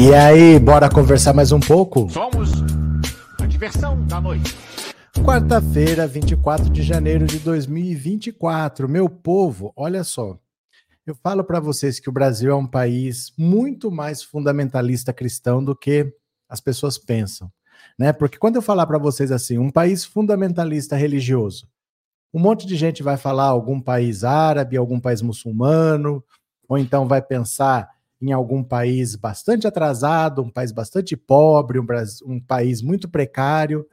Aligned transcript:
E 0.00 0.14
aí, 0.14 0.60
bora 0.60 0.88
conversar 0.88 1.34
mais 1.34 1.50
um 1.50 1.58
pouco? 1.58 2.08
Somos 2.08 2.52
a 3.42 3.46
diversão 3.46 4.06
da 4.06 4.20
noite. 4.20 4.56
Quarta-feira, 5.24 6.06
24 6.06 6.70
de 6.70 6.84
janeiro 6.84 7.26
de 7.26 7.40
2024. 7.40 8.88
Meu 8.88 9.08
povo, 9.08 9.72
olha 9.74 10.04
só. 10.04 10.38
Eu 11.04 11.16
falo 11.16 11.42
para 11.42 11.58
vocês 11.58 11.98
que 11.98 12.08
o 12.08 12.12
Brasil 12.12 12.52
é 12.52 12.54
um 12.54 12.64
país 12.64 13.32
muito 13.36 13.90
mais 13.90 14.22
fundamentalista 14.22 15.12
cristão 15.12 15.64
do 15.64 15.74
que 15.74 16.14
as 16.48 16.60
pessoas 16.60 16.96
pensam, 16.96 17.50
né? 17.98 18.12
Porque 18.12 18.38
quando 18.38 18.54
eu 18.54 18.62
falar 18.62 18.86
para 18.86 18.98
vocês 18.98 19.32
assim, 19.32 19.58
um 19.58 19.68
país 19.68 20.04
fundamentalista 20.04 20.94
religioso, 20.94 21.66
um 22.32 22.38
monte 22.38 22.68
de 22.68 22.76
gente 22.76 23.02
vai 23.02 23.16
falar 23.16 23.46
algum 23.46 23.80
país 23.80 24.22
árabe, 24.22 24.76
algum 24.76 25.00
país 25.00 25.20
muçulmano, 25.22 26.22
ou 26.68 26.78
então 26.78 27.08
vai 27.08 27.20
pensar 27.20 27.97
em 28.20 28.32
algum 28.32 28.62
país 28.62 29.14
bastante 29.14 29.66
atrasado, 29.66 30.42
um 30.42 30.50
país 30.50 30.72
bastante 30.72 31.16
pobre, 31.16 31.78
um, 31.78 31.86
um 32.26 32.40
país 32.40 32.82
muito 32.82 33.08
precário, 33.08 33.86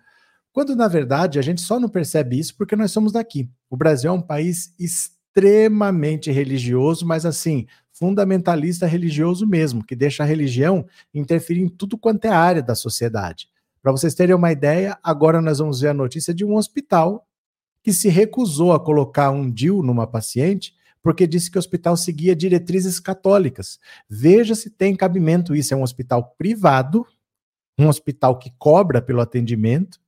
quando 0.51 0.75
na 0.75 0.87
verdade 0.87 1.37
a 1.37 1.41
gente 1.41 1.61
só 1.61 1.79
não 1.79 1.89
percebe 1.89 2.39
isso 2.39 2.55
porque 2.57 2.75
nós 2.75 2.91
somos 2.91 3.11
daqui. 3.11 3.49
O 3.69 3.77
Brasil 3.77 4.09
é 4.09 4.13
um 4.13 4.21
país 4.21 4.73
extremamente 4.79 6.31
religioso, 6.31 7.05
mas 7.05 7.25
assim, 7.25 7.67
fundamentalista 7.91 8.85
religioso 8.85 9.45
mesmo, 9.45 9.83
que 9.83 9.95
deixa 9.95 10.23
a 10.23 10.25
religião 10.25 10.85
interferir 11.13 11.61
em 11.61 11.69
tudo 11.69 11.97
quanto 11.97 12.25
é 12.25 12.29
área 12.29 12.61
da 12.61 12.75
sociedade. 12.75 13.47
Para 13.81 13.91
vocês 13.91 14.15
terem 14.15 14.35
uma 14.35 14.51
ideia, 14.51 14.97
agora 15.03 15.41
nós 15.41 15.59
vamos 15.59 15.79
ver 15.79 15.89
a 15.89 15.93
notícia 15.93 16.33
de 16.33 16.43
um 16.43 16.55
hospital 16.55 17.27
que 17.83 17.93
se 17.93 18.09
recusou 18.09 18.73
a 18.73 18.79
colocar 18.79 19.29
um 19.29 19.49
DIU 19.49 19.83
numa 19.83 20.07
paciente 20.07 20.73
porque 21.05 21.27
disse 21.27 21.51
que 21.51 21.57
o 21.57 21.59
hospital 21.59 21.95
seguia 21.95 22.35
diretrizes 22.35 22.99
católicas. 22.99 23.79
Veja 24.09 24.55
se 24.55 24.71
tem 24.71 24.95
cabimento 24.95 25.53
isso. 25.53 25.71
É 25.71 25.77
um 25.77 25.83
hospital 25.83 26.33
privado, 26.35 27.05
um 27.79 27.87
hospital 27.87 28.39
que 28.39 28.51
cobra 28.57 29.03
pelo 29.03 29.21
atendimento, 29.21 29.99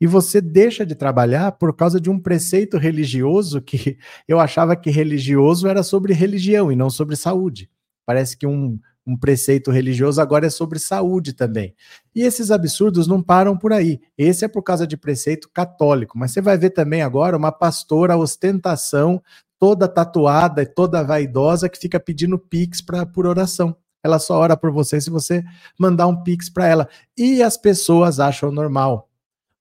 e 0.00 0.08
você 0.08 0.40
deixa 0.40 0.84
de 0.84 0.96
trabalhar 0.96 1.52
por 1.52 1.76
causa 1.76 2.00
de 2.00 2.10
um 2.10 2.18
preceito 2.18 2.78
religioso 2.78 3.62
que 3.62 3.96
eu 4.26 4.40
achava 4.40 4.74
que 4.74 4.90
religioso 4.90 5.68
era 5.68 5.84
sobre 5.84 6.12
religião 6.12 6.72
e 6.72 6.74
não 6.74 6.90
sobre 6.90 7.14
saúde. 7.14 7.70
Parece 8.04 8.36
que 8.36 8.44
um, 8.44 8.76
um 9.06 9.16
preceito 9.16 9.70
religioso 9.70 10.20
agora 10.20 10.48
é 10.48 10.50
sobre 10.50 10.80
saúde 10.80 11.32
também. 11.32 11.76
E 12.12 12.22
esses 12.22 12.50
absurdos 12.50 13.06
não 13.06 13.22
param 13.22 13.56
por 13.56 13.72
aí. 13.72 14.00
Esse 14.18 14.44
é 14.44 14.48
por 14.48 14.64
causa 14.64 14.84
de 14.84 14.96
preceito 14.96 15.48
católico, 15.48 16.18
mas 16.18 16.32
você 16.32 16.40
vai 16.40 16.58
ver 16.58 16.70
também 16.70 17.02
agora 17.02 17.36
uma 17.36 17.52
pastora 17.52 18.16
ostentação 18.16 19.22
toda 19.60 19.86
tatuada 19.86 20.62
e 20.62 20.66
toda 20.66 21.04
vaidosa 21.04 21.68
que 21.68 21.78
fica 21.78 22.00
pedindo 22.00 22.38
pix 22.38 22.80
pra, 22.80 23.04
por 23.04 23.26
oração. 23.26 23.76
Ela 24.02 24.18
só 24.18 24.38
ora 24.38 24.56
por 24.56 24.72
você 24.72 24.98
se 24.98 25.10
você 25.10 25.44
mandar 25.78 26.06
um 26.06 26.22
pix 26.22 26.48
para 26.48 26.66
ela. 26.66 26.88
E 27.16 27.42
as 27.42 27.58
pessoas 27.58 28.18
acham 28.18 28.50
normal. 28.50 29.10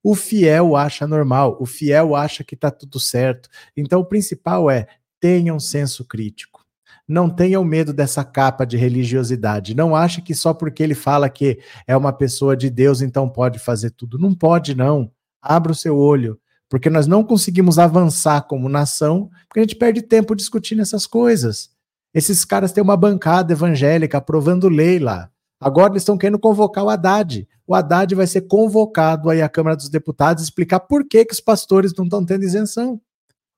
O 0.01 0.15
fiel 0.15 0.77
acha 0.77 1.05
normal, 1.05 1.57
o 1.59 1.65
fiel 1.65 2.15
acha 2.15 2.41
que 2.41 2.55
está 2.55 2.71
tudo 2.71 2.97
certo. 2.97 3.49
Então 3.75 3.99
o 3.99 4.05
principal 4.05 4.71
é 4.71 4.87
tenha 5.19 5.53
um 5.53 5.59
senso 5.59 6.05
crítico. 6.05 6.65
Não 7.05 7.29
tenham 7.29 7.65
medo 7.65 7.91
dessa 7.91 8.23
capa 8.23 8.65
de 8.65 8.77
religiosidade. 8.77 9.75
Não 9.75 9.93
ache 9.93 10.21
que 10.21 10.33
só 10.33 10.53
porque 10.53 10.81
ele 10.81 10.95
fala 10.95 11.29
que 11.29 11.59
é 11.85 11.97
uma 11.97 12.13
pessoa 12.13 12.55
de 12.55 12.69
Deus, 12.69 13.01
então 13.01 13.27
pode 13.27 13.59
fazer 13.59 13.89
tudo. 13.89 14.17
Não 14.17 14.33
pode, 14.33 14.73
não. 14.73 15.11
Abra 15.41 15.73
o 15.73 15.75
seu 15.75 15.97
olho 15.97 16.39
porque 16.69 16.89
nós 16.89 17.07
não 17.07 17.23
conseguimos 17.23 17.79
avançar 17.79 18.43
como 18.43 18.69
nação, 18.69 19.29
porque 19.47 19.59
a 19.59 19.63
gente 19.63 19.75
perde 19.75 20.03
tempo 20.03 20.35
discutindo 20.35 20.81
essas 20.81 21.07
coisas. 21.07 21.71
Esses 22.13 22.45
caras 22.45 22.71
têm 22.71 22.83
uma 22.83 22.95
bancada 22.95 23.53
evangélica 23.53 24.19
aprovando 24.19 24.69
lei 24.69 24.99
lá. 24.99 25.29
Agora 25.59 25.91
eles 25.91 26.03
estão 26.03 26.17
querendo 26.17 26.39
convocar 26.39 26.83
o 26.83 26.89
Haddad. 26.89 27.47
O 27.67 27.75
Haddad 27.75 28.15
vai 28.15 28.25
ser 28.27 28.41
convocado 28.41 29.29
aí 29.29 29.41
à 29.41 29.49
Câmara 29.49 29.75
dos 29.75 29.89
Deputados 29.89 30.43
explicar 30.43 30.79
por 30.79 31.05
que, 31.07 31.25
que 31.25 31.33
os 31.33 31.41
pastores 31.41 31.93
não 31.95 32.05
estão 32.05 32.23
tendo 32.23 32.43
isenção. 32.43 33.01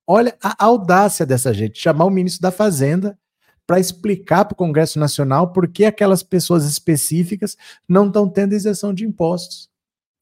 Olha 0.07 0.35
a 0.41 0.65
audácia 0.65 1.25
dessa 1.25 1.53
gente, 1.53 1.79
chamar 1.79 2.05
o 2.05 2.09
ministro 2.09 2.41
da 2.41 2.51
Fazenda 2.51 3.17
para 3.67 3.79
explicar 3.79 4.43
para 4.45 4.53
o 4.53 4.57
Congresso 4.57 4.99
Nacional 4.99 5.53
por 5.53 5.67
que 5.67 5.85
aquelas 5.85 6.23
pessoas 6.23 6.65
específicas 6.65 7.55
não 7.87 8.07
estão 8.07 8.27
tendo 8.27 8.53
isenção 8.53 8.93
de 8.93 9.05
impostos. 9.05 9.70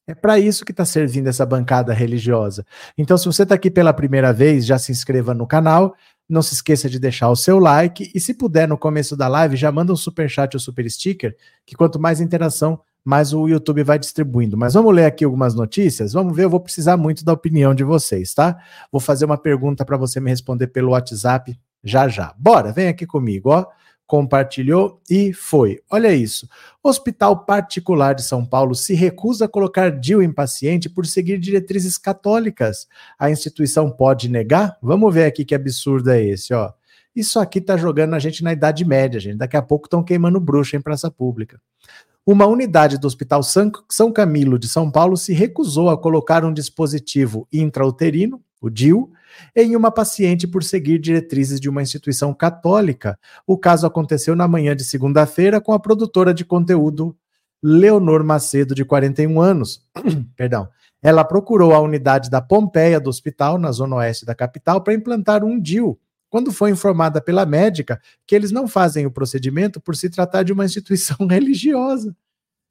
É 0.09 0.16
para 0.16 0.40
isso 0.40 0.66
que 0.66 0.72
está 0.72 0.84
servindo 0.84 1.28
essa 1.28 1.46
bancada 1.46 1.94
religiosa. 1.94 2.66
Então, 2.97 3.16
se 3.16 3.28
você 3.28 3.44
está 3.44 3.53
aqui 3.53 3.70
pela 3.70 3.94
primeira 3.94 4.34
vez, 4.34 4.66
já 4.66 4.80
se 4.80 4.92
inscreva 4.92 5.36
no 5.36 5.46
canal. 5.46 5.94
Não 6.28 6.42
se 6.42 6.56
esqueça 6.56 6.90
de 6.90 6.97
deixar 6.97 7.30
o 7.30 7.36
seu 7.36 7.59
like. 7.59 8.09
E 8.16 8.19
se 8.19 8.34
puder, 8.34 8.68
no 8.68 8.75
começo 8.75 9.16
da 9.16 9.28
live, 9.28 9.56
já 9.56 9.72
manda 9.72 9.94
um 9.94 9.96
super 9.96 10.28
chat 10.28 10.56
ou 10.56 10.59
super 10.59 10.90
sticker, 10.90 11.38
que 11.64 11.75
quanto 11.75 12.00
mais 12.00 12.19
interação, 12.19 12.80
mais 13.06 13.34
o 13.34 13.48
YouTube 13.48 13.84
vai 13.84 14.00
distribuindo. 14.00 14.58
Mas 14.58 14.74
vamos 14.74 14.96
ler 14.96 15.06
aqui 15.06 15.24
algumas 15.24 15.53
notícias? 15.53 16.12
Vamos 16.12 16.36
ver, 16.36 16.46
eu 16.46 16.50
vou 16.50 16.59
precisar 16.59 16.98
muito 16.98 17.24
da 17.24 17.31
opinião 17.31 17.75
de 17.75 17.84
vocês, 17.84 18.34
tá? 18.34 18.58
Vou 18.92 19.00
fazer 19.00 19.25
uma 19.25 19.38
pergunta 19.38 19.86
para 19.86 19.96
você 19.96 20.19
me 20.19 20.31
responder 20.31 20.69
pelo 20.69 20.94
WhatsApp 20.94 21.56
já 21.84 22.08
já. 22.08 22.34
Bora, 22.36 22.72
vem 22.72 22.88
aqui 22.88 23.06
comigo, 23.06 23.52
ó 23.52 23.68
compartilhou 24.09 25.00
e 25.08 25.31
foi. 25.31 25.84
Olha 25.88 26.12
isso. 26.12 26.50
Hospital 26.81 27.46
Particular 27.46 28.16
de 28.16 28.24
São 28.24 28.44
Paulo 28.44 28.74
se 28.74 28.96
recusa 28.96 29.46
a 29.46 29.47
colocar 29.47 29.92
DIU 29.92 30.24
em 30.24 30.34
paciente 30.34 30.90
por 30.90 31.06
seguir 31.06 31.38
diretrizes 31.38 31.96
católicas. 31.96 32.88
A 33.19 33.30
instituição 33.30 33.92
pode 33.92 34.28
negar? 34.28 34.75
Vamos 34.81 35.14
ver 35.14 35.25
aqui 35.25 35.46
que 35.46 35.53
absurdo 35.53 36.09
é 36.09 36.24
esse, 36.24 36.56
ó. 36.56 36.74
Isso 37.16 37.40
aqui 37.40 37.62
tá 37.62 37.78
jogando 37.78 38.16
a 38.16 38.19
gente 38.19 38.44
na 38.44 38.52
Idade 38.52 38.84
Média, 38.84 39.19
gente. 39.19 39.38
Daqui 39.38 39.56
a 39.56 39.62
pouco 39.62 39.86
estão 39.86 40.03
queimando 40.03 40.40
bruxa 40.40 40.75
em 40.75 40.81
praça 40.81 41.12
pública. 41.12 41.62
Uma 42.25 42.48
unidade 42.48 42.98
do 42.98 43.06
Hospital 43.06 43.44
São 43.44 44.12
Camilo 44.12 44.58
de 44.58 44.68
São 44.68 44.90
Paulo 44.90 45.18
se 45.18 45.34
recusou 45.34 45.88
a 45.88 45.96
colocar 45.96 46.44
um 46.44 46.52
dispositivo 46.52 47.48
intrauterino, 47.53 48.42
o 48.59 48.72
DIU, 48.72 49.12
em 49.56 49.76
uma 49.76 49.92
paciente 49.92 50.48
por 50.48 50.64
seguir 50.64 51.00
diretrizes 51.00 51.60
de 51.60 51.70
uma 51.70 51.82
instituição 51.82 52.34
católica. 52.34 53.18
O 53.46 53.58
caso 53.58 53.86
aconteceu 53.86 54.36
na 54.36 54.48
manhã 54.48 54.76
de 54.76 54.84
segunda-feira 54.84 55.62
com 55.62 55.74
a 55.74 55.80
produtora 55.80 56.34
de 56.34 56.46
conteúdo 56.46 57.16
Leonor 57.62 58.24
Macedo, 58.24 58.74
de 58.74 58.86
41 58.86 59.40
anos. 59.42 59.86
Perdão. 60.36 60.70
Ela 61.02 61.24
procurou 61.24 61.74
a 61.74 61.80
unidade 61.80 62.30
da 62.30 62.42
Pompeia 62.42 63.00
do 63.00 63.10
hospital, 63.10 63.58
na 63.58 63.72
zona 63.72 63.98
oeste 63.98 64.26
da 64.26 64.36
capital, 64.36 64.82
para 64.82 64.94
implantar 64.94 65.44
um 65.44 65.60
DIU. 65.60 65.98
Quando 66.30 66.52
foi 66.52 66.72
informada 66.72 67.22
pela 67.22 67.46
médica 67.46 68.00
que 68.28 68.36
eles 68.36 68.52
não 68.52 68.68
fazem 68.68 69.06
o 69.06 69.12
procedimento 69.12 69.80
por 69.80 69.96
se 69.96 70.10
tratar 70.10 70.44
de 70.44 70.54
uma 70.54 70.66
instituição 70.66 71.18
religiosa. 71.28 72.16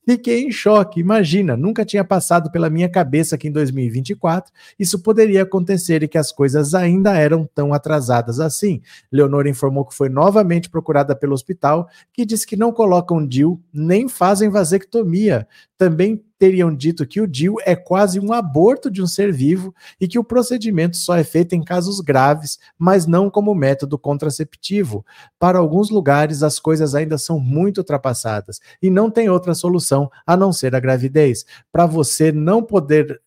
Fiquei 0.08 0.44
em 0.44 0.50
choque. 0.50 1.00
Imagina, 1.00 1.54
nunca 1.54 1.84
tinha 1.84 2.02
passado 2.02 2.50
pela 2.50 2.70
minha 2.70 2.88
cabeça 2.88 3.36
que 3.36 3.46
em 3.46 3.52
2024 3.52 4.50
isso 4.78 5.02
poderia 5.02 5.42
acontecer 5.42 6.02
e 6.02 6.08
que 6.08 6.16
as 6.16 6.32
coisas 6.32 6.72
ainda 6.72 7.14
eram 7.14 7.46
tão 7.54 7.74
atrasadas 7.74 8.40
assim. 8.40 8.80
Leonor 9.12 9.46
informou 9.46 9.84
que 9.84 9.94
foi 9.94 10.08
novamente 10.08 10.70
procurada 10.70 11.14
pelo 11.14 11.34
hospital, 11.34 11.90
que 12.10 12.24
disse 12.24 12.46
que 12.46 12.56
não 12.56 12.72
colocam 12.72 13.26
DIL 13.26 13.60
nem 13.70 14.08
fazem 14.08 14.48
vasectomia. 14.48 15.46
Também 15.76 16.24
teriam 16.38 16.74
dito 16.74 17.06
que 17.06 17.20
o 17.20 17.26
DIU 17.26 17.56
é 17.64 17.74
quase 17.74 18.20
um 18.20 18.32
aborto 18.32 18.90
de 18.90 19.02
um 19.02 19.06
ser 19.06 19.32
vivo 19.32 19.74
e 20.00 20.06
que 20.06 20.18
o 20.18 20.24
procedimento 20.24 20.96
só 20.96 21.16
é 21.16 21.24
feito 21.24 21.54
em 21.54 21.62
casos 21.62 22.00
graves, 22.00 22.58
mas 22.78 23.06
não 23.06 23.28
como 23.28 23.54
método 23.54 23.98
contraceptivo. 23.98 25.04
Para 25.38 25.58
alguns 25.58 25.90
lugares, 25.90 26.42
as 26.42 26.60
coisas 26.60 26.94
ainda 26.94 27.18
são 27.18 27.40
muito 27.40 27.78
ultrapassadas 27.78 28.60
e 28.80 28.88
não 28.88 29.10
tem 29.10 29.28
outra 29.28 29.54
solução 29.54 30.10
a 30.26 30.36
não 30.36 30.52
ser 30.52 30.74
a 30.74 30.80
gravidez. 30.80 31.44
Para 31.72 31.86
você 31.86 32.30
não 32.30 32.62
poder 32.62 33.20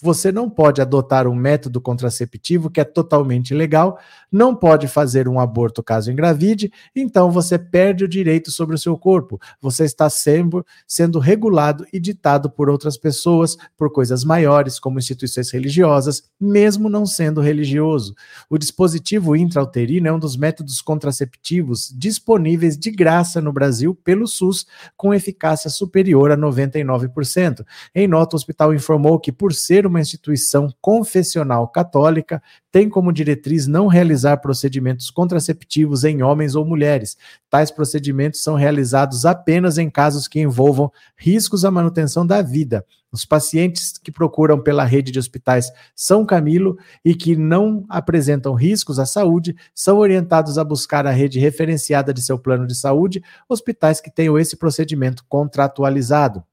você 0.00 0.30
não 0.30 0.48
pode 0.48 0.80
adotar 0.80 1.26
um 1.26 1.34
método 1.34 1.80
contraceptivo 1.80 2.70
que 2.70 2.80
é 2.80 2.84
totalmente 2.84 3.52
legal, 3.52 3.98
não 4.30 4.54
pode 4.54 4.86
fazer 4.86 5.26
um 5.26 5.40
aborto 5.40 5.82
caso 5.82 6.12
engravide, 6.12 6.70
então 6.94 7.30
você 7.30 7.58
perde 7.58 8.04
o 8.04 8.08
direito 8.08 8.50
sobre 8.52 8.76
o 8.76 8.78
seu 8.78 8.96
corpo. 8.96 9.40
Você 9.60 9.84
está 9.84 10.08
sendo, 10.08 10.64
sendo 10.86 11.18
regulado 11.18 11.84
e 11.92 11.98
ditado 11.98 12.48
por 12.48 12.68
outras 12.70 12.96
pessoas, 12.96 13.56
por 13.76 13.90
coisas 13.90 14.22
maiores, 14.22 14.78
como 14.78 14.98
instituições 14.98 15.50
religiosas, 15.50 16.22
mesmo 16.40 16.88
não 16.88 17.04
sendo 17.04 17.40
religioso. 17.40 18.14
O 18.48 18.58
dispositivo 18.58 19.34
intrauterino 19.34 20.06
é 20.06 20.12
um 20.12 20.18
dos 20.18 20.36
métodos 20.36 20.80
contraceptivos 20.80 21.92
disponíveis 21.96 22.78
de 22.78 22.90
graça 22.92 23.40
no 23.40 23.52
Brasil 23.52 23.94
pelo 23.94 24.28
SUS, 24.28 24.66
com 24.96 25.12
eficácia 25.12 25.70
superior 25.70 26.30
a 26.30 26.36
99%. 26.36 27.64
Em 27.94 28.06
nota, 28.06 28.36
o 28.36 28.38
hospital 28.38 28.72
informou 28.72 29.18
que, 29.18 29.32
por 29.32 29.55
ser 29.56 29.86
uma 29.86 30.00
instituição 30.00 30.72
confessional 30.80 31.66
católica, 31.66 32.42
tem 32.70 32.88
como 32.88 33.12
diretriz 33.12 33.66
não 33.66 33.86
realizar 33.86 34.36
procedimentos 34.36 35.10
contraceptivos 35.10 36.04
em 36.04 36.22
homens 36.22 36.54
ou 36.54 36.64
mulheres. 36.64 37.16
Tais 37.50 37.70
procedimentos 37.70 38.42
são 38.42 38.54
realizados 38.54 39.24
apenas 39.24 39.78
em 39.78 39.90
casos 39.90 40.28
que 40.28 40.38
envolvam 40.38 40.92
riscos 41.16 41.64
à 41.64 41.70
manutenção 41.70 42.26
da 42.26 42.42
vida. 42.42 42.84
Os 43.10 43.24
pacientes 43.24 43.96
que 43.96 44.12
procuram 44.12 44.62
pela 44.62 44.84
rede 44.84 45.10
de 45.10 45.18
hospitais 45.18 45.72
São 45.94 46.26
Camilo 46.26 46.76
e 47.02 47.14
que 47.14 47.34
não 47.34 47.84
apresentam 47.88 48.52
riscos 48.52 48.98
à 48.98 49.06
saúde 49.06 49.56
são 49.74 49.98
orientados 49.98 50.58
a 50.58 50.64
buscar 50.64 51.06
a 51.06 51.10
rede 51.10 51.38
referenciada 51.38 52.12
de 52.12 52.20
seu 52.20 52.38
plano 52.38 52.66
de 52.66 52.74
saúde, 52.74 53.22
hospitais 53.48 54.00
que 54.02 54.10
tenham 54.10 54.38
esse 54.38 54.56
procedimento 54.56 55.24
contratualizado. 55.28 56.44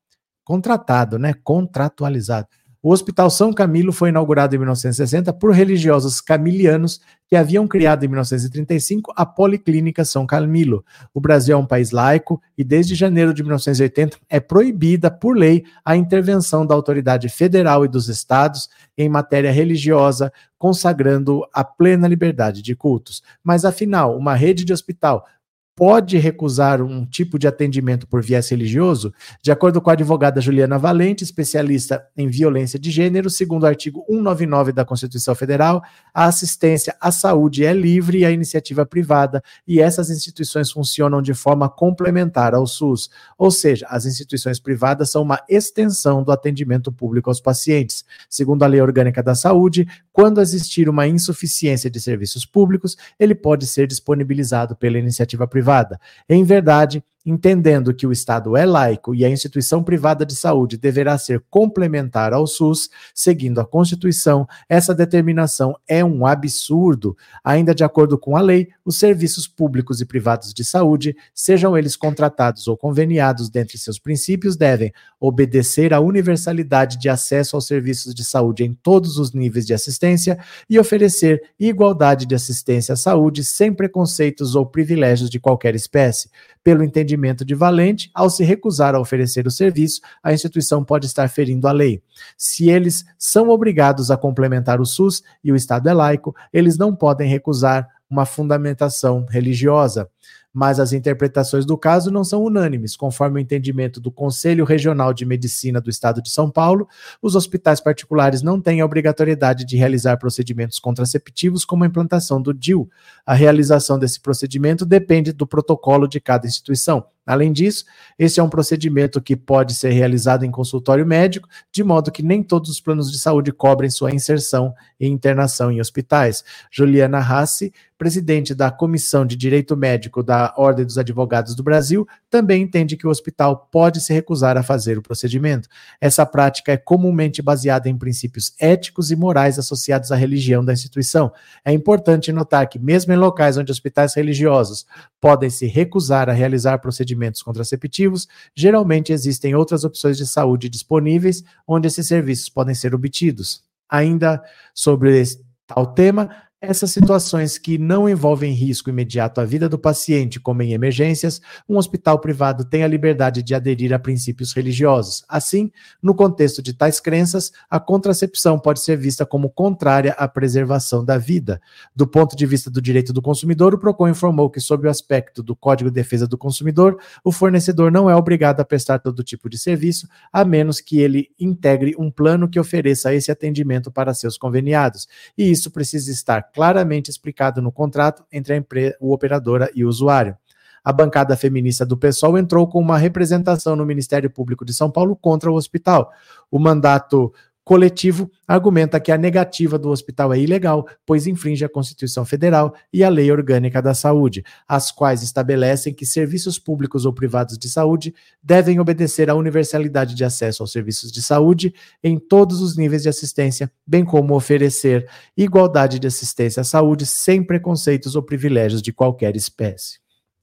Contratado, 0.45 1.17
né? 1.17 1.33
Contratualizado. 1.43 2.47
O 2.85 2.91
Hospital 2.91 3.29
São 3.29 3.53
Camilo 3.53 3.93
foi 3.93 4.09
inaugurado 4.09 4.53
em 4.53 4.59
1960 4.59 5.31
por 5.31 5.53
religiosos 5.53 6.19
camilianos 6.19 6.99
que 7.29 7.35
haviam 7.37 7.65
criado 7.65 8.03
em 8.03 8.09
1935 8.09 9.13
a 9.15 9.25
Policlínica 9.25 10.03
São 10.03 10.25
Camilo. 10.25 10.83
O 11.13 11.21
Brasil 11.21 11.55
é 11.55 11.57
um 11.57 11.65
país 11.65 11.91
laico 11.91 12.41
e 12.57 12.63
desde 12.63 12.93
janeiro 12.93 13.33
de 13.33 13.41
1980 13.41 14.17
é 14.29 14.37
proibida 14.37 15.09
por 15.09 15.37
lei 15.37 15.63
a 15.85 15.95
intervenção 15.95 16.65
da 16.65 16.75
autoridade 16.75 17.29
federal 17.29 17.85
e 17.85 17.87
dos 17.87 18.09
estados 18.09 18.67
em 18.97 19.07
matéria 19.07 19.49
religiosa, 19.49 20.29
consagrando 20.57 21.41
a 21.53 21.63
plena 21.63 22.05
liberdade 22.05 22.61
de 22.61 22.75
cultos. 22.75 23.23
Mas 23.41 23.63
afinal, 23.63 24.17
uma 24.17 24.35
rede 24.35 24.65
de 24.65 24.73
hospital 24.73 25.25
pode 25.75 26.17
recusar 26.17 26.81
um 26.81 27.05
tipo 27.05 27.39
de 27.39 27.47
atendimento 27.47 28.07
por 28.07 28.21
viés 28.21 28.47
religioso? 28.49 29.13
De 29.41 29.51
acordo 29.51 29.81
com 29.81 29.89
a 29.89 29.93
advogada 29.93 30.39
Juliana 30.39 30.77
Valente, 30.77 31.23
especialista 31.23 32.05
em 32.15 32.27
violência 32.27 32.77
de 32.77 32.91
gênero, 32.91 33.29
segundo 33.29 33.63
o 33.63 33.65
artigo 33.65 34.05
199 34.07 34.71
da 34.71 34.85
Constituição 34.85 35.33
Federal, 35.33 35.81
a 36.13 36.25
assistência 36.25 36.95
à 37.01 37.11
saúde 37.11 37.65
é 37.65 37.73
livre 37.73 38.19
e 38.19 38.25
a 38.25 38.31
iniciativa 38.31 38.85
privada, 38.85 39.43
e 39.67 39.79
essas 39.79 40.09
instituições 40.09 40.71
funcionam 40.71 41.21
de 41.21 41.33
forma 41.33 41.67
complementar 41.67 42.53
ao 42.53 42.67
SUS. 42.67 43.09
Ou 43.37 43.49
seja, 43.49 43.87
as 43.89 44.05
instituições 44.05 44.59
privadas 44.59 45.09
são 45.09 45.23
uma 45.23 45.41
extensão 45.49 46.23
do 46.23 46.31
atendimento 46.31 46.91
público 46.91 47.29
aos 47.29 47.41
pacientes. 47.41 48.05
Segundo 48.29 48.63
a 48.63 48.67
Lei 48.67 48.81
Orgânica 48.81 49.23
da 49.23 49.33
Saúde, 49.33 49.87
quando 50.11 50.39
existir 50.39 50.87
uma 50.87 51.07
insuficiência 51.07 51.89
de 51.89 51.99
serviços 51.99 52.45
públicos, 52.45 52.95
ele 53.19 53.33
pode 53.33 53.65
ser 53.65 53.87
disponibilizado 53.87 54.75
pela 54.75 54.99
iniciativa 54.99 55.47
privada 55.47 55.62
privada. 55.63 55.99
Em 56.27 56.43
verdade, 56.43 57.01
entendendo 57.25 57.93
que 57.93 58.05
o 58.05 58.11
Estado 58.11 58.57
é 58.57 58.65
laico 58.65 59.15
e 59.15 59.23
a 59.23 59.29
instituição 59.29 59.83
privada 59.83 60.25
de 60.25 60.35
saúde 60.35 60.77
deverá 60.77 61.17
ser 61.17 61.41
complementar 61.49 62.33
ao 62.33 62.45
SUS, 62.45 62.89
seguindo 63.13 63.61
a 63.61 63.65
Constituição, 63.65 64.47
essa 64.67 64.93
determinação 64.93 65.75
é 65.87 66.03
um 66.03 66.25
absurdo. 66.25 67.15
Ainda 67.43 67.73
de 67.73 67.83
acordo 67.83 68.17
com 68.17 68.35
a 68.35 68.41
lei, 68.41 68.67
os 68.83 68.97
serviços 68.97 69.47
públicos 69.47 70.01
e 70.01 70.05
privados 70.05 70.53
de 70.53 70.65
saúde, 70.65 71.15
sejam 71.33 71.77
eles 71.77 71.95
contratados 71.95 72.67
ou 72.67 72.75
conveniados 72.75 73.49
dentre 73.49 73.77
seus 73.77 73.97
princípios, 73.97 74.57
devem 74.57 74.91
obedecer 75.19 75.93
à 75.93 76.01
universalidade 76.01 76.99
de 76.99 77.07
acesso 77.07 77.55
aos 77.55 77.65
serviços 77.65 78.13
de 78.13 78.25
saúde 78.25 78.63
em 78.63 78.73
todos 78.73 79.17
os 79.17 79.33
níveis 79.33 79.65
de 79.65 79.73
assistência 79.73 80.37
e 80.69 80.77
oferecer 80.77 81.41
igualdade 81.59 82.25
de 82.25 82.35
assistência 82.35 82.93
à 82.93 82.95
saúde 82.95 83.43
sem 83.43 83.73
preconceitos 83.73 84.55
ou 84.55 84.65
privilégios 84.65 85.29
de 85.29 85.39
qualquer 85.39 85.75
espécie. 85.75 86.29
Pelo 86.63 86.83
entendimento 86.83 87.12
de 87.45 87.55
Valente, 87.55 88.09
ao 88.13 88.29
se 88.29 88.43
recusar 88.43 88.95
a 88.95 88.99
oferecer 88.99 89.47
o 89.47 89.51
serviço, 89.51 90.01
a 90.21 90.33
instituição 90.33 90.83
pode 90.83 91.05
estar 91.05 91.27
ferindo 91.29 91.67
a 91.67 91.71
lei. 91.71 92.01
Se 92.37 92.69
eles 92.69 93.05
são 93.17 93.49
obrigados 93.49 94.11
a 94.11 94.17
complementar 94.17 94.79
o 94.81 94.85
SUS 94.85 95.23
e 95.43 95.51
o 95.51 95.55
Estado 95.55 95.89
é 95.89 95.93
laico, 95.93 96.35
eles 96.51 96.77
não 96.77 96.95
podem 96.95 97.27
recusar 97.29 97.87
uma 98.09 98.25
fundamentação 98.25 99.25
religiosa 99.27 100.09
mas 100.53 100.79
as 100.79 100.93
interpretações 100.93 101.65
do 101.65 101.75
caso 101.75 102.11
não 102.11 102.23
são 102.23 102.43
unânimes. 102.43 102.95
Conforme 102.95 103.39
o 103.39 103.41
entendimento 103.41 103.99
do 103.99 104.11
Conselho 104.11 104.63
Regional 104.63 105.11
de 105.11 105.25
Medicina 105.25 105.81
do 105.81 105.89
Estado 105.89 106.21
de 106.21 106.29
São 106.29 106.49
Paulo, 106.49 106.87
os 107.21 107.35
hospitais 107.35 107.81
particulares 107.81 108.43
não 108.43 108.61
têm 108.61 108.79
a 108.79 108.85
obrigatoriedade 108.85 109.65
de 109.65 109.75
realizar 109.75 110.17
procedimentos 110.17 110.77
contraceptivos 110.77 111.65
como 111.65 111.83
a 111.83 111.87
implantação 111.87 112.39
do 112.39 112.53
DIU. 112.53 112.87
A 113.25 113.33
realização 113.33 113.97
desse 113.97 114.19
procedimento 114.19 114.85
depende 114.85 115.33
do 115.33 115.47
protocolo 115.47 116.07
de 116.07 116.19
cada 116.19 116.45
instituição. 116.45 117.05
Além 117.25 117.53
disso, 117.53 117.85
esse 118.19 118.39
é 118.39 118.43
um 118.43 118.49
procedimento 118.49 119.21
que 119.21 119.35
pode 119.35 119.73
ser 119.73 119.91
realizado 119.91 120.43
em 120.43 120.51
consultório 120.51 121.05
médico, 121.05 121.47
de 121.71 121.83
modo 121.83 122.11
que 122.11 122.21
nem 122.21 122.43
todos 122.43 122.69
os 122.69 122.81
planos 122.81 123.11
de 123.11 123.17
saúde 123.17 123.51
cobrem 123.51 123.89
sua 123.89 124.13
inserção 124.13 124.73
e 124.99 125.07
internação 125.07 125.71
em 125.71 125.79
hospitais. 125.79 126.43
Juliana 126.69 127.19
Rassi, 127.19 127.71
presidente 127.97 128.53
da 128.53 128.69
Comissão 128.69 129.25
de 129.25 129.37
Direito 129.37 129.77
Médico 129.77 130.21
da 130.21 130.53
Ordem 130.57 130.85
dos 130.85 130.97
Advogados 130.97 131.55
do 131.55 131.63
Brasil, 131.63 132.05
também 132.29 132.61
entende 132.61 132.97
que 132.97 133.07
o 133.07 133.09
hospital 133.09 133.69
pode 133.71 134.01
se 134.01 134.11
recusar 134.11 134.57
a 134.57 134.63
fazer 134.63 134.97
o 134.97 135.01
procedimento. 135.01 135.69
Essa 136.01 136.25
prática 136.25 136.73
é 136.73 136.77
comumente 136.77 137.41
baseada 137.41 137.87
em 137.87 137.97
princípios 137.97 138.53
éticos 138.59 139.11
e 139.11 139.15
morais 139.15 139.57
associados 139.57 140.11
à 140.11 140.17
religião 140.17 140.65
da 140.65 140.73
instituição. 140.73 141.31
É 141.63 141.71
importante 141.71 142.33
notar 142.33 142.67
que, 142.67 142.77
mesmo 142.77 143.13
em 143.13 143.17
locais 143.17 143.57
onde 143.57 143.71
hospitais 143.71 144.13
religiosos 144.15 144.85
podem 145.21 145.49
se 145.49 145.65
recusar 145.65 146.29
a 146.29 146.33
realizar 146.33 146.79
procedimentos, 146.79 147.12
procedimentos 147.13 147.41
contraceptivos, 147.41 148.27
geralmente 148.55 149.13
existem 149.13 149.55
outras 149.55 149.83
opções 149.83 150.17
de 150.17 150.25
saúde 150.25 150.67
disponíveis 150.69 151.43
onde 151.67 151.87
esses 151.87 152.07
serviços 152.07 152.49
podem 152.49 152.75
ser 152.75 152.93
obtidos. 152.93 153.63
Ainda 153.89 154.43
sobre 154.73 155.23
tal 155.67 155.87
tema, 155.87 156.29
essas 156.63 156.91
situações 156.91 157.57
que 157.57 157.77
não 157.77 158.07
envolvem 158.07 158.53
risco 158.53 158.89
imediato 158.89 159.41
à 159.41 159.45
vida 159.45 159.67
do 159.67 159.77
paciente, 159.77 160.39
como 160.39 160.61
em 160.61 160.71
emergências, 160.71 161.41
um 161.67 161.77
hospital 161.77 162.19
privado 162.19 162.63
tem 162.63 162.83
a 162.83 162.87
liberdade 162.87 163.43
de 163.43 163.53
aderir 163.53 163.93
a 163.93 163.99
princípios 163.99 164.53
religiosos. 164.53 165.25
Assim, 165.27 165.69
no 166.01 166.15
contexto 166.15 166.61
de 166.61 166.73
tais 166.73 167.01
crenças, 167.01 167.51
a 167.69 167.81
contracepção 167.81 168.57
pode 168.57 168.79
ser 168.79 168.95
vista 168.95 169.25
como 169.25 169.49
contrária 169.49 170.13
à 170.13 170.25
preservação 170.25 171.03
da 171.03 171.17
vida. 171.17 171.61
Do 171.93 172.07
ponto 172.07 172.33
de 172.33 172.45
vista 172.45 172.71
do 172.71 172.81
direito 172.81 173.11
do 173.11 173.21
consumidor, 173.21 173.73
o 173.73 173.77
PROCON 173.77 174.07
informou 174.07 174.49
que, 174.49 174.61
sob 174.61 174.87
o 174.87 174.89
aspecto 174.89 175.43
do 175.43 175.57
Código 175.57 175.89
de 175.89 175.95
Defesa 175.95 176.25
do 176.25 176.37
Consumidor, 176.37 176.97
o 177.25 177.31
fornecedor 177.31 177.91
não 177.91 178.09
é 178.09 178.15
obrigado 178.15 178.61
a 178.61 178.65
prestar 178.65 178.99
todo 178.99 179.21
tipo 179.21 179.49
de 179.49 179.57
serviço, 179.57 180.07
a 180.31 180.45
menos 180.45 180.79
que 180.79 180.99
ele 180.99 181.29
integre 181.37 181.93
um 181.99 182.09
plano 182.09 182.47
que 182.47 182.59
ofereça 182.59 183.13
esse 183.13 183.29
atendimento 183.29 183.91
para 183.91 184.13
seus 184.13 184.37
conveniados. 184.37 185.09
E 185.37 185.51
isso 185.51 185.69
precisa 185.69 186.09
estar 186.09 186.52
claramente 186.53 187.09
explicado 187.09 187.61
no 187.61 187.71
contrato 187.71 188.23
entre 188.31 188.53
a 188.53 188.57
empresa, 188.57 188.95
o 188.99 189.11
operadora 189.13 189.69
e 189.73 189.83
o 189.83 189.89
usuário. 189.89 190.37
A 190.83 190.91
bancada 190.91 191.37
feminista 191.37 191.85
do 191.85 191.97
PSOL 191.97 192.37
entrou 192.37 192.67
com 192.67 192.79
uma 192.79 192.97
representação 192.97 193.75
no 193.75 193.85
Ministério 193.85 194.29
Público 194.29 194.65
de 194.65 194.73
São 194.73 194.91
Paulo 194.91 195.15
contra 195.15 195.49
o 195.49 195.55
hospital. 195.55 196.11
O 196.51 196.59
mandato 196.59 197.33
coletivo 197.63 198.29
argumenta 198.47 198.99
que 198.99 199.11
a 199.11 199.17
negativa 199.17 199.79
do 199.79 199.89
hospital 199.89 200.33
é 200.33 200.39
ilegal, 200.39 200.85
pois 201.05 201.27
infringe 201.27 201.63
a 201.63 201.69
Constituição 201.69 202.25
Federal 202.25 202.73
e 202.91 203.03
a 203.03 203.09
Lei 203.09 203.31
Orgânica 203.31 203.81
da 203.81 203.93
Saúde, 203.93 204.43
as 204.67 204.91
quais 204.91 205.23
estabelecem 205.23 205.93
que 205.93 206.05
serviços 206.05 206.59
públicos 206.59 207.05
ou 207.05 207.13
privados 207.13 207.57
de 207.57 207.69
saúde 207.69 208.13
devem 208.41 208.79
obedecer 208.79 209.29
à 209.29 209.35
universalidade 209.35 210.13
de 210.13 210.25
acesso 210.25 210.61
aos 210.61 210.71
serviços 210.71 211.11
de 211.11 211.21
saúde 211.21 211.73
em 212.03 212.19
todos 212.19 212.61
os 212.61 212.75
níveis 212.75 213.03
de 213.03 213.09
assistência, 213.09 213.71
bem 213.87 214.03
como 214.03 214.35
oferecer 214.35 215.07
igualdade 215.37 215.99
de 215.99 216.07
assistência 216.07 216.61
à 216.61 216.63
saúde 216.63 217.05
sem 217.05 217.41
preconceitos 217.41 218.15
ou 218.15 218.21
privilégios 218.21 218.81
de 218.81 218.91
qualquer 218.91 219.35
espécie. 219.35 219.99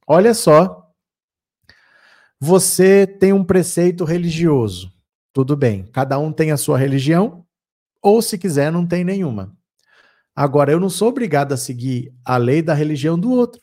Olha 0.07 0.33
só, 0.33 0.89
você 2.41 3.07
tem 3.07 3.33
um 3.35 3.45
preceito 3.45 4.05
religioso 4.05 4.91
tudo 5.33 5.57
bem, 5.57 5.85
cada 5.93 6.19
um 6.19 6.33
tem 6.33 6.51
a 6.51 6.57
sua 6.57 6.79
religião, 6.79 7.45
ou 8.03 8.21
se 8.21 8.39
quiser, 8.39 8.73
não 8.73 8.87
tem 8.87 9.05
nenhuma. 9.05 9.57
Agora, 10.35 10.73
eu 10.73 10.81
não 10.81 10.89
sou 10.89 11.09
obrigado 11.09 11.53
a 11.53 11.57
seguir 11.57 12.13
a 12.25 12.37
lei 12.37 12.63
da 12.63 12.75
religião 12.75 13.19
do 13.19 13.31
outro. 13.31 13.61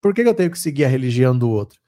Por 0.00 0.14
que 0.14 0.22
eu 0.22 0.34
tenho 0.34 0.50
que 0.50 0.58
seguir 0.58 0.84
a 0.84 0.88
religião 0.88 1.36
do 1.36 1.50
outro? 1.50 1.80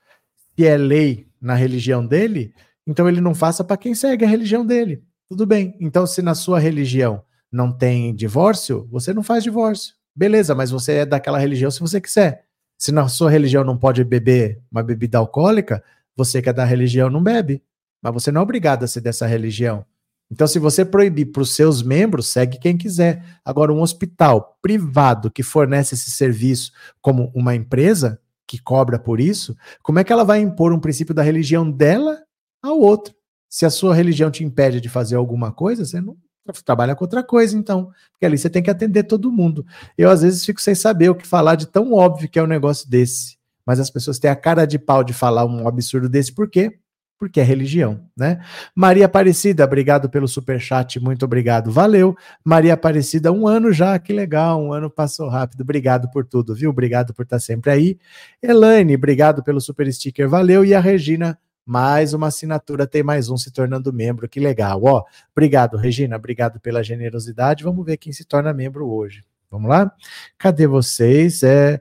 Se 0.57 0.67
é 0.67 0.77
lei 0.77 1.29
na 1.41 1.55
religião 1.55 2.05
dele, 2.05 2.53
então 2.87 3.09
ele 3.09 3.21
não 3.21 3.35
faça 3.35 3.63
para 3.63 3.77
quem 3.77 3.95
segue 3.95 4.25
a 4.25 4.29
religião 4.29 4.67
dele. 4.67 5.05
Tudo 5.29 5.47
bem. 5.47 5.77
Então, 5.81 6.07
se 6.07 6.21
na 6.21 6.35
sua 6.35 6.59
religião 6.59 7.23
não 7.53 7.73
tem 7.73 8.15
divórcio, 8.15 8.89
você 8.91 9.15
não 9.15 9.23
faz 9.23 9.45
divórcio. 9.45 9.95
Beleza, 10.15 10.55
mas 10.55 10.71
você 10.71 10.95
é 10.95 11.07
daquela 11.07 11.39
religião 11.39 11.71
se 11.71 11.81
você 11.81 12.01
quiser. 12.01 12.45
Se 12.77 12.91
na 12.91 13.09
sua 13.09 13.31
religião 13.31 13.63
não 13.63 13.79
pode 13.79 14.03
beber 14.03 14.61
uma 14.71 14.83
bebida 14.83 15.19
alcoólica, 15.19 15.83
você 16.17 16.43
que 16.43 16.49
é 16.49 16.53
da 16.53 16.65
religião 16.65 17.09
não 17.09 17.23
bebe. 17.23 17.63
Mas 18.03 18.13
você 18.13 18.33
não 18.33 18.41
é 18.41 18.45
obrigado 18.45 18.85
a 18.85 18.87
ser 18.87 19.01
dessa 19.01 19.27
religião. 19.27 19.85
Então, 20.31 20.47
se 20.47 20.59
você 20.59 20.85
proibir 20.85 21.27
para 21.27 21.43
os 21.43 21.55
seus 21.55 21.83
membros, 21.83 22.29
segue 22.29 22.59
quem 22.59 22.77
quiser. 22.77 23.25
Agora, 23.45 23.73
um 23.73 23.83
hospital 23.83 24.57
privado 24.63 25.31
que 25.31 25.43
fornece 25.43 25.95
esse 25.95 26.11
serviço 26.11 26.73
como 27.01 27.33
uma 27.35 27.55
empresa 27.55 28.21
que 28.47 28.59
cobra 28.59 28.99
por 28.99 29.21
isso, 29.21 29.57
como 29.83 29.99
é 29.99 30.05
que 30.05 30.13
ela 30.13 30.25
vai 30.25 30.41
impor 30.41 30.73
um 30.73 30.81
princípio 30.81 31.15
da 31.15 31.23
religião 31.23 31.71
dela 31.71 32.21
ao 32.63 32.79
outro? 32.81 33.15
Se 33.49 33.67
a 33.67 33.71
sua 33.71 33.95
religião 33.95 34.31
te 34.31 34.45
impede 34.45 34.81
de 34.81 34.89
fazer 34.89 35.17
alguma 35.17 35.53
coisa, 35.53 35.85
você 35.85 36.01
não 36.01 36.17
trabalha 36.65 36.97
com 36.97 37.05
outra 37.05 37.23
coisa, 37.23 37.57
então. 37.57 37.93
Porque 38.13 38.27
ali 38.27 38.39
você 38.39 38.51
tem 38.51 38.63
que 38.63 38.71
atender 38.71 39.05
todo 39.05 39.31
mundo. 39.31 39.65
Eu, 39.97 40.11
às 40.11 40.23
vezes, 40.23 40.45
fico 40.45 40.61
sem 40.61 40.75
saber 40.75 41.09
o 41.11 41.15
que 41.15 41.27
falar 41.27 41.55
de 41.55 41.67
tão 41.67 41.93
óbvio 41.93 42.29
que 42.29 42.39
é 42.39 42.43
um 42.43 42.47
negócio 42.47 42.89
desse. 42.89 43.37
Mas 43.65 43.79
as 43.79 43.91
pessoas 43.91 44.19
têm 44.19 44.31
a 44.31 44.37
cara 44.37 44.67
de 44.67 44.79
pau 44.79 45.05
de 45.05 45.13
falar 45.13 45.45
um 45.45 45.69
absurdo 45.69 46.09
desse, 46.09 46.33
por 46.33 46.49
quê? 46.49 46.80
Porque 47.21 47.39
é 47.39 47.43
religião, 47.43 48.01
né? 48.17 48.43
Maria 48.75 49.05
Aparecida, 49.05 49.63
obrigado 49.63 50.09
pelo 50.09 50.27
super 50.27 50.59
chat, 50.59 50.99
muito 50.99 51.23
obrigado, 51.23 51.71
valeu. 51.71 52.17
Maria 52.43 52.73
Aparecida, 52.73 53.31
um 53.31 53.47
ano 53.47 53.71
já, 53.75 53.99
que 53.99 54.11
legal, 54.11 54.59
um 54.59 54.73
ano 54.73 54.89
passou 54.89 55.29
rápido, 55.29 55.61
obrigado 55.61 56.11
por 56.11 56.25
tudo, 56.25 56.55
viu? 56.55 56.71
Obrigado 56.71 57.13
por 57.13 57.25
estar 57.25 57.39
sempre 57.39 57.71
aí. 57.71 57.99
Elaine, 58.43 58.95
obrigado 58.97 59.45
pelo 59.45 59.61
super 59.61 59.93
sticker, 59.93 60.31
valeu. 60.31 60.65
E 60.65 60.73
a 60.73 60.81
Regina, 60.81 61.39
mais 61.67 62.15
uma 62.15 62.29
assinatura, 62.29 62.87
tem 62.87 63.03
mais 63.03 63.29
um 63.29 63.37
se 63.37 63.51
tornando 63.53 63.93
membro, 63.93 64.27
que 64.27 64.41
legal. 64.41 64.83
Ó, 64.83 65.05
obrigado, 65.31 65.77
Regina, 65.77 66.17
obrigado 66.17 66.59
pela 66.59 66.83
generosidade. 66.83 67.63
Vamos 67.63 67.85
ver 67.85 67.99
quem 67.99 68.15
se 68.15 68.25
torna 68.25 68.51
membro 68.55 68.89
hoje. 68.89 69.23
Vamos 69.51 69.69
lá? 69.69 69.93
Cadê 70.39 70.67
vocês? 70.67 71.43
É. 71.43 71.79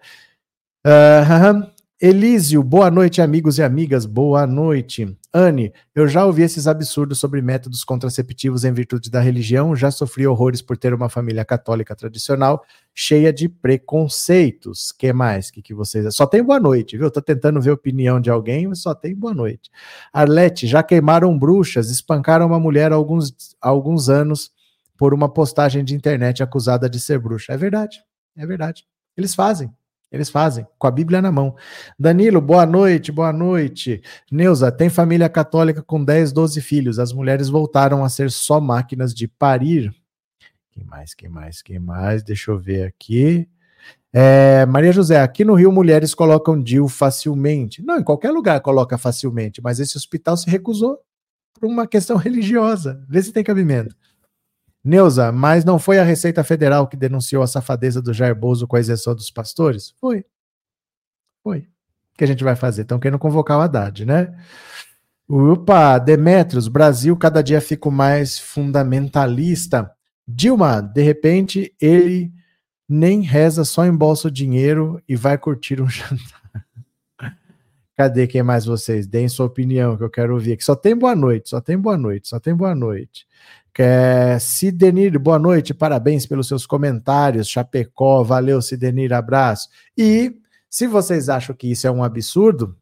Uh, 0.86 1.79
Elísio, 2.02 2.64
boa 2.64 2.90
noite, 2.90 3.22
amigos 3.22 3.58
e 3.58 3.62
amigas, 3.62 4.06
boa 4.06 4.48
noite. 4.48 5.18
Anne, 5.34 5.74
eu 5.94 6.08
já 6.08 6.26
ouvi 6.26 6.44
esses 6.44 6.66
absurdos 6.66 7.20
sobre 7.20 7.42
métodos 7.42 7.84
contraceptivos 7.84 8.64
em 8.64 8.72
virtude 8.72 9.12
da 9.12 9.20
religião, 9.20 9.76
já 9.76 9.92
sofri 9.92 10.26
horrores 10.26 10.62
por 10.62 10.78
ter 10.78 10.94
uma 10.94 11.10
família 11.10 11.44
católica 11.44 11.94
tradicional 11.94 12.64
cheia 12.96 13.34
de 13.34 13.50
preconceitos. 13.50 14.94
que 14.94 15.12
mais? 15.12 15.52
que, 15.52 15.62
que 15.62 15.74
vocês. 15.74 16.16
Só 16.16 16.26
tem 16.26 16.42
boa 16.42 16.58
noite, 16.58 16.98
viu? 16.98 17.12
Tô 17.12 17.22
tentando 17.22 17.60
ver 17.60 17.72
a 17.72 17.74
opinião 17.74 18.22
de 18.22 18.30
alguém, 18.30 18.66
mas 18.66 18.82
só 18.82 18.96
tem 18.96 19.14
boa 19.14 19.34
noite. 19.34 19.70
Arlete, 20.14 20.68
já 20.68 20.82
queimaram 20.82 21.38
bruxas, 21.38 21.92
espancaram 21.92 22.48
uma 22.48 22.62
mulher 22.62 22.94
há 22.94 22.96
alguns, 22.96 23.36
há 23.62 23.68
alguns 23.68 24.08
anos 24.08 24.54
por 24.98 25.14
uma 25.14 25.28
postagem 25.28 25.84
de 25.84 25.94
internet 25.94 26.42
acusada 26.42 26.90
de 26.90 26.98
ser 26.98 27.20
bruxa. 27.20 27.52
É 27.52 27.58
verdade, 27.58 28.02
é 28.38 28.48
verdade. 28.48 28.86
Eles 29.18 29.36
fazem. 29.36 29.70
Eles 30.12 30.30
fazem, 30.30 30.66
com 30.78 30.88
a 30.88 30.92
Bíblia 30.92 31.22
na 31.22 31.32
mão. 31.32 31.56
Danilo, 31.98 32.42
boa 32.42 32.66
noite, 32.66 33.12
boa 33.12 33.32
noite. 33.32 34.02
Neuza, 34.32 34.72
tem 34.72 34.90
família 34.90 35.30
católica 35.30 35.84
com 35.84 36.04
10, 36.04 36.32
12 36.32 36.62
filhos. 36.62 36.98
As 36.98 37.14
mulheres 37.14 37.48
voltaram 37.48 38.04
a 38.04 38.10
ser 38.10 38.32
só 38.32 38.60
máquinas 38.60 39.14
de 39.14 39.28
parir. 39.28 39.94
Quem 40.72 40.84
mais, 40.84 41.14
quem 41.14 41.30
mais, 41.30 41.62
quem 41.62 41.80
mais? 41.80 42.24
Deixa 42.24 42.50
eu 42.50 42.58
ver 42.58 42.88
aqui. 42.88 43.48
É, 44.12 44.66
Maria 44.66 44.92
José, 44.92 45.22
aqui 45.22 45.46
no 45.46 45.54
Rio 45.54 45.72
mulheres 45.72 46.16
colocam 46.16 46.60
DIU 46.60 46.88
facilmente. 46.88 47.84
Não, 47.84 48.00
em 48.00 48.04
qualquer 48.04 48.32
lugar 48.32 48.60
coloca 48.62 48.98
facilmente, 48.98 49.62
mas 49.62 49.80
esse 49.80 49.96
hospital 49.96 50.36
se 50.36 50.50
recusou 50.50 50.98
por 51.54 51.68
uma 51.68 51.86
questão 51.86 52.18
religiosa. 52.18 53.06
Vê 53.08 53.22
se 53.22 53.32
tem 53.32 53.44
cabimento. 53.44 53.96
Neuza, 54.84 55.32
mas 55.32 55.66
não 55.66 55.78
foi 55.78 56.00
a 56.00 56.04
Receita 56.04 56.44
Federal 56.44 56.88
que 56.88 56.96
denunciou 56.96 57.44
a 57.44 57.48
safadeza 57.48 58.02
do 58.02 58.14
Jair 58.14 58.36
Bozo 58.36 58.68
com 58.68 58.76
a 58.76 58.80
isenção 58.80 59.14
dos 59.14 59.30
pastores? 59.30 59.94
Foi. 60.00 60.26
Foi. 61.44 61.60
O 62.14 62.18
que 62.18 62.24
a 62.24 62.28
gente 62.28 62.44
vai 62.44 62.56
fazer? 62.56 62.84
Estão 62.84 63.00
querendo 63.00 63.20
convocar 63.20 63.58
o 63.58 63.62
Haddad, 63.62 64.06
né? 64.06 64.34
Opa, 65.28 66.00
Demetrios, 66.00 66.68
Brasil 66.68 67.16
cada 67.16 67.42
dia 67.44 67.62
fica 67.62 67.90
mais 67.92 68.40
fundamentalista. 68.40 69.92
Dilma, 70.28 70.82
de 70.82 71.02
repente, 71.02 71.76
ele 71.80 72.32
nem 72.88 73.22
reza, 73.22 73.64
só 73.64 73.86
embolsa 73.86 74.28
o 74.28 74.32
dinheiro 74.32 75.02
e 75.08 75.16
vai 75.16 75.38
curtir 75.38 75.82
um 75.82 75.88
jantar. 75.90 76.40
Cadê 77.96 78.28
quem 78.28 78.42
mais 78.42 78.66
vocês? 78.66 79.06
Deem 79.06 79.28
sua 79.28 79.46
opinião, 79.46 79.98
que 79.98 80.04
eu 80.04 80.10
quero 80.10 80.34
ouvir 80.34 80.54
aqui. 80.54 80.64
Só 80.64 80.74
tem 80.74 80.96
boa 80.96 81.16
noite, 81.16 81.50
só 81.50 81.60
tem 81.60 81.78
boa 81.78 81.98
noite, 81.98 82.30
só 82.30 82.40
tem 82.40 82.56
boa 82.56 82.74
noite. 82.74 83.28
É, 83.82 84.38
Sidenir, 84.40 85.18
boa 85.18 85.40
noite, 85.40 85.74
parabéns 85.74 86.26
pelos 86.26 86.50
seus 86.50 86.66
comentários. 86.66 87.48
Chapecó, 87.48 88.22
valeu, 88.26 88.62
Sidenir, 88.62 89.14
abraço. 89.14 89.70
E 89.98 90.36
se 90.70 90.86
vocês 90.86 91.30
acham 91.30 91.56
que 91.56 91.72
isso 91.72 91.88
é 91.88 91.92
um 91.92 92.04
absurdo, 92.04 92.76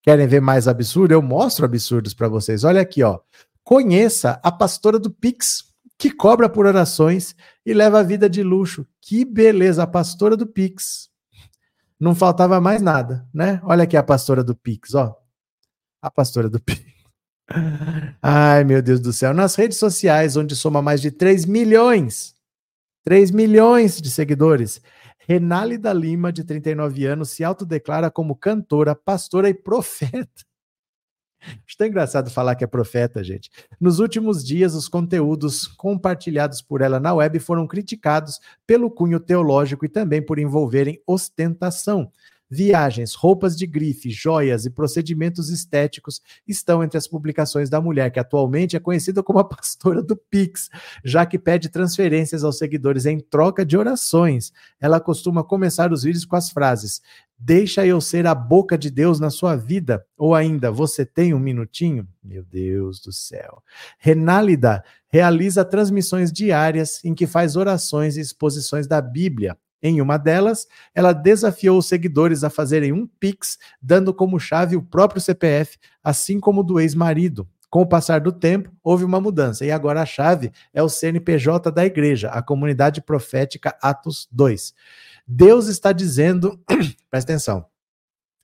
querem 0.00 0.28
ver 0.28 0.40
mais 0.40 0.68
absurdo, 0.68 1.10
eu 1.10 1.20
mostro 1.20 1.64
absurdos 1.64 2.14
para 2.14 2.28
vocês. 2.28 2.62
Olha 2.62 2.80
aqui, 2.80 3.02
ó. 3.02 3.18
Conheça 3.64 4.38
a 4.44 4.52
pastora 4.52 4.96
do 4.96 5.10
Pix, 5.10 5.74
que 5.98 6.12
cobra 6.12 6.48
por 6.48 6.66
orações 6.66 7.34
e 7.66 7.74
leva 7.74 7.98
a 7.98 8.04
vida 8.04 8.30
de 8.30 8.44
luxo. 8.44 8.86
Que 9.00 9.24
beleza, 9.24 9.82
a 9.82 9.88
pastora 9.88 10.36
do 10.36 10.46
Pix. 10.46 11.10
Não 11.98 12.14
faltava 12.14 12.60
mais 12.60 12.80
nada, 12.80 13.26
né? 13.34 13.60
Olha 13.64 13.82
aqui 13.82 13.96
a 13.96 14.04
pastora 14.04 14.44
do 14.44 14.54
Pix, 14.54 14.94
ó. 14.94 15.16
A 16.00 16.08
pastora 16.12 16.48
do 16.48 16.60
Pix. 16.60 16.93
Ai, 18.22 18.64
meu 18.64 18.80
Deus 18.80 19.00
do 19.00 19.12
céu. 19.12 19.34
Nas 19.34 19.54
redes 19.54 19.78
sociais, 19.78 20.36
onde 20.36 20.56
soma 20.56 20.80
mais 20.80 21.00
de 21.00 21.10
3 21.10 21.44
milhões, 21.44 22.34
3 23.04 23.30
milhões 23.30 24.00
de 24.00 24.10
seguidores, 24.10 24.80
Renálida 25.26 25.92
Lima, 25.92 26.32
de 26.32 26.44
39 26.44 27.06
anos, 27.06 27.30
se 27.30 27.44
autodeclara 27.44 28.10
como 28.10 28.36
cantora, 28.36 28.94
pastora 28.94 29.48
e 29.48 29.54
profeta. 29.54 30.44
Acho 31.66 31.84
engraçado 31.84 32.30
falar 32.30 32.54
que 32.54 32.64
é 32.64 32.66
profeta, 32.66 33.22
gente. 33.22 33.50
Nos 33.80 33.98
últimos 33.98 34.44
dias, 34.44 34.74
os 34.74 34.88
conteúdos 34.88 35.66
compartilhados 35.66 36.62
por 36.62 36.80
ela 36.80 36.98
na 37.00 37.14
web 37.14 37.38
foram 37.38 37.66
criticados 37.66 38.38
pelo 38.66 38.90
cunho 38.90 39.20
teológico 39.20 39.84
e 39.84 39.88
também 39.88 40.24
por 40.24 40.38
envolverem 40.38 41.00
ostentação. 41.06 42.10
Viagens, 42.54 43.14
roupas 43.14 43.56
de 43.56 43.66
grife, 43.66 44.10
joias 44.10 44.64
e 44.64 44.70
procedimentos 44.70 45.50
estéticos 45.50 46.22
estão 46.46 46.84
entre 46.84 46.96
as 46.96 47.08
publicações 47.08 47.68
da 47.68 47.80
mulher, 47.80 48.12
que 48.12 48.20
atualmente 48.20 48.76
é 48.76 48.80
conhecida 48.80 49.24
como 49.24 49.40
a 49.40 49.44
pastora 49.44 50.00
do 50.00 50.16
Pix, 50.16 50.70
já 51.04 51.26
que 51.26 51.36
pede 51.36 51.68
transferências 51.68 52.44
aos 52.44 52.56
seguidores 52.56 53.06
em 53.06 53.18
troca 53.18 53.66
de 53.66 53.76
orações. 53.76 54.52
Ela 54.80 55.00
costuma 55.00 55.42
começar 55.42 55.92
os 55.92 56.04
vídeos 56.04 56.24
com 56.24 56.36
as 56.36 56.48
frases: 56.48 57.02
Deixa 57.36 57.84
eu 57.84 58.00
ser 58.00 58.24
a 58.24 58.36
boca 58.36 58.78
de 58.78 58.88
Deus 58.88 59.18
na 59.18 59.30
sua 59.30 59.56
vida. 59.56 60.06
Ou 60.16 60.32
ainda, 60.32 60.70
você 60.70 61.04
tem 61.04 61.34
um 61.34 61.40
minutinho? 61.40 62.06
Meu 62.22 62.44
Deus 62.44 63.00
do 63.00 63.12
céu. 63.12 63.64
Renálida 63.98 64.84
realiza 65.08 65.64
transmissões 65.64 66.32
diárias 66.32 67.04
em 67.04 67.16
que 67.16 67.26
faz 67.26 67.56
orações 67.56 68.16
e 68.16 68.20
exposições 68.20 68.86
da 68.86 69.00
Bíblia. 69.00 69.58
Em 69.86 70.00
uma 70.00 70.16
delas, 70.16 70.66
ela 70.94 71.12
desafiou 71.12 71.76
os 71.76 71.84
seguidores 71.84 72.42
a 72.42 72.48
fazerem 72.48 72.90
um 72.90 73.06
Pix, 73.06 73.58
dando 73.82 74.14
como 74.14 74.40
chave 74.40 74.76
o 74.76 74.82
próprio 74.82 75.20
CPF, 75.20 75.76
assim 76.02 76.40
como 76.40 76.62
o 76.62 76.64
do 76.64 76.80
ex-marido. 76.80 77.46
Com 77.68 77.82
o 77.82 77.86
passar 77.86 78.22
do 78.22 78.32
tempo, 78.32 78.72
houve 78.82 79.04
uma 79.04 79.20
mudança 79.20 79.62
e 79.62 79.70
agora 79.70 80.00
a 80.00 80.06
chave 80.06 80.50
é 80.72 80.82
o 80.82 80.88
CNPJ 80.88 81.70
da 81.70 81.84
igreja, 81.84 82.30
a 82.30 82.40
comunidade 82.40 83.02
profética 83.02 83.76
Atos 83.82 84.26
2. 84.32 84.72
Deus 85.26 85.66
está 85.66 85.92
dizendo, 85.92 86.58
presta 87.10 87.32
atenção, 87.32 87.66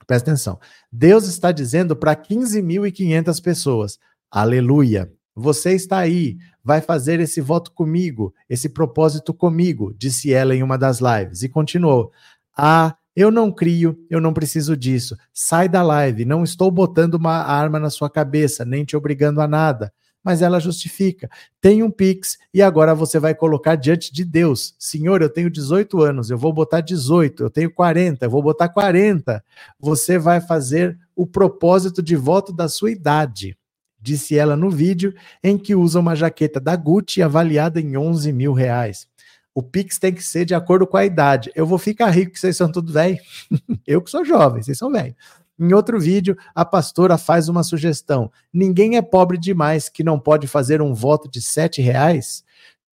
presta 0.05 0.29
atenção. 0.29 0.59
Deus 0.91 1.27
está 1.27 1.51
dizendo 1.51 1.95
para 1.95 2.15
15.500 2.15 3.41
pessoas: 3.41 3.97
Aleluia. 4.29 5.11
Você 5.33 5.73
está 5.73 5.97
aí, 5.97 6.37
vai 6.63 6.81
fazer 6.81 7.19
esse 7.19 7.41
voto 7.41 7.71
comigo, 7.71 8.33
esse 8.49 8.69
propósito 8.69 9.33
comigo, 9.33 9.93
disse 9.97 10.33
ela 10.33 10.55
em 10.55 10.63
uma 10.63 10.77
das 10.77 10.99
lives. 10.99 11.43
E 11.43 11.49
continuou: 11.49 12.11
Ah, 12.55 12.95
eu 13.15 13.29
não 13.29 13.51
crio, 13.51 13.97
eu 14.09 14.21
não 14.21 14.33
preciso 14.33 14.75
disso. 14.77 15.17
Sai 15.33 15.67
da 15.67 15.83
live, 15.83 16.23
não 16.23 16.43
estou 16.43 16.71
botando 16.71 17.15
uma 17.15 17.37
arma 17.43 17.79
na 17.79 17.89
sua 17.89 18.09
cabeça, 18.09 18.63
nem 18.63 18.85
te 18.85 18.95
obrigando 18.95 19.41
a 19.41 19.47
nada. 19.47 19.91
Mas 20.23 20.43
ela 20.43 20.59
justifica. 20.59 21.27
Tem 21.59 21.81
um 21.81 21.89
Pix 21.89 22.37
e 22.53 22.61
agora 22.61 22.93
você 22.93 23.19
vai 23.19 23.33
colocar 23.33 23.75
diante 23.75 24.13
de 24.13 24.23
Deus. 24.23 24.75
Senhor, 24.77 25.19
eu 25.19 25.29
tenho 25.29 25.49
18 25.49 25.99
anos, 25.99 26.29
eu 26.29 26.37
vou 26.37 26.53
botar 26.53 26.79
18. 26.81 27.43
Eu 27.43 27.49
tenho 27.49 27.73
40, 27.73 28.25
eu 28.25 28.29
vou 28.29 28.43
botar 28.43 28.69
40. 28.69 29.43
Você 29.79 30.19
vai 30.19 30.39
fazer 30.39 30.97
o 31.15 31.25
propósito 31.25 32.03
de 32.03 32.15
voto 32.15 32.53
da 32.53 32.69
sua 32.69 32.91
idade 32.91 33.57
disse 34.01 34.37
ela 34.37 34.55
no 34.55 34.69
vídeo, 34.69 35.13
em 35.43 35.57
que 35.57 35.75
usa 35.75 35.99
uma 35.99 36.15
jaqueta 36.15 36.59
da 36.59 36.75
Gucci 36.75 37.21
avaliada 37.21 37.79
em 37.79 37.95
11 37.95 38.31
mil 38.33 38.53
reais. 38.53 39.07
O 39.53 39.61
Pix 39.61 39.99
tem 39.99 40.13
que 40.13 40.23
ser 40.23 40.45
de 40.45 40.55
acordo 40.55 40.87
com 40.87 40.97
a 40.97 41.05
idade. 41.05 41.51
Eu 41.53 41.65
vou 41.65 41.77
ficar 41.77 42.09
rico, 42.09 42.31
que 42.31 42.39
vocês 42.39 42.55
são 42.55 42.71
tudo 42.71 42.93
velho. 42.93 43.19
eu 43.85 44.01
que 44.01 44.09
sou 44.09 44.23
jovem, 44.23 44.63
vocês 44.63 44.77
são 44.77 44.91
velhos. 44.91 45.15
Em 45.59 45.73
outro 45.73 45.99
vídeo, 45.99 46.35
a 46.55 46.65
pastora 46.65 47.17
faz 47.17 47.47
uma 47.47 47.61
sugestão: 47.61 48.31
ninguém 48.51 48.97
é 48.97 49.01
pobre 49.01 49.37
demais 49.37 49.89
que 49.89 50.03
não 50.03 50.19
pode 50.19 50.47
fazer 50.47 50.81
um 50.81 50.93
voto 50.93 51.29
de 51.29 51.41
sete 51.41 51.81
reais? 51.81 52.43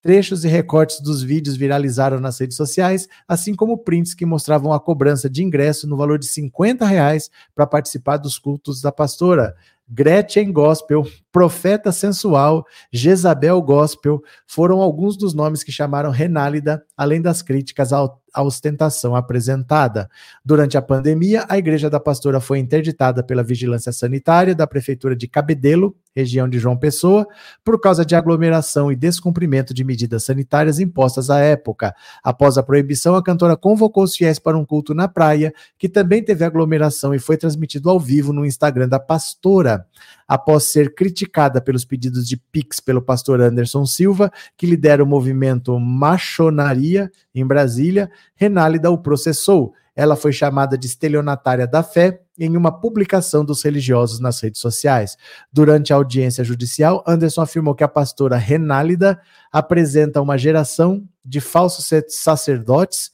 Trechos 0.03 0.45
e 0.45 0.49
recortes 0.49 1.01
dos 1.01 1.23
vídeos 1.23 1.57
viralizaram 1.57 2.21
nas 2.21 2.39
redes 2.39 2.57
sociais, 2.57 3.09
assim 3.27 3.55
como 3.55 3.79
prints 3.79 4.15
que 4.15 4.25
mostravam 4.25 4.73
a 4.73 4.79
cobrança 4.79 5.29
de 5.29 5.43
ingresso 5.43 5.89
no 5.89 5.97
valor 5.97 6.19
de 6.19 6.27
50 6.27 6.85
reais 6.85 7.31
para 7.55 7.67
participar 7.67 8.17
dos 8.17 8.39
cultos 8.39 8.81
da 8.81 8.93
pastora. 8.93 9.57
Gretchen 9.89 10.53
Gospel, 10.53 11.03
Profeta 11.33 11.91
Sensual, 11.91 12.65
Jezabel 12.93 13.61
Gospel 13.63 14.21
foram 14.47 14.81
alguns 14.81 15.17
dos 15.17 15.33
nomes 15.33 15.63
que 15.63 15.73
chamaram 15.73 16.11
Renálida, 16.11 16.85
além 16.97 17.23
das 17.23 17.41
críticas 17.41 17.93
ao 17.93 18.21
a 18.33 18.43
ostentação 18.43 19.15
apresentada. 19.15 20.09
Durante 20.45 20.77
a 20.77 20.83
pandemia, 20.83 21.45
a 21.49 21.59
igreja 21.59 21.89
da 21.89 22.01
pastora 22.01 22.41
foi 22.41 22.59
interditada 22.59 23.23
pela 23.23 23.43
vigilância 23.43 23.93
sanitária 23.93 24.55
da 24.55 24.67
prefeitura 24.67 25.17
de 25.17 25.27
Cabedelo, 25.27 25.97
região 26.15 26.49
de 26.49 26.59
João 26.59 26.77
Pessoa, 26.77 27.27
por 27.65 27.81
causa 27.81 28.05
de 28.05 28.15
aglomeração 28.15 28.91
e 28.91 28.97
descumprimento 28.97 29.73
de 29.73 29.85
medidas 29.85 30.25
sanitárias 30.25 30.81
impostas 30.81 31.31
à 31.31 31.39
época. 31.39 31.95
Após 32.23 32.59
a 32.59 32.63
proibição, 32.63 33.15
a 33.15 33.23
cantora 33.23 33.57
convocou 33.57 34.03
os 34.03 34.17
fiéis 34.17 34.39
para 34.39 34.59
um 34.59 34.65
culto 34.65 34.95
na 34.95 35.07
praia, 35.07 35.53
que 35.79 35.89
também 35.89 36.23
teve 36.23 36.45
aglomeração 36.45 37.15
e 37.15 37.19
foi 37.19 37.37
transmitido 37.37 37.89
ao 37.89 38.01
vivo 38.01 38.33
no 38.33 38.45
Instagram 38.45 38.89
da 38.89 38.99
pastora 38.99 39.87
após 40.29 40.65
ser 40.65 40.95
criticada 40.95 41.59
pelos 41.59 41.87
pedidos 41.87 42.29
de 42.29 42.37
Pix 42.37 42.79
pelo 42.79 43.01
pastor 43.01 43.41
Anderson 43.41 43.87
Silva, 43.87 44.31
que 44.59 44.67
lidera 44.67 45.03
o 45.03 45.07
movimento 45.07 45.81
Machonaria 45.81 47.11
em 47.35 47.47
Brasília, 47.47 48.11
Renálida 48.37 48.91
o 48.91 48.99
processou. 48.99 49.73
Ela 49.97 50.15
foi 50.15 50.31
chamada 50.33 50.79
de 50.79 50.87
estelionatária 50.87 51.67
da 51.67 51.83
fé 51.83 52.21
em 52.39 52.57
uma 52.57 52.71
publicação 52.71 53.45
dos 53.45 53.63
religiosos 53.65 54.21
nas 54.21 54.41
redes 54.41 54.61
sociais. 54.61 55.17
Durante 55.53 55.93
a 55.93 55.97
audiência 55.97 56.45
judicial, 56.45 57.03
Anderson 57.05 57.41
afirmou 57.41 57.75
que 57.75 57.83
a 57.83 57.89
pastora 57.89 58.37
Renálida 58.37 59.21
apresenta 59.51 60.21
uma 60.21 60.39
geração 60.39 61.03
de 61.25 61.41
falsos 61.41 61.91
sacerdotes, 62.11 63.11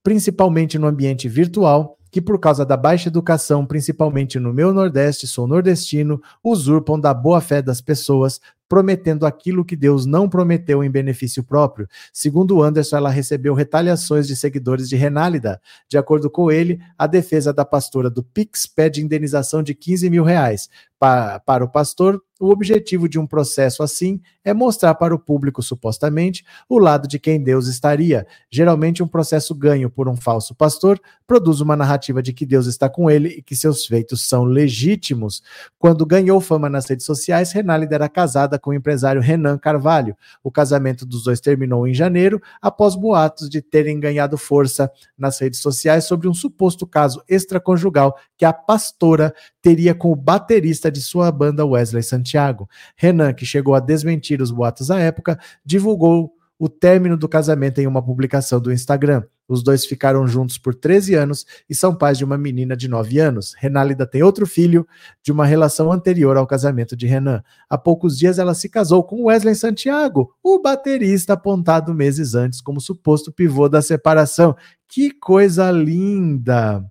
principalmente 0.00 0.78
no 0.78 0.86
ambiente 0.86 1.28
virtual, 1.28 1.98
que, 2.10 2.20
por 2.20 2.38
causa 2.38 2.64
da 2.64 2.76
baixa 2.76 3.08
educação, 3.08 3.66
principalmente 3.66 4.38
no 4.38 4.52
meu 4.52 4.72
Nordeste, 4.72 5.26
sou 5.26 5.46
nordestino, 5.46 6.20
usurpam 6.42 6.98
da 6.98 7.12
boa 7.12 7.40
fé 7.40 7.60
das 7.60 7.80
pessoas, 7.80 8.40
prometendo 8.68 9.26
aquilo 9.26 9.64
que 9.64 9.76
Deus 9.76 10.06
não 10.06 10.28
prometeu 10.28 10.82
em 10.82 10.90
benefício 10.90 11.42
próprio. 11.42 11.88
Segundo 12.12 12.62
Anderson, 12.62 12.96
ela 12.96 13.10
recebeu 13.10 13.54
retaliações 13.54 14.26
de 14.26 14.34
seguidores 14.36 14.88
de 14.88 14.96
Renálida. 14.96 15.60
De 15.88 15.96
acordo 15.96 16.30
com 16.30 16.50
ele, 16.50 16.80
a 16.98 17.06
defesa 17.06 17.52
da 17.52 17.64
pastora 17.64 18.10
do 18.10 18.22
Pix 18.22 18.66
pede 18.66 19.02
indenização 19.02 19.62
de 19.62 19.74
15 19.74 20.10
mil 20.10 20.24
reais. 20.24 20.68
Pa 20.98 21.38
para 21.44 21.62
o 21.62 21.68
pastor, 21.68 22.22
o 22.40 22.50
objetivo 22.50 23.08
de 23.08 23.18
um 23.18 23.26
processo 23.26 23.82
assim 23.82 24.20
é 24.44 24.52
mostrar 24.52 24.94
para 24.94 25.14
o 25.14 25.18
público, 25.18 25.62
supostamente, 25.62 26.44
o 26.68 26.78
lado 26.78 27.08
de 27.08 27.18
quem 27.18 27.42
Deus 27.42 27.66
estaria. 27.66 28.26
Geralmente, 28.50 29.02
um 29.02 29.08
processo 29.08 29.54
ganho 29.54 29.90
por 29.90 30.08
um 30.08 30.16
falso 30.16 30.54
pastor 30.54 31.00
produz 31.26 31.60
uma 31.60 31.76
narrativa 31.76 32.22
de 32.22 32.32
que 32.32 32.46
Deus 32.46 32.66
está 32.66 32.88
com 32.88 33.10
ele 33.10 33.28
e 33.28 33.42
que 33.42 33.56
seus 33.56 33.86
feitos 33.86 34.26
são 34.28 34.44
legítimos. 34.44 35.42
Quando 35.78 36.04
ganhou 36.06 36.40
fama 36.40 36.68
nas 36.68 36.86
redes 36.86 37.06
sociais, 37.06 37.52
Renálida 37.52 37.94
era 37.94 38.08
casada 38.08 38.55
casada 38.56 38.58
com 38.58 38.70
o 38.70 38.74
empresário 38.74 39.20
Renan 39.20 39.58
Carvalho. 39.58 40.16
O 40.42 40.50
casamento 40.50 41.06
dos 41.06 41.24
dois 41.24 41.40
terminou 41.40 41.86
em 41.86 41.94
janeiro, 41.94 42.40
após 42.60 42.96
boatos 42.96 43.48
de 43.48 43.60
terem 43.60 44.00
ganhado 44.00 44.36
força 44.36 44.90
nas 45.16 45.40
redes 45.40 45.60
sociais 45.60 46.04
sobre 46.04 46.28
um 46.28 46.34
suposto 46.34 46.86
caso 46.86 47.22
extraconjugal 47.28 48.16
que 48.36 48.44
a 48.44 48.52
pastora 48.52 49.34
teria 49.62 49.94
com 49.94 50.10
o 50.10 50.16
baterista 50.16 50.90
de 50.90 51.00
sua 51.00 51.30
banda 51.30 51.64
Wesley 51.64 52.02
Santiago. 52.02 52.68
Renan, 52.96 53.32
que 53.32 53.46
chegou 53.46 53.74
a 53.74 53.80
desmentir 53.80 54.40
os 54.40 54.50
boatos 54.50 54.90
à 54.90 54.98
época, 54.98 55.38
divulgou 55.64 56.32
o 56.58 56.68
término 56.68 57.16
do 57.16 57.28
casamento 57.28 57.80
em 57.80 57.86
uma 57.86 58.02
publicação 58.02 58.60
do 58.60 58.72
Instagram. 58.72 59.22
Os 59.48 59.62
dois 59.62 59.84
ficaram 59.84 60.26
juntos 60.26 60.58
por 60.58 60.74
13 60.74 61.14
anos 61.14 61.46
e 61.70 61.74
são 61.74 61.94
pais 61.94 62.18
de 62.18 62.24
uma 62.24 62.36
menina 62.36 62.76
de 62.76 62.88
9 62.88 63.20
anos. 63.20 63.54
Renálida 63.56 64.06
tem 64.06 64.22
outro 64.22 64.46
filho 64.46 64.86
de 65.22 65.30
uma 65.30 65.46
relação 65.46 65.92
anterior 65.92 66.36
ao 66.36 66.46
casamento 66.46 66.96
de 66.96 67.06
Renan. 67.06 67.42
Há 67.68 67.78
poucos 67.78 68.18
dias 68.18 68.38
ela 68.38 68.54
se 68.54 68.68
casou 68.68 69.04
com 69.04 69.24
Wesley 69.24 69.54
Santiago, 69.54 70.34
o 70.42 70.60
baterista 70.60 71.34
apontado 71.34 71.94
meses 71.94 72.34
antes 72.34 72.60
como 72.60 72.80
suposto 72.80 73.30
pivô 73.30 73.68
da 73.68 73.80
separação. 73.80 74.56
Que 74.88 75.12
coisa 75.12 75.70
linda! 75.70 76.84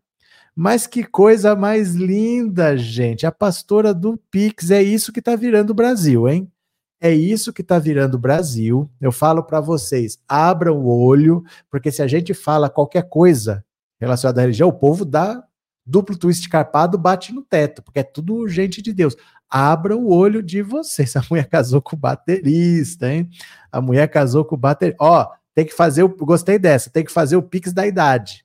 Mas 0.56 0.88
que 0.88 1.04
coisa 1.04 1.54
mais 1.54 1.96
linda, 1.96 2.78
gente. 2.78 3.26
A 3.26 3.32
pastora 3.32 3.94
do 3.94 4.18
Pix 4.32 4.72
é 4.72 4.82
isso 4.82 5.12
que 5.12 5.20
está 5.20 5.36
virando 5.36 5.72
o 5.72 5.74
Brasil, 5.74 6.30
hein? 6.30 6.50
É 7.00 7.14
isso 7.14 7.54
que 7.54 7.62
está 7.62 7.78
virando 7.78 8.16
o 8.16 8.20
Brasil. 8.20 8.90
Eu 9.00 9.12
falo 9.12 9.44
para 9.44 9.60
vocês, 9.60 10.18
abram 10.28 10.78
o 10.80 10.88
olho, 10.88 11.44
porque 11.70 11.92
se 11.92 12.02
a 12.02 12.08
gente 12.08 12.34
fala 12.34 12.70
qualquer 12.70 13.10
coisa 13.10 13.64
relacionada 14.00 14.42
à 14.42 14.44
religião, 14.44 14.70
o 14.70 14.74
povo 14.74 15.06
dá 15.06 15.44
duplo 15.86 16.18
twist 16.18 16.50
carpado, 16.50 16.98
bate 16.98 17.32
no 17.32 17.44
teto, 17.44 17.84
porque 17.84 18.00
é 18.00 18.04
tudo 18.04 18.48
gente 18.48 18.82
de 18.82 18.92
Deus. 18.92 19.16
Abram 19.50 20.00
o 20.00 20.14
olho 20.14 20.42
de 20.42 20.62
vocês. 20.62 21.16
A 21.16 21.24
mulher 21.30 21.48
casou 21.48 21.82
com 21.82 21.96
o 21.96 22.00
baterista, 22.00 23.12
hein? 23.12 23.30
A 23.72 23.80
mulher 23.80 24.08
casou 24.08 24.44
com 24.44 24.56
o 24.56 24.58
baterista. 24.58 24.98
Ó, 25.00 25.28
tem 25.54 25.66
que 25.66 25.74
fazer 25.74 26.04
o. 26.04 26.10
Gostei 26.10 26.58
dessa, 26.58 26.90
tem 26.90 27.04
que 27.04 27.12
fazer 27.12 27.36
o 27.36 27.44
Pix 27.44 27.72
da 27.72 27.86
idade. 27.86 28.44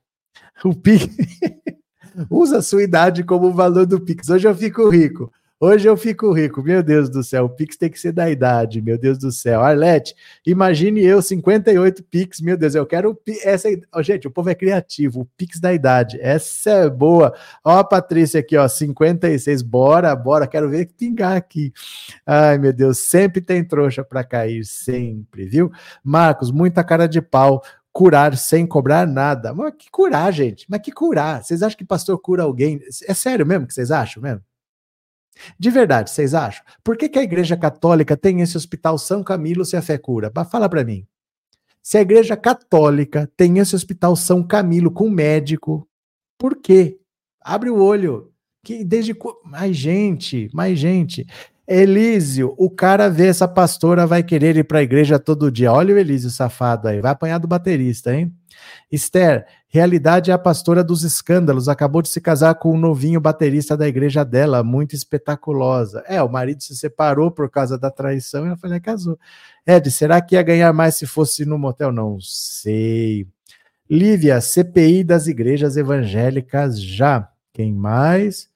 O 0.64 0.74
Pix. 0.74 1.08
Usa 2.28 2.58
a 2.58 2.62
sua 2.62 2.82
idade 2.82 3.24
como 3.24 3.52
valor 3.52 3.86
do 3.86 4.00
Pix. 4.00 4.28
Hoje 4.28 4.46
eu 4.46 4.54
fico 4.54 4.90
rico. 4.90 5.32
Hoje 5.62 5.86
eu 5.86 5.94
fico 5.94 6.32
rico, 6.32 6.62
meu 6.62 6.82
Deus 6.82 7.10
do 7.10 7.22
céu. 7.22 7.44
O 7.44 7.50
Pix 7.50 7.76
tem 7.76 7.90
que 7.90 8.00
ser 8.00 8.12
da 8.12 8.30
idade, 8.30 8.80
meu 8.80 8.96
Deus 8.96 9.18
do 9.18 9.30
céu. 9.30 9.60
Arlete, 9.60 10.14
imagine 10.46 11.04
eu, 11.04 11.20
58 11.20 12.02
Pix, 12.04 12.40
meu 12.40 12.56
Deus, 12.56 12.74
eu 12.74 12.86
quero 12.86 13.14
essa. 13.42 13.68
Oh, 13.94 14.02
gente, 14.02 14.26
o 14.26 14.30
povo 14.30 14.48
é 14.48 14.54
criativo, 14.54 15.20
o 15.20 15.26
Pix 15.36 15.60
da 15.60 15.70
idade. 15.74 16.18
Essa 16.18 16.70
é 16.70 16.88
boa. 16.88 17.34
Ó, 17.62 17.78
a 17.78 17.84
Patrícia 17.84 18.40
aqui, 18.40 18.56
ó, 18.56 18.66
56. 18.66 19.60
Bora, 19.60 20.16
bora, 20.16 20.46
quero 20.46 20.70
ver 20.70 20.88
pingar 20.96 21.36
aqui. 21.36 21.74
Ai, 22.24 22.56
meu 22.56 22.72
Deus, 22.72 22.96
sempre 22.96 23.42
tem 23.42 23.62
trouxa 23.62 24.02
para 24.02 24.24
cair, 24.24 24.64
sempre, 24.64 25.44
viu? 25.44 25.70
Marcos, 26.02 26.50
muita 26.50 26.82
cara 26.82 27.06
de 27.06 27.20
pau 27.20 27.62
curar 27.92 28.34
sem 28.34 28.66
cobrar 28.66 29.06
nada. 29.06 29.52
Mas 29.52 29.74
que 29.78 29.90
curar, 29.90 30.32
gente? 30.32 30.64
Mas 30.70 30.80
que 30.80 30.90
curar? 30.90 31.44
Vocês 31.44 31.62
acham 31.62 31.76
que 31.76 31.84
pastor 31.84 32.18
cura 32.18 32.44
alguém? 32.44 32.80
É 33.06 33.12
sério 33.12 33.44
mesmo 33.44 33.66
que 33.66 33.74
vocês 33.74 33.90
acham 33.90 34.22
mesmo? 34.22 34.40
De 35.58 35.70
verdade, 35.70 36.10
vocês 36.10 36.34
acham? 36.34 36.64
Por 36.82 36.96
que, 36.96 37.08
que 37.08 37.18
a 37.18 37.22
Igreja 37.22 37.56
Católica 37.56 38.16
tem 38.16 38.40
esse 38.40 38.56
hospital 38.56 38.98
São 38.98 39.22
Camilo 39.22 39.64
se 39.64 39.76
a 39.76 39.82
fé 39.82 39.98
cura? 39.98 40.32
Fala 40.50 40.68
para 40.68 40.84
mim. 40.84 41.06
Se 41.82 41.98
a 41.98 42.02
Igreja 42.02 42.36
Católica 42.36 43.30
tem 43.36 43.58
esse 43.58 43.74
hospital 43.74 44.14
São 44.14 44.42
Camilo 44.42 44.90
com 44.90 45.08
médico, 45.08 45.88
por 46.38 46.56
quê? 46.56 46.98
Abre 47.40 47.70
o 47.70 47.82
olho. 47.82 48.30
Que 48.62 48.84
desde 48.84 49.16
mais 49.44 49.74
gente, 49.74 50.50
mais 50.52 50.78
gente. 50.78 51.26
Elísio, 51.66 52.54
o 52.58 52.68
cara 52.68 53.08
vê 53.08 53.28
essa 53.28 53.46
pastora 53.46 54.06
vai 54.06 54.22
querer 54.22 54.56
ir 54.56 54.64
para 54.64 54.80
a 54.80 54.82
igreja 54.82 55.18
todo 55.18 55.50
dia. 55.52 55.72
Olha 55.72 55.94
o 55.94 55.98
Elísio 55.98 56.28
safado 56.28 56.88
aí, 56.88 57.00
vai 57.00 57.12
apanhar 57.12 57.38
do 57.38 57.46
baterista, 57.46 58.14
hein? 58.14 58.34
Esther, 58.90 59.46
realidade 59.68 60.30
é 60.30 60.34
a 60.34 60.38
pastora 60.38 60.82
dos 60.82 61.04
escândalos, 61.04 61.68
acabou 61.68 62.02
de 62.02 62.08
se 62.08 62.20
casar 62.20 62.54
com 62.56 62.74
um 62.74 62.78
novinho 62.78 63.20
baterista 63.20 63.76
da 63.76 63.86
igreja 63.86 64.24
dela, 64.24 64.62
muito 64.62 64.94
espetaculosa. 64.94 66.02
É, 66.06 66.22
o 66.22 66.28
marido 66.28 66.62
se 66.62 66.76
separou 66.76 67.30
por 67.30 67.50
causa 67.50 67.78
da 67.78 67.90
traição 67.90 68.44
e 68.44 68.48
ela 68.48 68.56
falou, 68.56 68.80
casou. 68.80 69.18
Ed, 69.66 69.90
será 69.90 70.20
que 70.20 70.34
ia 70.34 70.42
ganhar 70.42 70.72
mais 70.72 70.96
se 70.96 71.06
fosse 71.06 71.44
no 71.44 71.58
motel? 71.58 71.92
Não 71.92 72.18
sei. 72.20 73.26
Lívia, 73.88 74.40
CPI 74.40 75.02
das 75.02 75.26
igrejas 75.26 75.76
evangélicas 75.76 76.80
já. 76.80 77.28
Quem 77.52 77.72
mais? 77.72 78.48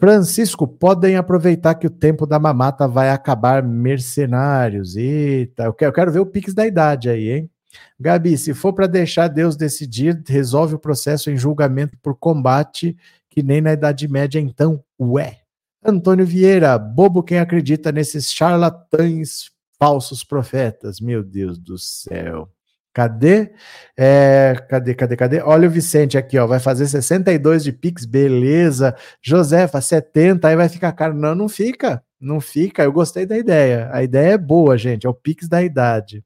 Francisco, 0.00 0.66
podem 0.66 1.16
aproveitar 1.16 1.74
que 1.74 1.86
o 1.86 1.90
tempo 1.90 2.26
da 2.26 2.38
mamata 2.38 2.88
vai 2.88 3.10
acabar 3.10 3.62
mercenários. 3.62 4.96
Eita, 4.96 5.64
eu 5.64 5.74
quero, 5.74 5.90
eu 5.90 5.94
quero 5.94 6.12
ver 6.12 6.20
o 6.20 6.26
Pix 6.26 6.54
da 6.54 6.66
idade 6.66 7.10
aí, 7.10 7.28
hein? 7.30 7.50
Gabi, 7.98 8.36
se 8.36 8.54
for 8.54 8.72
para 8.72 8.86
deixar 8.86 9.28
Deus 9.28 9.56
decidir, 9.56 10.22
resolve 10.26 10.74
o 10.74 10.78
processo 10.78 11.30
em 11.30 11.36
julgamento 11.36 11.96
por 12.02 12.16
combate, 12.16 12.96
que 13.28 13.42
nem 13.42 13.60
na 13.60 13.72
Idade 13.72 14.08
Média, 14.08 14.40
então, 14.40 14.82
ué. 14.98 15.38
Antônio 15.84 16.26
Vieira, 16.26 16.78
bobo 16.78 17.22
quem 17.22 17.38
acredita 17.38 17.90
nesses 17.90 18.30
charlatães 18.30 19.50
falsos 19.78 20.22
profetas. 20.22 21.00
Meu 21.00 21.22
Deus 21.22 21.58
do 21.58 21.78
céu. 21.78 22.50
Cadê? 22.92 23.52
É, 23.96 24.54
cadê, 24.68 24.94
cadê, 24.94 25.16
cadê? 25.16 25.40
Olha 25.40 25.68
o 25.68 25.70
Vicente 25.70 26.18
aqui, 26.18 26.36
ó. 26.38 26.46
Vai 26.46 26.58
fazer 26.58 26.86
62 26.86 27.62
de 27.64 27.72
Pix, 27.72 28.04
beleza. 28.04 28.96
Josefa, 29.22 29.80
70, 29.80 30.48
aí 30.48 30.56
vai 30.56 30.68
ficar 30.68 30.92
caro. 30.92 31.14
Não, 31.14 31.34
não 31.34 31.48
fica. 31.48 32.02
Não 32.20 32.40
fica. 32.40 32.82
Eu 32.82 32.92
gostei 32.92 33.24
da 33.24 33.38
ideia. 33.38 33.88
A 33.92 34.02
ideia 34.02 34.32
é 34.32 34.38
boa, 34.38 34.76
gente. 34.76 35.06
É 35.06 35.10
o 35.10 35.14
Pix 35.14 35.48
da 35.48 35.62
idade. 35.62 36.24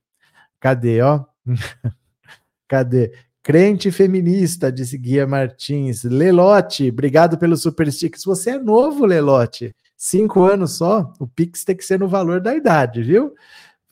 Cadê, 0.59 1.03
ó? 1.03 1.25
Cadê? 2.69 3.13
Crente 3.43 3.91
feminista, 3.91 4.73
disse 4.73 4.97
Guia 4.97 5.27
Martins. 5.27 6.03
Lelote, 6.03 6.89
obrigado 6.89 7.37
pelo 7.37 7.57
super 7.57 7.93
stick. 7.93 8.17
Você 8.25 8.53
é 8.53 8.59
novo, 8.59 9.05
Lelote. 9.05 9.75
Cinco 9.97 10.45
anos 10.45 10.79
só. 10.79 11.13
O 11.21 11.27
Pix 11.27 11.63
tem 11.63 11.77
que 11.77 11.85
ser 11.85 11.99
no 11.99 12.09
valor 12.09 12.41
da 12.41 12.55
idade, 12.55 13.03
viu? 13.03 13.27
O 13.27 13.35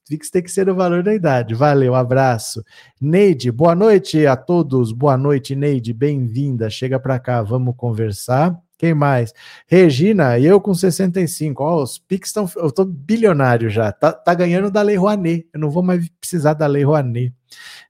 Pix 0.08 0.30
tem 0.30 0.42
que 0.42 0.50
ser 0.50 0.66
no 0.66 0.74
valor 0.74 1.02
da 1.02 1.14
idade. 1.14 1.54
Valeu, 1.54 1.94
abraço. 1.94 2.64
Neide, 3.00 3.52
boa 3.52 3.74
noite 3.74 4.26
a 4.26 4.36
todos. 4.36 4.90
Boa 4.90 5.16
noite, 5.16 5.54
Neide. 5.54 5.92
Bem-vinda. 5.92 6.70
Chega 6.70 6.98
para 6.98 7.18
cá, 7.18 7.42
vamos 7.42 7.74
conversar. 7.76 8.58
Quem 8.82 8.94
mais? 8.94 9.32
Regina, 9.68 10.40
eu 10.40 10.60
com 10.60 10.74
65. 10.74 11.62
Ó, 11.62 11.84
os 11.84 12.00
Pix 12.00 12.30
estão. 12.30 12.50
Eu 12.56 12.68
tô 12.72 12.84
bilionário 12.84 13.70
já. 13.70 13.92
Tá, 13.92 14.12
tá 14.12 14.34
ganhando 14.34 14.72
da 14.72 14.82
Lei 14.82 14.96
Rouanet. 14.96 15.48
Eu 15.54 15.60
não 15.60 15.70
vou 15.70 15.84
mais 15.84 16.08
precisar 16.20 16.54
da 16.54 16.66
Lei 16.66 16.82
Rouanet. 16.82 17.32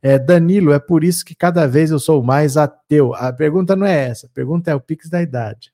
É, 0.02 0.18
Danilo, 0.18 0.70
é 0.70 0.78
por 0.78 1.02
isso 1.02 1.24
que 1.24 1.34
cada 1.34 1.66
vez 1.66 1.90
eu 1.90 1.98
sou 1.98 2.22
mais 2.22 2.58
ateu. 2.58 3.14
A 3.14 3.32
pergunta 3.32 3.74
não 3.74 3.86
é 3.86 4.08
essa, 4.08 4.26
a 4.26 4.30
pergunta 4.34 4.70
é 4.70 4.74
o 4.74 4.80
Pix 4.80 5.08
da 5.08 5.22
idade. 5.22 5.72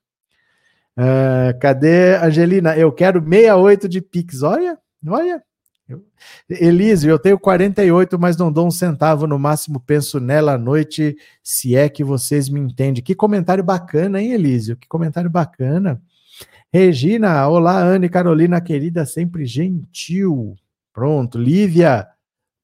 Uh, 0.97 1.59
cadê 1.59 2.15
Angelina? 2.15 2.77
Eu 2.77 2.89
quero 2.89 3.19
68 3.19 3.89
de 3.89 3.99
Pix. 3.99 4.41
Olha, 4.41 4.77
olha. 5.05 5.43
Elísio, 6.49 7.09
eu 7.09 7.19
tenho 7.19 7.39
48, 7.39 8.19
mas 8.19 8.37
não 8.37 8.51
dou 8.51 8.67
um 8.67 8.71
centavo 8.71 9.25
no 9.27 9.39
máximo. 9.39 9.79
Penso 9.79 10.19
nela 10.19 10.53
à 10.53 10.57
noite, 10.57 11.15
se 11.43 11.75
é 11.75 11.87
que 11.89 12.03
vocês 12.03 12.49
me 12.49 12.59
entendem. 12.59 13.03
Que 13.03 13.15
comentário 13.15 13.63
bacana, 13.63 14.21
hein, 14.21 14.33
Elísio? 14.33 14.77
Que 14.77 14.87
comentário 14.87 15.29
bacana. 15.29 16.01
Regina, 16.71 17.47
olá, 17.47 17.81
Anne 17.81 18.09
Carolina, 18.09 18.61
querida, 18.61 19.05
sempre 19.05 19.45
gentil. 19.45 20.55
Pronto. 20.93 21.37
Lívia, 21.37 22.07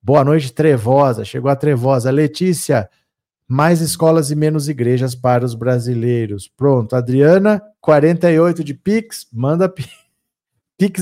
Boa 0.05 0.23
noite, 0.23 0.53
Trevosa. 0.53 1.25
Chegou 1.25 1.49
a 1.49 1.55
Trevosa. 1.55 2.11
Letícia, 2.11 2.88
mais 3.47 3.81
escolas 3.81 4.29
e 4.29 4.35
menos 4.35 4.69
igrejas 4.69 5.15
para 5.15 5.43
os 5.43 5.55
brasileiros. 5.55 6.47
Pronto. 6.47 6.95
Adriana, 6.95 7.59
48 7.81 8.63
de 8.63 8.75
Pix. 8.75 9.25
Manda 9.33 9.67
Pix 9.67 9.89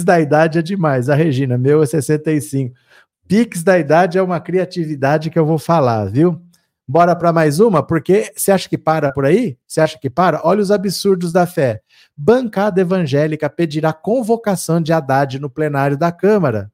da 0.04 0.20
idade 0.20 0.60
é 0.60 0.62
demais. 0.62 1.10
A 1.10 1.16
Regina, 1.16 1.58
meu 1.58 1.82
é 1.82 1.86
65. 1.86 2.76
Pix 3.28 3.64
da 3.64 3.80
idade 3.80 4.18
é 4.18 4.22
uma 4.22 4.40
criatividade 4.40 5.30
que 5.30 5.40
eu 5.40 5.46
vou 5.46 5.58
falar, 5.58 6.06
viu? 6.06 6.42
Bora 6.88 7.16
para 7.16 7.32
mais 7.32 7.60
uma, 7.60 7.82
porque 7.82 8.32
você 8.36 8.52
acha 8.52 8.68
que 8.68 8.78
para 8.78 9.12
por 9.12 9.26
aí? 9.26 9.58
Você 9.66 9.80
acha 9.80 9.98
que 9.98 10.10
para? 10.10 10.42
Olha 10.44 10.62
os 10.62 10.70
absurdos 10.70 11.32
da 11.32 11.48
fé. 11.48 11.82
Bancada 12.16 12.82
evangélica 12.82 13.50
pedirá 13.50 13.94
convocação 13.94 14.82
de 14.82 14.92
Haddad 14.92 15.40
no 15.40 15.50
plenário 15.50 15.98
da 15.98 16.12
Câmara 16.12 16.72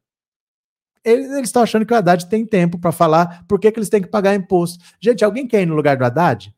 eles 1.04 1.32
estão 1.48 1.64
achando 1.64 1.86
que 1.86 1.94
o 1.94 1.98
Haddad 1.98 2.28
tem 2.28 2.46
tempo 2.46 2.78
para 2.78 2.92
falar 2.92 3.46
por 3.48 3.60
que, 3.60 3.72
que 3.72 3.80
eles 3.80 3.90
têm 3.90 4.02
que 4.02 4.08
pagar 4.08 4.36
imposto. 4.36 4.84
Gente, 5.02 5.24
alguém 5.24 5.48
quer 5.48 5.62
ir 5.62 5.66
no 5.66 5.76
lugar 5.76 5.98
do 5.98 6.04
Haddad? 6.04 6.54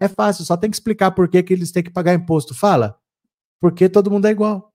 É 0.00 0.08
fácil, 0.08 0.44
só 0.44 0.56
tem 0.56 0.70
que 0.70 0.76
explicar 0.76 1.10
por 1.10 1.28
que, 1.28 1.42
que 1.42 1.52
eles 1.52 1.72
têm 1.72 1.82
que 1.82 1.90
pagar 1.90 2.14
imposto. 2.14 2.54
Fala. 2.54 2.96
Porque 3.60 3.88
todo 3.88 4.10
mundo 4.10 4.26
é 4.26 4.30
igual. 4.30 4.67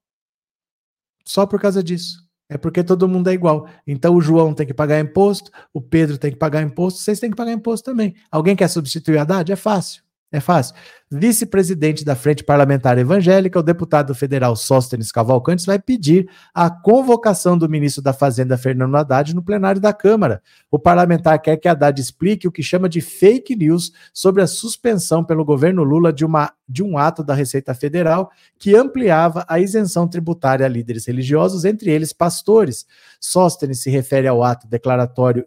Só 1.26 1.46
por 1.46 1.60
causa 1.60 1.84
disso. 1.84 2.24
É 2.50 2.58
porque 2.58 2.84
todo 2.84 3.08
mundo 3.08 3.30
é 3.30 3.34
igual. 3.34 3.68
Então 3.88 4.16
o 4.16 4.22
João 4.22 4.54
tem 4.54 4.68
que 4.68 4.74
pagar 4.74 5.00
imposto, 5.00 5.50
o 5.74 5.82
Pedro 5.82 6.18
tem 6.18 6.32
que 6.32 6.38
pagar 6.38 6.62
imposto, 6.62 7.00
vocês 7.00 7.20
têm 7.20 7.30
que 7.30 7.36
pagar 7.36 7.54
imposto 7.54 7.90
também. 7.90 8.16
Alguém 8.30 8.56
quer 8.56 8.68
substituir 8.68 9.16
o 9.18 9.22
Haddad? 9.22 9.52
É 9.52 9.56
fácil. 9.56 10.03
É 10.34 10.40
fácil. 10.40 10.74
Vice-presidente 11.12 12.04
da 12.04 12.16
Frente 12.16 12.44
Parlamentar 12.44 12.98
Evangélica, 12.98 13.60
o 13.60 13.62
deputado 13.62 14.16
federal 14.16 14.56
Sóstenes 14.56 15.12
Cavalcantes 15.12 15.64
vai 15.64 15.78
pedir 15.78 16.28
a 16.52 16.72
convocação 16.72 17.56
do 17.56 17.70
ministro 17.70 18.02
da 18.02 18.14
Fazenda, 18.14 18.58
Fernando 18.58 18.96
Haddad, 18.96 19.36
no 19.36 19.44
plenário 19.44 19.80
da 19.80 19.94
Câmara. 19.94 20.42
O 20.72 20.80
parlamentar 20.80 21.40
quer 21.40 21.58
que 21.58 21.68
Haddad 21.68 22.02
explique 22.02 22.48
o 22.48 22.52
que 22.52 22.64
chama 22.64 22.90
de 22.90 23.00
fake 23.00 23.56
news 23.56 23.92
sobre 24.12 24.42
a 24.42 24.48
suspensão 24.48 25.24
pelo 25.24 25.46
governo 25.46 25.84
Lula 25.84 26.12
de, 26.12 26.26
uma, 26.26 26.52
de 26.68 26.82
um 26.82 26.98
ato 26.98 27.24
da 27.24 27.36
Receita 27.36 27.76
Federal 27.76 28.32
que 28.58 28.76
ampliava 28.76 29.46
a 29.48 29.60
isenção 29.60 30.08
tributária 30.08 30.66
a 30.66 30.70
líderes 30.70 31.06
religiosos, 31.06 31.64
entre 31.64 31.92
eles 31.92 32.12
pastores. 32.12 32.88
Sóstenes 33.20 33.84
se 33.84 33.92
refere 33.92 34.28
ao 34.28 34.44
ato 34.44 34.68
declaratório 34.68 35.46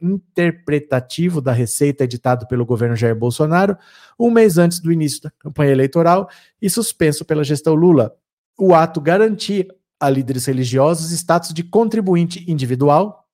interpretativo 0.00 1.40
da 1.40 1.52
Receita 1.52 2.04
editado 2.04 2.46
pelo 2.46 2.66
governo 2.66 2.96
Jair 2.96 3.16
Bolsonaro, 3.16 3.76
um 4.18 4.30
mês 4.30 4.58
antes 4.58 4.80
do 4.80 4.92
início 4.92 5.22
da 5.22 5.30
campanha 5.38 5.72
eleitoral 5.72 6.28
e 6.60 6.68
suspenso 6.70 7.24
pela 7.24 7.44
gestão 7.44 7.74
Lula. 7.74 8.14
O 8.58 8.74
ato 8.74 9.00
garantia 9.00 9.66
a 9.98 10.08
líderes 10.10 10.46
religiosos 10.46 11.10
status 11.10 11.52
de 11.52 11.64
contribuinte 11.64 12.44
individual, 12.50 13.25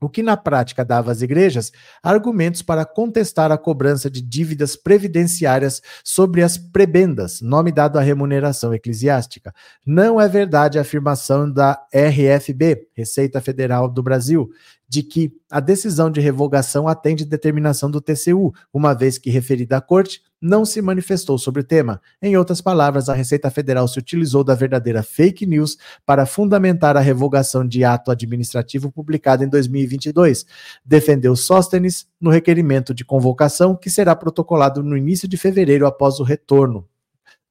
o 0.00 0.08
que 0.08 0.22
na 0.22 0.36
prática 0.36 0.84
dava 0.84 1.10
às 1.10 1.22
igrejas 1.22 1.72
argumentos 2.02 2.62
para 2.62 2.84
contestar 2.84 3.50
a 3.50 3.58
cobrança 3.58 4.10
de 4.10 4.20
dívidas 4.20 4.76
previdenciárias 4.76 5.80
sobre 6.04 6.42
as 6.42 6.58
prebendas, 6.58 7.40
nome 7.40 7.72
dado 7.72 7.98
à 7.98 8.02
remuneração 8.02 8.74
eclesiástica. 8.74 9.54
Não 9.86 10.20
é 10.20 10.28
verdade 10.28 10.78
a 10.78 10.82
afirmação 10.82 11.50
da 11.50 11.80
RFB, 11.92 12.88
Receita 12.94 13.40
Federal 13.40 13.88
do 13.88 14.02
Brasil, 14.02 14.50
de 14.88 15.02
que 15.02 15.32
a 15.50 15.60
decisão 15.60 16.10
de 16.10 16.20
revogação 16.20 16.86
atende 16.86 17.24
determinação 17.24 17.90
do 17.90 18.00
TCU, 18.00 18.52
uma 18.72 18.94
vez 18.94 19.18
que 19.18 19.30
referida 19.30 19.76
à 19.76 19.80
corte 19.80 20.20
não 20.44 20.62
se 20.62 20.82
manifestou 20.82 21.38
sobre 21.38 21.62
o 21.62 21.64
tema. 21.64 22.02
Em 22.20 22.36
outras 22.36 22.60
palavras, 22.60 23.08
a 23.08 23.14
Receita 23.14 23.50
Federal 23.50 23.88
se 23.88 23.98
utilizou 23.98 24.44
da 24.44 24.54
verdadeira 24.54 25.02
fake 25.02 25.46
news 25.46 25.78
para 26.04 26.26
fundamentar 26.26 26.98
a 26.98 27.00
revogação 27.00 27.66
de 27.66 27.82
ato 27.82 28.10
administrativo 28.10 28.92
publicado 28.92 29.42
em 29.42 29.48
2022. 29.48 30.44
Defendeu 30.84 31.34
Sóstenes 31.34 32.06
no 32.20 32.28
requerimento 32.28 32.92
de 32.92 33.06
convocação 33.06 33.74
que 33.74 33.88
será 33.88 34.14
protocolado 34.14 34.82
no 34.82 34.98
início 34.98 35.26
de 35.26 35.38
fevereiro 35.38 35.86
após 35.86 36.20
o 36.20 36.22
retorno 36.22 36.86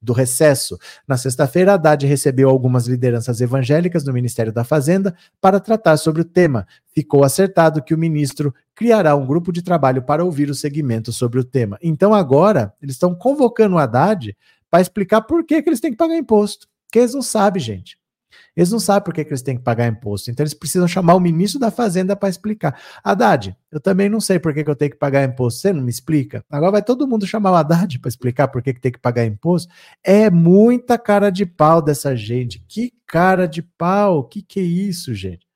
do 0.04 0.14
recesso. 0.14 0.78
Na 1.08 1.18
sexta-feira, 1.18 1.74
Haddad 1.74 2.06
recebeu 2.06 2.50
algumas 2.50 2.86
lideranças 2.88 3.40
evangélicas 3.42 4.04
do 4.04 4.14
Ministério 4.14 4.52
da 4.52 4.64
Fazenda 4.64 5.16
para 5.40 5.60
tratar 5.60 5.98
sobre 5.98 6.22
o 6.22 6.26
tema. 6.26 6.68
Ficou 6.94 7.24
acertado 7.24 7.82
que 7.82 7.94
o 7.94 7.98
ministro 7.98 8.54
criará 8.76 9.16
um 9.16 9.26
grupo 9.26 9.52
de 9.52 9.62
trabalho 9.62 10.02
para 10.04 10.24
ouvir 10.24 10.50
o 10.50 10.56
segmento 10.56 11.12
sobre 11.12 11.40
o 11.40 11.44
tema. 11.44 11.78
Então, 11.82 12.14
agora, 12.14 12.74
eles 12.82 12.96
estão 12.96 13.16
convocando 13.16 13.76
o 13.76 13.80
Haddad 13.80 14.36
para 14.70 14.82
explicar 14.82 15.22
por 15.22 15.46
que, 15.46 15.62
que 15.62 15.70
eles 15.70 15.80
têm 15.80 15.92
que 15.92 15.98
pagar 15.98 16.18
imposto. 16.18 16.68
Que 16.92 17.00
eles 17.00 17.14
não 17.14 17.22
sabem, 17.22 17.62
gente. 17.62 17.98
Eles 18.56 18.72
não 18.72 18.80
sabem 18.80 19.04
por 19.04 19.14
que, 19.14 19.26
que 19.26 19.32
eles 19.32 19.42
têm 19.42 19.58
que 19.58 19.64
pagar 19.64 19.88
imposto. 19.88 20.30
Então 20.30 20.44
eles 20.44 20.54
precisam 20.54 20.88
chamar 20.88 21.16
o 21.16 21.20
ministro 21.20 21.60
da 21.60 21.72
Fazenda 21.72 22.16
para 22.16 22.30
explicar. 22.30 22.80
Haddad, 23.04 23.56
eu 23.72 23.80
também 23.80 24.08
não 24.08 24.22
sei 24.22 24.38
por 24.38 24.54
que, 24.54 24.64
que 24.64 24.70
eu 24.70 24.76
tenho 24.76 24.92
que 24.92 24.98
pagar 24.98 25.24
imposto. 25.24 25.62
Você 25.62 25.74
não 25.74 25.82
me 25.82 25.90
explica? 25.90 26.44
Agora 26.50 26.74
vai 26.74 26.84
todo 26.84 27.08
mundo 27.08 27.26
chamar 27.26 27.52
o 27.52 27.56
Haddad 27.56 28.00
para 28.00 28.10
explicar 28.10 28.48
por 28.48 28.62
que, 28.62 28.74
que 28.74 28.82
tem 28.82 28.92
que 28.92 29.00
pagar 29.00 29.26
imposto. 29.26 29.72
É 30.04 30.30
muita 30.30 30.98
cara 30.98 31.32
de 31.32 31.46
pau 31.46 31.82
dessa 31.82 32.16
gente. 32.16 32.64
Que 32.68 32.94
cara 33.08 33.48
de 33.48 33.62
pau. 33.64 34.24
Que 34.24 34.42
que 34.42 34.60
é 34.60 34.64
isso, 34.64 35.16
gente? 35.16 35.48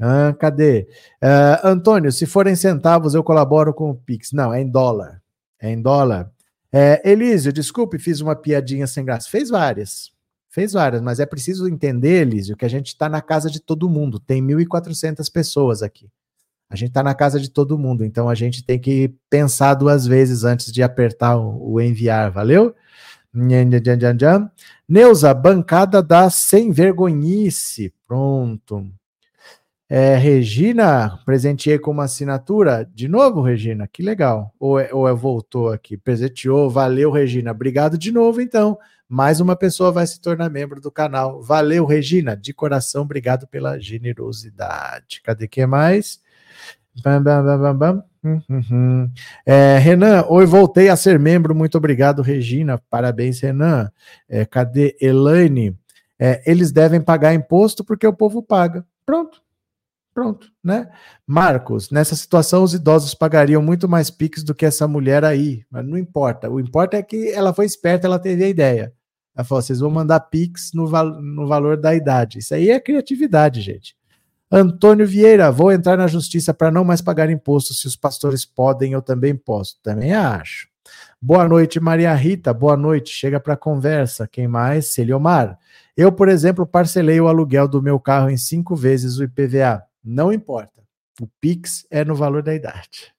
Ah, 0.00 0.34
cadê? 0.38 0.88
Uh, 1.22 1.68
Antônio, 1.68 2.10
se 2.10 2.24
forem 2.24 2.56
centavos, 2.56 3.14
eu 3.14 3.22
colaboro 3.22 3.72
com 3.74 3.90
o 3.90 3.94
Pix. 3.94 4.32
Não, 4.32 4.52
é 4.52 4.60
em 4.60 4.68
dólar. 4.68 5.22
É 5.60 5.70
em 5.70 5.80
dólar. 5.80 6.30
É, 6.72 7.02
Elísio, 7.08 7.52
desculpe, 7.52 7.98
fiz 7.98 8.20
uma 8.20 8.34
piadinha 8.34 8.86
sem 8.86 9.04
graça. 9.04 9.28
Fez 9.28 9.50
várias. 9.50 10.10
Fez 10.50 10.72
várias, 10.72 11.00
mas 11.00 11.20
é 11.20 11.26
preciso 11.26 11.68
entender, 11.68 12.22
Elísio, 12.22 12.56
que 12.56 12.64
a 12.64 12.68
gente 12.68 12.88
está 12.88 13.08
na 13.08 13.22
casa 13.22 13.48
de 13.48 13.60
todo 13.60 13.88
mundo. 13.88 14.18
Tem 14.18 14.42
1.400 14.42 15.30
pessoas 15.32 15.80
aqui. 15.80 16.10
A 16.68 16.74
gente 16.74 16.88
está 16.88 17.02
na 17.02 17.14
casa 17.14 17.38
de 17.38 17.48
todo 17.48 17.78
mundo, 17.78 18.04
então 18.04 18.28
a 18.28 18.34
gente 18.34 18.64
tem 18.64 18.78
que 18.78 19.14
pensar 19.28 19.74
duas 19.74 20.06
vezes 20.06 20.44
antes 20.44 20.72
de 20.72 20.82
apertar 20.82 21.36
o, 21.36 21.72
o 21.74 21.80
enviar, 21.80 22.30
valeu? 22.32 22.74
Neuza, 24.88 25.32
bancada 25.32 26.02
da 26.02 26.28
sem 26.30 26.72
vergonhice. 26.72 27.94
Pronto. 28.06 28.86
É, 29.88 30.16
Regina, 30.16 31.18
presenteei 31.24 31.78
com 31.78 31.92
uma 31.92 32.04
assinatura. 32.04 32.88
De 32.92 33.08
novo, 33.08 33.40
Regina, 33.40 33.88
que 33.88 34.02
legal. 34.02 34.52
Ou, 34.58 34.78
é, 34.78 34.92
ou 34.92 35.08
é, 35.08 35.12
voltou 35.12 35.70
aqui, 35.70 35.96
presenteou, 35.96 36.70
valeu, 36.70 37.10
Regina. 37.10 37.50
Obrigado 37.52 37.96
de 37.98 38.12
novo, 38.12 38.40
então 38.40 38.78
mais 39.10 39.40
uma 39.40 39.56
pessoa 39.56 39.90
vai 39.90 40.06
se 40.06 40.20
tornar 40.20 40.48
membro 40.48 40.80
do 40.80 40.88
canal. 40.88 41.42
Valeu, 41.42 41.84
Regina, 41.84 42.36
de 42.36 42.54
coração, 42.54 43.02
obrigado 43.02 43.44
pela 43.48 43.76
generosidade. 43.76 45.20
Cadê 45.24 45.48
que 45.48 45.66
mais? 45.66 46.20
Bam, 47.02 47.20
bam, 47.20 47.44
bam, 47.44 47.58
bam, 47.58 47.76
bam. 47.76 48.04
Hum, 48.22 48.40
hum, 48.48 48.62
hum. 48.70 49.10
É, 49.44 49.78
Renan, 49.78 50.24
oi, 50.28 50.46
voltei 50.46 50.88
a 50.88 50.96
ser 50.96 51.18
membro, 51.18 51.56
muito 51.56 51.76
obrigado, 51.76 52.22
Regina, 52.22 52.78
parabéns, 52.88 53.40
Renan. 53.40 53.90
É, 54.28 54.44
cadê 54.44 54.96
Elaine? 55.00 55.76
É, 56.16 56.40
eles 56.48 56.70
devem 56.70 57.00
pagar 57.00 57.34
imposto 57.34 57.82
porque 57.82 58.06
o 58.06 58.12
povo 58.12 58.40
paga. 58.40 58.86
Pronto, 59.04 59.42
pronto, 60.14 60.52
né? 60.62 60.88
Marcos, 61.26 61.90
nessa 61.90 62.14
situação 62.14 62.62
os 62.62 62.74
idosos 62.74 63.12
pagariam 63.12 63.60
muito 63.60 63.88
mais 63.88 64.08
Pix 64.08 64.44
do 64.44 64.54
que 64.54 64.66
essa 64.66 64.86
mulher 64.86 65.24
aí, 65.24 65.64
mas 65.68 65.84
não 65.84 65.98
importa. 65.98 66.48
O 66.48 66.60
importa 66.60 66.96
é 66.96 67.02
que 67.02 67.32
ela 67.32 67.52
foi 67.52 67.66
esperta, 67.66 68.06
ela 68.06 68.20
teve 68.20 68.44
a 68.44 68.48
ideia. 68.48 68.92
Ela 69.34 69.44
falou: 69.44 69.62
vocês 69.62 69.80
vão 69.80 69.90
mandar 69.90 70.20
Pix 70.20 70.72
no, 70.72 70.86
val 70.86 71.20
no 71.20 71.46
valor 71.46 71.76
da 71.76 71.94
idade. 71.94 72.38
Isso 72.38 72.54
aí 72.54 72.70
é 72.70 72.80
criatividade, 72.80 73.60
gente. 73.60 73.96
Antônio 74.50 75.06
Vieira, 75.06 75.52
vou 75.52 75.70
entrar 75.70 75.96
na 75.96 76.08
justiça 76.08 76.52
para 76.52 76.72
não 76.72 76.84
mais 76.84 77.00
pagar 77.00 77.30
imposto. 77.30 77.72
Se 77.72 77.86
os 77.86 77.94
pastores 77.94 78.44
podem, 78.44 78.92
eu 78.92 79.00
também 79.00 79.36
posso. 79.36 79.78
Também 79.82 80.12
acho. 80.12 80.68
Boa 81.22 81.46
noite, 81.48 81.78
Maria 81.78 82.12
Rita. 82.14 82.52
Boa 82.52 82.76
noite. 82.76 83.12
Chega 83.12 83.38
para 83.38 83.56
conversa. 83.56 84.26
Quem 84.26 84.48
mais? 84.48 84.92
Celiomar. 84.92 85.56
Eu, 85.96 86.10
por 86.10 86.28
exemplo, 86.28 86.66
parcelei 86.66 87.20
o 87.20 87.28
aluguel 87.28 87.68
do 87.68 87.80
meu 87.80 88.00
carro 88.00 88.28
em 88.28 88.36
cinco 88.36 88.74
vezes 88.74 89.18
o 89.18 89.24
IPVA. 89.24 89.84
Não 90.02 90.32
importa. 90.32 90.82
O 91.20 91.28
Pix 91.40 91.86
é 91.90 92.04
no 92.04 92.14
valor 92.16 92.42
da 92.42 92.54
idade. 92.54 93.14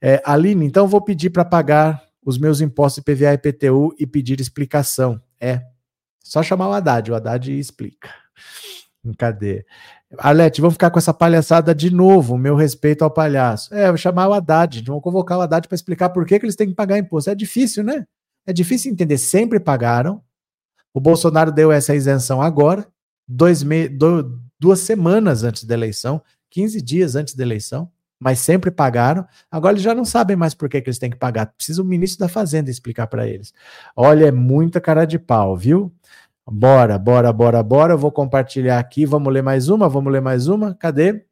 É, 0.00 0.22
Aline, 0.24 0.66
então 0.66 0.86
vou 0.86 1.00
pedir 1.00 1.30
para 1.30 1.44
pagar 1.44 2.02
os 2.24 2.38
meus 2.38 2.60
impostos 2.60 2.98
IPVA 2.98 3.32
e 3.32 3.34
IPTU 3.34 3.94
e 3.98 4.06
pedir 4.06 4.40
explicação. 4.40 5.20
É. 5.40 5.62
Só 6.22 6.42
chamar 6.42 6.68
o 6.68 6.72
Haddad. 6.72 7.10
O 7.10 7.14
Haddad 7.14 7.52
explica. 7.58 8.08
Cadê? 9.18 9.66
Arlete, 10.18 10.60
vamos 10.60 10.74
ficar 10.74 10.90
com 10.90 10.98
essa 10.98 11.12
palhaçada 11.12 11.74
de 11.74 11.90
novo, 11.90 12.38
meu 12.38 12.54
respeito 12.54 13.02
ao 13.02 13.10
palhaço. 13.10 13.74
É, 13.74 13.88
vou 13.88 13.98
chamar 13.98 14.28
o 14.28 14.32
Haddad, 14.32 14.82
vamos 14.86 15.02
convocar 15.02 15.38
o 15.38 15.42
Haddad 15.42 15.68
para 15.68 15.74
explicar 15.74 16.10
por 16.10 16.24
que, 16.24 16.38
que 16.38 16.46
eles 16.46 16.56
têm 16.56 16.68
que 16.68 16.74
pagar 16.74 16.98
imposto. 16.98 17.30
É 17.30 17.34
difícil, 17.34 17.84
né? 17.84 18.06
É 18.46 18.52
difícil 18.52 18.92
entender. 18.92 19.18
Sempre 19.18 19.60
pagaram. 19.60 20.22
O 20.92 21.00
Bolsonaro 21.00 21.50
deu 21.50 21.72
essa 21.72 21.94
isenção 21.94 22.40
agora, 22.40 22.86
dois 23.26 23.62
me... 23.62 23.88
Do... 23.88 24.40
duas 24.60 24.78
semanas 24.80 25.42
antes 25.42 25.64
da 25.64 25.74
eleição, 25.74 26.22
15 26.50 26.80
dias 26.80 27.16
antes 27.16 27.34
da 27.34 27.42
eleição, 27.42 27.90
mas 28.18 28.38
sempre 28.38 28.70
pagaram. 28.70 29.26
Agora 29.50 29.74
eles 29.74 29.82
já 29.82 29.94
não 29.94 30.04
sabem 30.04 30.36
mais 30.36 30.54
por 30.54 30.68
que, 30.68 30.80
que 30.80 30.88
eles 30.88 30.98
têm 30.98 31.10
que 31.10 31.16
pagar. 31.16 31.46
Precisa 31.46 31.82
o 31.82 31.84
ministro 31.84 32.20
da 32.20 32.28
Fazenda 32.28 32.70
explicar 32.70 33.06
para 33.06 33.26
eles. 33.26 33.52
Olha, 33.96 34.26
é 34.26 34.32
muita 34.32 34.80
cara 34.80 35.04
de 35.04 35.18
pau, 35.18 35.56
viu? 35.56 35.92
Bora, 36.46 36.98
bora, 36.98 37.32
bora, 37.32 37.62
bora. 37.62 37.94
Eu 37.94 37.98
vou 37.98 38.12
compartilhar 38.12 38.78
aqui. 38.78 39.06
Vamos 39.06 39.32
ler 39.32 39.42
mais 39.42 39.68
uma? 39.68 39.88
Vamos 39.88 40.12
ler 40.12 40.20
mais 40.20 40.46
uma? 40.46 40.74
Cadê? 40.74 41.24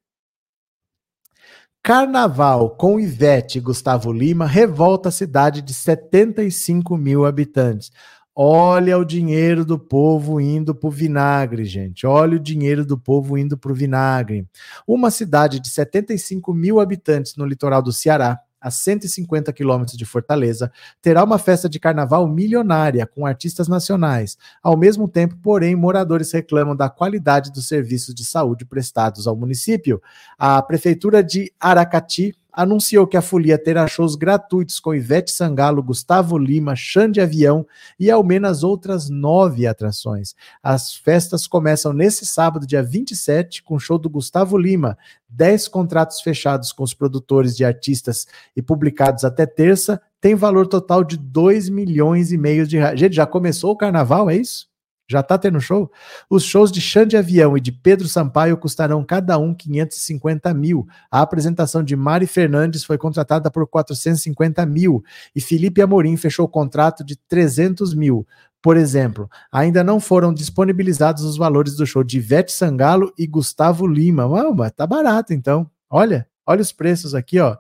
Carnaval 1.83 2.71
com 2.77 3.01
Ivete 3.01 3.59
e 3.59 3.61
Gustavo 3.61 4.13
Lima 4.13 4.47
revolta 4.47 5.09
a 5.09 5.13
cidade 5.13 5.61
de 5.61 5.75
75 5.75 6.97
mil 6.97 7.27
habitantes. 7.27 7.91
Olha 8.35 8.97
o 8.97 9.05
dinheiro 9.05 9.63
do 9.63 9.79
povo 9.79 10.41
indo 10.41 10.75
para 10.75 10.89
o 10.89 10.91
vinagre, 10.91 11.67
gente. 11.67 12.07
Olha 12.07 12.37
o 12.37 12.41
dinheiro 12.41 12.85
do 12.85 12.99
povo 12.99 13.37
indo 13.37 13.59
para 13.59 13.71
o 13.71 13.75
vinagre. 13.75 14.47
Uma 14.87 15.11
cidade 15.11 15.61
de 15.61 15.69
75 15.69 16.55
mil 16.55 16.81
habitantes 16.81 17.37
no 17.37 17.45
litoral 17.45 17.83
do 17.83 17.93
Ceará 17.93 18.41
a 18.63 18.71
150 18.71 19.53
quilômetros 19.53 19.99
de 19.99 20.07
Fortaleza, 20.07 20.71
terá 21.03 21.25
uma 21.25 21.39
festa 21.39 21.69
de 21.69 21.81
carnaval 21.81 22.29
milionária 22.29 23.05
com 23.07 23.27
artistas 23.27 23.67
nacionais. 23.67 24.39
Ao 24.63 24.77
mesmo 24.77 25.09
tempo, 25.09 25.37
porém, 25.43 25.75
moradores 25.75 26.31
reclamam 26.33 26.77
da 26.77 26.89
qualidade 26.89 27.51
dos 27.51 27.67
serviços 27.67 28.15
de 28.15 28.25
saúde 28.25 28.65
prestados 28.65 29.27
ao 29.27 29.37
município. 29.37 30.01
A 30.39 30.63
Prefeitura 30.63 31.25
de 31.25 31.53
Aracati 31.59 32.35
anunciou 32.53 33.07
que 33.07 33.17
a 33.17 33.23
folia 33.23 33.57
terá 33.57 33.87
shows 33.87 34.15
gratuitos 34.15 34.79
com 34.79 34.95
Ivete 34.95 35.31
Sangalo, 35.31 35.83
Gustavo 35.83 36.37
Lima, 36.37 36.77
Xande 36.77 37.21
Avião 37.21 37.67
e 37.99 38.11
ao 38.11 38.23
menos 38.23 38.63
outras 38.63 39.09
nove 39.09 39.67
atrações. 39.67 40.35
As 40.63 40.95
festas 40.95 41.47
começam 41.47 41.93
nesse 41.93 42.27
sábado, 42.27 42.67
dia 42.67 42.83
27, 42.83 43.63
com 43.63 43.77
o 43.77 43.81
show 43.81 43.99
do 43.99 44.11
Gustavo 44.11 44.59
Lima, 44.59 44.99
dez 45.29 45.67
contratos 45.67 46.21
fechados 46.21 46.73
com 46.73 46.85
os 46.85 46.93
produtores 46.93 47.57
de 47.57 47.65
artistas 47.65 48.27
e 48.55 48.61
publicados 48.61 49.25
até 49.25 49.47
terça, 49.47 50.01
tem 50.21 50.35
valor 50.35 50.67
total 50.67 51.03
de 51.03 51.17
2 51.17 51.69
milhões 51.69 52.31
e 52.31 52.39
meio 52.39 52.67
de 52.67 52.77
reais. 52.77 52.99
Gente, 52.99 53.17
já 53.17 53.27
começou 53.27 53.73
o 53.73 53.77
carnaval, 53.77 54.29
é 54.31 54.37
isso? 54.37 54.72
Já 55.13 55.23
tá 55.23 55.37
tendo 55.37 55.61
show? 55.61 55.93
Os 56.29 56.43
shows 56.43 56.73
de 56.73 56.81
Xande 56.81 57.17
Avião 57.17 57.57
e 57.57 57.61
de 57.61 57.71
Pedro 57.71 58.09
Sampaio 58.09 58.57
custarão 58.57 59.05
cada 59.05 59.39
um 59.39 59.55
550 59.55 60.53
mil. 60.55 60.89
A 61.11 61.21
apresentação 61.21 61.85
de 61.85 61.95
Mari 61.95 62.27
Fernandes 62.27 62.83
foi 62.83 62.97
contratada 62.97 63.51
por 63.51 63.67
450 63.67 64.65
mil. 64.65 65.05
E 65.37 65.41
Felipe 65.41 65.83
Amorim 65.83 66.17
fechou 66.17 66.47
o 66.47 66.49
contrato 66.49 67.05
de 67.05 67.15
300 67.15 67.95
mil. 67.95 68.27
Por 68.63 68.77
exemplo, 68.77 69.29
ainda 69.51 69.85
não 69.85 70.01
foram 70.01 70.33
disponibilizados 70.33 71.25
os 71.25 71.37
valores 71.37 71.75
do 71.75 71.85
show 71.85 72.03
de 72.03 72.17
Ivete 72.17 72.53
Sangalo 72.53 73.13
e 73.19 73.27
Gustavo 73.27 73.87
Lima. 73.87 74.27
Uau, 74.27 74.55
mas 74.55 74.73
tá 74.73 74.87
barato 74.87 75.35
então. 75.35 75.69
Olha, 75.91 76.27
olha 76.47 76.63
os 76.63 76.73
preços 76.73 77.15
aqui, 77.15 77.39
ó. 77.39 77.57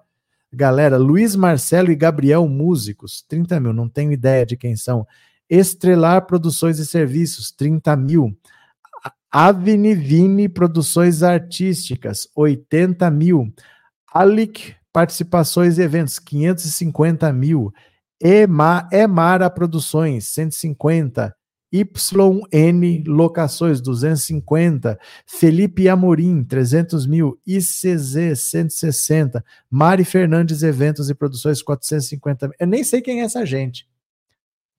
Galera, 0.51 0.97
Luiz 0.97 1.35
Marcelo 1.37 1.91
e 1.91 1.97
Gabriel 1.97 2.47
Músicos, 2.49 3.25
30 3.29 3.59
mil, 3.59 3.73
não 3.73 3.89
tenho 3.89 4.13
ideia 4.13 4.47
de 4.47 4.57
quem 4.57 4.77
são. 4.77 5.07
Estrelar 5.55 6.27
Produções 6.27 6.79
e 6.79 6.87
Serviços, 6.87 7.53
30 7.53 7.95
mil. 7.95 8.35
Avenivine 9.31 10.49
Produções 10.49 11.23
Artísticas, 11.23 12.27
80 12.35 13.11
mil. 13.11 13.53
Alic 14.15 14.75
Participações 14.91 15.77
e 15.77 15.83
Eventos, 15.83 16.19
550 16.19 17.31
mil. 17.35 17.71
Ema, 18.19 18.89
Emara 18.91 19.51
Produções, 19.51 20.27
150. 20.29 21.37
YN 21.71 23.05
Locações, 23.07 23.83
250. 23.83 24.99
Felipe 25.27 25.87
Amorim, 25.87 26.45
300 26.45 27.07
mil. 27.07 27.39
ICZ, 27.47 28.41
160. 28.41 29.45
Mari 29.71 30.05
Fernandes 30.05 30.63
Eventos 30.63 31.11
e 31.11 31.15
Produções, 31.15 31.61
450 31.61 32.49
mil. 32.49 32.57
Eu 32.59 32.67
nem 32.67 32.83
sei 32.83 33.03
quem 33.03 33.21
é 33.21 33.25
essa 33.25 33.45
gente. 33.45 33.92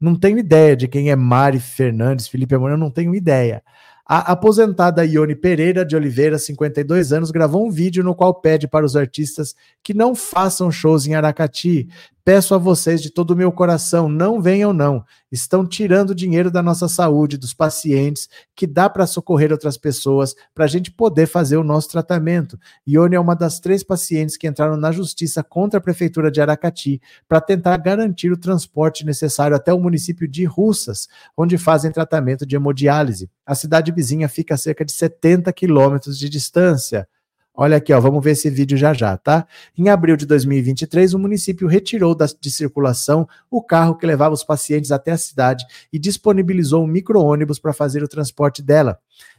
Não 0.04 0.16
tenho 0.16 0.38
ideia 0.38 0.76
de 0.76 0.86
quem 0.86 1.10
é 1.10 1.16
Mari 1.16 1.62
Fernandes, 1.62 2.28
Felipe 2.28 2.54
Amorim, 2.54 2.74
eu 2.74 2.78
não 2.78 2.92
tenho 2.92 3.16
ideia. 3.16 3.64
A 4.06 4.34
aposentada 4.34 5.06
Ione 5.06 5.34
Pereira 5.34 5.86
de 5.86 5.96
Oliveira, 5.96 6.38
52 6.38 7.14
anos, 7.14 7.32
gravou 7.32 7.66
um 7.66 7.72
vídeo 7.72 8.04
no 8.04 8.14
qual 8.14 8.34
pede 8.34 8.68
para 8.68 8.86
os 8.86 8.98
artistas 8.98 9.56
que 9.82 9.94
não 9.94 10.14
façam 10.14 10.70
shows 10.70 11.08
em 11.08 11.16
Aracati, 11.16 11.88
Peço 12.26 12.56
a 12.56 12.58
vocês 12.58 13.02
de 13.02 13.10
todo 13.10 13.32
o 13.32 13.36
meu 13.36 13.52
coração, 13.52 14.08
não 14.08 14.42
venham 14.42 14.72
não. 14.72 15.04
Estão 15.34 15.66
tirando 15.66 16.14
dinheiro 16.14 16.52
da 16.52 16.62
nossa 16.62 16.88
saúde, 16.88 17.40
dos 17.40 17.56
pacientes, 17.56 18.30
que 18.56 18.68
dá 18.68 18.88
para 18.88 19.08
socorrer 19.08 19.52
outras 19.52 19.80
pessoas, 19.80 20.36
para 20.54 20.66
a 20.66 20.68
gente 20.68 20.92
poder 20.92 21.26
fazer 21.26 21.58
o 21.58 21.64
nosso 21.64 21.90
tratamento. 21.90 22.56
Ione 22.88 23.16
é 23.16 23.20
uma 23.20 23.36
das 23.36 23.60
três 23.60 23.84
pacientes 23.84 24.38
que 24.38 24.48
entraram 24.48 24.78
na 24.78 24.92
justiça 24.92 25.44
contra 25.44 25.80
a 25.80 25.82
prefeitura 25.82 26.30
de 26.30 26.40
Aracati 26.40 27.02
para 27.28 27.42
tentar 27.42 27.78
garantir 27.78 28.32
o 28.32 28.38
transporte 28.38 29.04
necessário 29.04 29.56
até 29.56 29.74
o 29.74 29.80
município 29.80 30.28
de 30.28 30.46
Russas, 30.46 31.08
onde 31.36 31.58
fazem 31.58 31.92
tratamento 31.92 32.46
de 32.46 32.56
hemodiálise. 32.56 33.28
A 33.44 33.56
cidade 33.56 33.92
vizinha 33.92 34.30
fica 34.30 34.54
a 34.54 34.58
cerca 34.58 34.86
de 34.86 34.92
70 34.92 35.52
quilômetros 35.52 36.16
de 36.20 36.30
distância. 36.30 37.08
Olha 37.56 37.78
aqui, 37.78 37.94
ó, 37.94 38.00
vamos 38.00 38.24
ver 38.24 38.32
esse 38.32 38.50
vídeo 38.50 38.76
já 38.76 38.94
já, 38.94 39.16
tá? 39.16 39.46
Em 39.78 39.88
abril 39.88 40.18
de 40.18 40.26
2023, 40.26 41.14
o 41.14 41.20
município 41.20 41.68
retirou 41.68 42.16
da, 42.16 42.26
de 42.26 42.50
circulação 42.50 43.28
o 43.50 43.62
carro 43.62 43.96
que 43.96 44.08
levava 44.08 44.34
os 44.34 44.44
pacientes 44.44 44.92
até 44.92 45.12
a 45.12 45.18
cidade 45.18 45.64
e 45.92 46.00
disponibilizou 46.00 46.84
um 46.84 46.88
micro-ônibus 46.88 47.60
para 47.60 47.72
fazer 47.72 48.02
o 48.02 48.08
transporte 48.08 48.64
dela, 48.64 48.98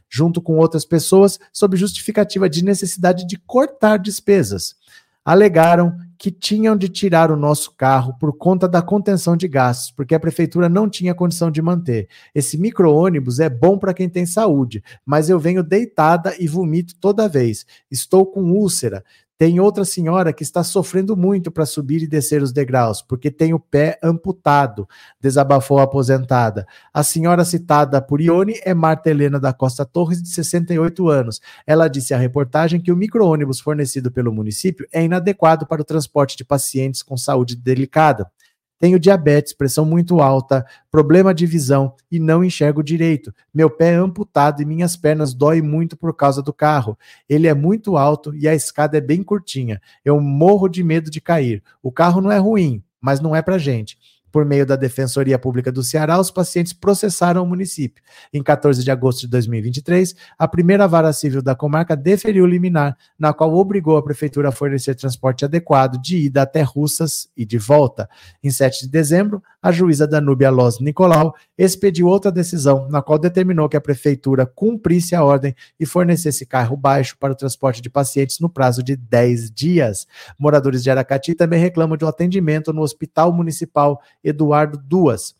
junto 0.08 0.40
com 0.40 0.56
outras 0.58 0.84
pessoas, 0.84 1.40
sob 1.52 1.76
justificativa 1.76 2.48
de 2.48 2.62
necessidade 2.62 3.26
de 3.26 3.36
cortar 3.36 3.98
despesas 3.98 4.76
alegaram 5.24 5.96
que 6.18 6.30
tinham 6.30 6.76
de 6.76 6.88
tirar 6.88 7.30
o 7.30 7.36
nosso 7.36 7.72
carro 7.72 8.14
por 8.18 8.36
conta 8.36 8.68
da 8.68 8.80
contenção 8.80 9.36
de 9.36 9.48
gastos, 9.48 9.90
porque 9.90 10.14
a 10.14 10.20
prefeitura 10.20 10.68
não 10.68 10.88
tinha 10.88 11.14
condição 11.14 11.50
de 11.50 11.60
manter. 11.60 12.08
Esse 12.34 12.56
micro-ônibus 12.56 13.40
é 13.40 13.48
bom 13.48 13.78
para 13.78 13.92
quem 13.92 14.08
tem 14.08 14.24
saúde, 14.24 14.82
mas 15.04 15.28
eu 15.28 15.38
venho 15.38 15.62
deitada 15.62 16.34
e 16.38 16.46
vomito 16.46 16.94
toda 17.00 17.28
vez. 17.28 17.66
Estou 17.90 18.24
com 18.26 18.52
úlcera. 18.52 19.04
Tem 19.36 19.58
outra 19.58 19.84
senhora 19.84 20.32
que 20.32 20.44
está 20.44 20.62
sofrendo 20.62 21.16
muito 21.16 21.50
para 21.50 21.66
subir 21.66 22.02
e 22.02 22.06
descer 22.06 22.40
os 22.40 22.52
degraus, 22.52 23.02
porque 23.02 23.32
tem 23.32 23.52
o 23.52 23.58
pé 23.58 23.98
amputado, 24.00 24.88
desabafou 25.20 25.80
a 25.80 25.82
aposentada. 25.82 26.64
A 26.92 27.02
senhora 27.02 27.44
citada 27.44 28.00
por 28.00 28.20
Ione 28.20 28.60
é 28.64 28.72
Marta 28.72 29.10
Helena 29.10 29.40
da 29.40 29.52
Costa 29.52 29.84
Torres, 29.84 30.22
de 30.22 30.28
68 30.28 31.08
anos. 31.08 31.40
Ela 31.66 31.88
disse 31.88 32.14
à 32.14 32.18
reportagem 32.18 32.80
que 32.80 32.92
o 32.92 32.96
micro-ônibus 32.96 33.58
fornecido 33.58 34.12
pelo 34.12 34.32
município 34.32 34.86
é 34.92 35.02
inadequado 35.02 35.66
para 35.66 35.82
o 35.82 35.84
transporte 35.84 36.36
de 36.36 36.44
pacientes 36.44 37.02
com 37.02 37.16
saúde 37.16 37.56
delicada. 37.56 38.30
Tenho 38.78 38.98
diabetes, 38.98 39.52
pressão 39.52 39.84
muito 39.84 40.20
alta, 40.20 40.66
problema 40.90 41.32
de 41.32 41.46
visão 41.46 41.94
e 42.10 42.18
não 42.18 42.44
enxergo 42.44 42.82
direito. 42.82 43.32
Meu 43.52 43.70
pé 43.70 43.92
é 43.92 43.96
amputado 43.96 44.60
e 44.60 44.64
minhas 44.64 44.96
pernas 44.96 45.32
doem 45.32 45.62
muito 45.62 45.96
por 45.96 46.14
causa 46.14 46.42
do 46.42 46.52
carro. 46.52 46.98
Ele 47.28 47.46
é 47.46 47.54
muito 47.54 47.96
alto 47.96 48.34
e 48.34 48.48
a 48.48 48.54
escada 48.54 48.98
é 48.98 49.00
bem 49.00 49.22
curtinha. 49.22 49.80
Eu 50.04 50.20
morro 50.20 50.68
de 50.68 50.82
medo 50.82 51.10
de 51.10 51.20
cair. 51.20 51.62
O 51.82 51.92
carro 51.92 52.20
não 52.20 52.32
é 52.32 52.38
ruim, 52.38 52.82
mas 53.00 53.20
não 53.20 53.34
é 53.34 53.40
pra 53.40 53.58
gente. 53.58 53.96
Por 54.34 54.44
meio 54.44 54.66
da 54.66 54.74
Defensoria 54.74 55.38
Pública 55.38 55.70
do 55.70 55.80
Ceará, 55.80 56.18
os 56.18 56.28
pacientes 56.28 56.72
processaram 56.72 57.44
o 57.44 57.46
município. 57.46 58.02
Em 58.32 58.42
14 58.42 58.82
de 58.82 58.90
agosto 58.90 59.20
de 59.20 59.28
2023, 59.28 60.12
a 60.36 60.48
primeira 60.48 60.88
vara 60.88 61.12
civil 61.12 61.40
da 61.40 61.54
comarca 61.54 61.96
deferiu 61.96 62.44
liminar, 62.44 62.98
na 63.16 63.32
qual 63.32 63.54
obrigou 63.54 63.96
a 63.96 64.02
prefeitura 64.02 64.48
a 64.48 64.52
fornecer 64.52 64.96
transporte 64.96 65.44
adequado 65.44 66.02
de 66.02 66.16
ida 66.16 66.42
até 66.42 66.62
Russas 66.62 67.28
e 67.36 67.46
de 67.46 67.58
volta. 67.58 68.10
Em 68.42 68.50
7 68.50 68.86
de 68.86 68.88
dezembro, 68.88 69.40
a 69.64 69.72
juíza 69.72 70.06
Danúbia 70.06 70.50
Loz 70.50 70.78
Nicolau 70.78 71.34
expediu 71.56 72.06
outra 72.06 72.30
decisão, 72.30 72.86
na 72.90 73.00
qual 73.00 73.18
determinou 73.18 73.66
que 73.66 73.78
a 73.78 73.80
prefeitura 73.80 74.44
cumprisse 74.44 75.14
a 75.14 75.24
ordem 75.24 75.54
e 75.80 75.86
fornecesse 75.86 76.44
carro 76.44 76.76
baixo 76.76 77.16
para 77.18 77.32
o 77.32 77.34
transporte 77.34 77.80
de 77.80 77.88
pacientes 77.88 78.40
no 78.40 78.50
prazo 78.50 78.82
de 78.82 78.94
10 78.94 79.50
dias. 79.50 80.06
Moradores 80.38 80.82
de 80.82 80.90
Aracati 80.90 81.34
também 81.34 81.58
reclamam 81.58 81.96
de 81.96 82.04
um 82.04 82.08
atendimento 82.08 82.74
no 82.74 82.82
Hospital 82.82 83.32
Municipal 83.32 84.02
Eduardo 84.22 84.76
Duas. 84.76 85.34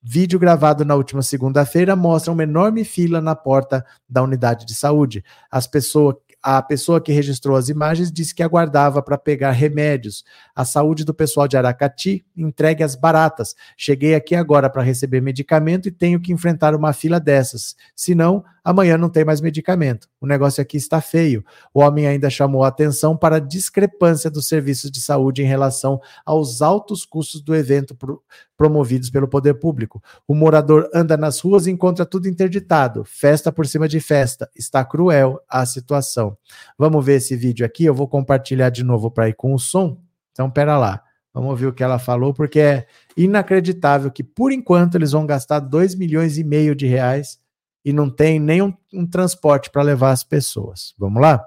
Vídeo 0.00 0.38
gravado 0.38 0.84
na 0.84 0.94
última 0.94 1.22
segunda-feira 1.22 1.96
mostra 1.96 2.30
uma 2.30 2.44
enorme 2.44 2.84
fila 2.84 3.20
na 3.20 3.34
porta 3.34 3.84
da 4.08 4.22
unidade 4.22 4.66
de 4.66 4.74
saúde. 4.76 5.24
As 5.50 5.66
pessoas 5.66 6.14
a 6.46 6.60
pessoa 6.60 7.00
que 7.00 7.10
registrou 7.10 7.56
as 7.56 7.70
imagens 7.70 8.12
disse 8.12 8.34
que 8.34 8.42
aguardava 8.42 9.00
para 9.02 9.16
pegar 9.16 9.52
remédios. 9.52 10.22
A 10.54 10.62
saúde 10.62 11.02
do 11.02 11.14
pessoal 11.14 11.48
de 11.48 11.56
Aracati 11.56 12.22
entregue 12.36 12.82
as 12.82 12.94
baratas. 12.94 13.56
Cheguei 13.78 14.14
aqui 14.14 14.34
agora 14.34 14.68
para 14.68 14.82
receber 14.82 15.22
medicamento 15.22 15.88
e 15.88 15.90
tenho 15.90 16.20
que 16.20 16.34
enfrentar 16.34 16.74
uma 16.74 16.92
fila 16.92 17.18
dessas. 17.18 17.74
Senão, 17.96 18.44
amanhã 18.64 18.96
não 18.96 19.10
tem 19.10 19.24
mais 19.24 19.42
medicamento. 19.42 20.08
O 20.18 20.26
negócio 20.26 20.62
aqui 20.62 20.78
está 20.78 21.00
feio. 21.00 21.44
O 21.72 21.80
homem 21.80 22.06
ainda 22.06 22.30
chamou 22.30 22.64
a 22.64 22.68
atenção 22.68 23.16
para 23.16 23.36
a 23.36 23.40
discrepância 23.40 24.30
dos 24.30 24.48
serviços 24.48 24.90
de 24.90 25.00
saúde 25.00 25.42
em 25.42 25.46
relação 25.46 26.00
aos 26.24 26.62
altos 26.62 27.04
custos 27.04 27.42
do 27.42 27.54
evento 27.54 27.94
pro, 27.94 28.22
promovidos 28.56 29.10
pelo 29.10 29.28
poder 29.28 29.54
público. 29.54 30.02
O 30.26 30.34
morador 30.34 30.88
anda 30.94 31.16
nas 31.16 31.38
ruas 31.40 31.66
e 31.66 31.70
encontra 31.70 32.06
tudo 32.06 32.28
interditado, 32.28 33.04
festa 33.04 33.52
por 33.52 33.66
cima 33.66 33.86
de 33.86 34.00
festa. 34.00 34.50
Está 34.56 34.84
cruel 34.84 35.38
a 35.48 35.66
situação. 35.66 36.36
Vamos 36.78 37.04
ver 37.04 37.16
esse 37.16 37.36
vídeo 37.36 37.66
aqui. 37.66 37.84
Eu 37.84 37.94
vou 37.94 38.08
compartilhar 38.08 38.70
de 38.70 38.82
novo 38.82 39.10
para 39.10 39.28
ir 39.28 39.34
com 39.34 39.52
o 39.52 39.58
som. 39.58 39.98
Então, 40.32 40.50
pera 40.50 40.78
lá. 40.78 41.02
Vamos 41.34 41.50
ouvir 41.50 41.66
o 41.66 41.72
que 41.72 41.82
ela 41.82 41.98
falou, 41.98 42.32
porque 42.32 42.60
é 42.60 42.86
inacreditável 43.16 44.08
que, 44.08 44.22
por 44.22 44.52
enquanto, 44.52 44.94
eles 44.94 45.10
vão 45.10 45.26
gastar 45.26 45.58
2 45.58 45.96
milhões 45.96 46.38
e 46.38 46.44
meio 46.44 46.76
de 46.76 46.86
reais 46.86 47.40
e 47.84 47.92
não 47.92 48.08
tem 48.08 48.40
nem 48.40 48.62
um, 48.62 49.06
transporte 49.06 49.70
para 49.70 49.82
levar 49.82 50.10
as 50.10 50.24
pessoas. 50.24 50.94
Vamos 50.96 51.20
lá? 51.20 51.44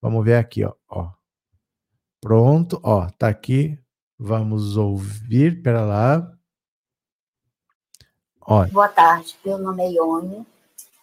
Vamos 0.00 0.24
ver 0.24 0.36
aqui, 0.36 0.64
ó. 0.64 0.72
ó. 0.88 1.10
Pronto, 2.20 2.80
ó, 2.82 3.08
tá 3.18 3.28
aqui. 3.28 3.78
Vamos 4.18 4.76
ouvir, 4.76 5.62
pera 5.62 5.82
lá. 5.82 6.32
Olha. 8.40 8.70
Boa 8.72 8.88
tarde, 8.88 9.36
meu 9.44 9.58
nome 9.58 9.84
é 9.84 9.90
Ione, 9.90 10.46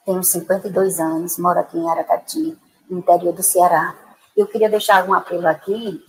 tenho 0.05 0.23
52 0.23 0.99
anos, 0.99 1.37
moro 1.37 1.59
aqui 1.59 1.77
em 1.77 1.89
Aracati, 1.89 2.57
no 2.89 2.99
interior 2.99 3.33
do 3.33 3.43
Ceará. 3.43 3.95
Eu 4.35 4.47
queria 4.47 4.69
deixar 4.69 5.07
um 5.07 5.13
apelo 5.13 5.45
aqui 5.47 6.01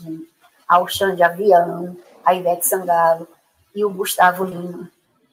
ao 0.67 0.87
Xande 0.87 1.23
Avião, 1.23 1.97
a 2.25 2.35
Ivete 2.35 2.67
Sangalo 2.67 3.27
e 3.75 3.85
o 3.85 3.91
Gustavo 3.91 4.45
Lima. 4.45 4.91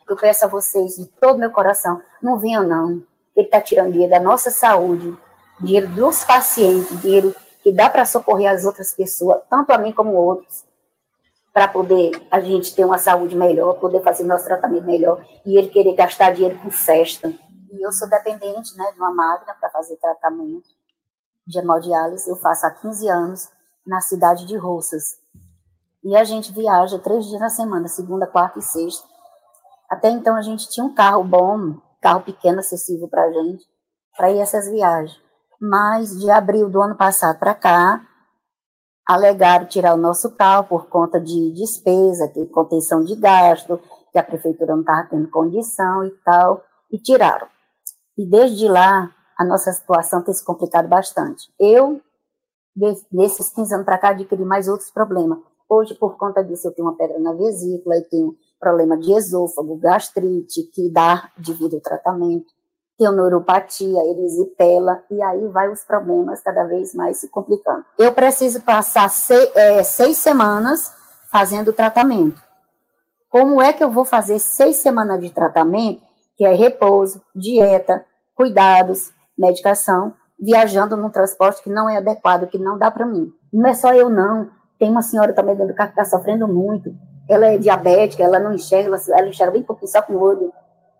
Eu 0.09 0.17
peço 0.17 0.43
a 0.43 0.47
vocês 0.47 0.95
de 0.95 1.05
todo 1.05 1.37
meu 1.37 1.51
coração, 1.51 2.01
não 2.21 2.37
venham 2.37 2.67
não, 2.67 3.03
ele 3.35 3.45
está 3.45 3.61
tirando 3.61 3.91
dinheiro 3.91 4.11
da 4.11 4.19
nossa 4.19 4.51
saúde, 4.51 5.17
dinheiro 5.59 5.87
dos 5.89 6.23
pacientes, 6.23 7.01
dinheiro 7.01 7.35
que 7.61 7.71
dá 7.71 7.89
para 7.89 8.05
socorrer 8.05 8.51
as 8.51 8.65
outras 8.65 8.93
pessoas, 8.93 9.41
tanto 9.49 9.71
a 9.71 9.77
mim 9.77 9.91
como 9.91 10.13
outros, 10.13 10.65
para 11.53 11.67
poder 11.67 12.11
a 12.31 12.39
gente 12.39 12.73
ter 12.73 12.85
uma 12.85 12.97
saúde 12.97 13.35
melhor, 13.35 13.73
poder 13.79 14.01
fazer 14.01 14.23
nosso 14.23 14.45
tratamento 14.45 14.85
melhor, 14.85 15.23
e 15.45 15.57
ele 15.57 15.69
querer 15.69 15.93
gastar 15.93 16.33
dinheiro 16.33 16.57
com 16.59 16.71
festa. 16.71 17.27
E 17.71 17.85
eu 17.85 17.91
sou 17.91 18.09
dependente 18.09 18.75
né, 18.77 18.91
de 18.91 18.97
uma 18.97 19.13
máquina 19.13 19.53
para 19.59 19.69
fazer 19.69 19.95
tratamento 19.97 20.69
de 21.45 21.59
hemodiálise, 21.59 22.29
eu 22.29 22.35
faço 22.37 22.65
há 22.65 22.71
15 22.71 23.07
anos, 23.09 23.49
na 23.85 23.99
cidade 23.99 24.45
de 24.45 24.55
Roças. 24.55 25.19
E 26.03 26.15
a 26.15 26.23
gente 26.23 26.51
viaja 26.51 26.97
três 26.99 27.25
dias 27.25 27.39
na 27.39 27.49
semana, 27.49 27.87
segunda, 27.87 28.25
quarta 28.25 28.59
e 28.59 28.61
sexta. 28.61 29.07
Até 29.89 30.09
então 30.09 30.35
a 30.35 30.41
gente 30.41 30.69
tinha 30.69 30.85
um 30.85 30.93
carro 30.93 31.23
bom, 31.23 31.77
carro 32.01 32.21
pequeno 32.21 32.59
acessível 32.59 33.07
para 33.07 33.23
a 33.23 33.31
gente, 33.31 33.63
para 34.17 34.31
ir 34.31 34.39
essas 34.39 34.69
viagens. 34.69 35.19
Mas 35.59 36.19
de 36.19 36.29
abril 36.29 36.69
do 36.69 36.81
ano 36.81 36.95
passado 36.95 37.37
para 37.37 37.53
cá, 37.53 38.05
alegaram 39.07 39.67
tirar 39.67 39.93
o 39.93 39.97
nosso 39.97 40.35
carro 40.35 40.67
por 40.67 40.87
conta 40.87 41.19
de 41.19 41.51
despesa, 41.51 42.27
de 42.27 42.45
contenção 42.47 43.03
de 43.03 43.15
gasto, 43.15 43.79
que 44.11 44.17
a 44.17 44.23
prefeitura 44.23 44.73
não 44.73 44.81
estava 44.81 45.07
tendo 45.09 45.29
condição 45.29 46.03
e 46.03 46.11
tal, 46.25 46.63
e 46.91 46.97
tiraram. 46.97 47.47
E 48.17 48.25
desde 48.25 48.67
lá, 48.67 49.13
a 49.37 49.45
nossa 49.45 49.71
situação 49.71 50.21
tem 50.23 50.33
se 50.33 50.43
complicado 50.43 50.87
bastante. 50.87 51.51
Eu, 51.59 52.01
nesses 53.11 53.49
15 53.49 53.73
anos 53.73 53.85
para 53.85 53.97
cá, 53.97 54.09
adquiri 54.09 54.43
mais 54.43 54.67
outros 54.67 54.91
problemas. 54.91 55.39
Hoje, 55.69 55.95
por 55.95 56.17
conta 56.17 56.43
disso, 56.43 56.67
eu 56.67 56.73
tenho 56.73 56.87
uma 56.87 56.97
pedra 56.97 57.17
na 57.19 57.33
vesícula, 57.33 57.95
eu 57.95 58.09
tenho 58.09 58.35
problema 58.61 58.95
de 58.95 59.11
esôfago, 59.11 59.75
gastrite, 59.75 60.61
que 60.71 60.89
dá 60.89 61.29
devido 61.35 61.73
ao 61.73 61.81
tratamento, 61.81 62.53
tem 62.97 63.11
neuropatia, 63.11 63.99
erisipela, 64.11 65.03
e 65.09 65.19
aí 65.23 65.47
vai 65.47 65.69
os 65.71 65.83
problemas 65.83 66.39
cada 66.41 66.63
vez 66.65 66.93
mais 66.93 67.17
se 67.17 67.27
complicando. 67.27 67.83
Eu 67.97 68.13
preciso 68.13 68.61
passar 68.61 69.09
seis, 69.09 69.49
é, 69.55 69.81
seis 69.81 70.17
semanas 70.17 70.93
fazendo 71.31 71.69
o 71.69 71.73
tratamento. 71.73 72.39
Como 73.27 73.59
é 73.59 73.73
que 73.73 73.83
eu 73.83 73.89
vou 73.89 74.05
fazer 74.05 74.37
seis 74.37 74.75
semanas 74.77 75.19
de 75.19 75.31
tratamento, 75.31 76.03
que 76.37 76.45
é 76.45 76.53
repouso, 76.53 77.19
dieta, 77.35 78.05
cuidados, 78.35 79.11
medicação, 79.35 80.13
viajando 80.39 80.95
num 80.95 81.09
transporte 81.09 81.63
que 81.63 81.69
não 81.69 81.89
é 81.89 81.97
adequado, 81.97 82.47
que 82.47 82.59
não 82.59 82.77
dá 82.77 82.91
para 82.91 83.05
mim? 83.05 83.33
Não 83.51 83.67
é 83.67 83.73
só 83.73 83.93
eu, 83.93 84.09
não. 84.09 84.49
Tem 84.77 84.91
uma 84.91 85.01
senhora 85.01 85.33
também 85.33 85.55
dentro 85.55 85.73
do 85.73 85.75
carro 85.75 85.91
que 85.91 85.99
está 85.99 86.17
sofrendo 86.17 86.47
muito 86.47 86.93
ela 87.31 87.47
é 87.47 87.57
diabética, 87.57 88.23
ela 88.23 88.39
não 88.39 88.53
enxerga, 88.53 88.99
ela, 89.09 89.27
enxerga 89.27 89.53
bem 89.53 89.63
pouquinho, 89.63 89.91
só 89.91 90.01
com 90.01 90.13
o 90.13 90.19
olho, 90.19 90.51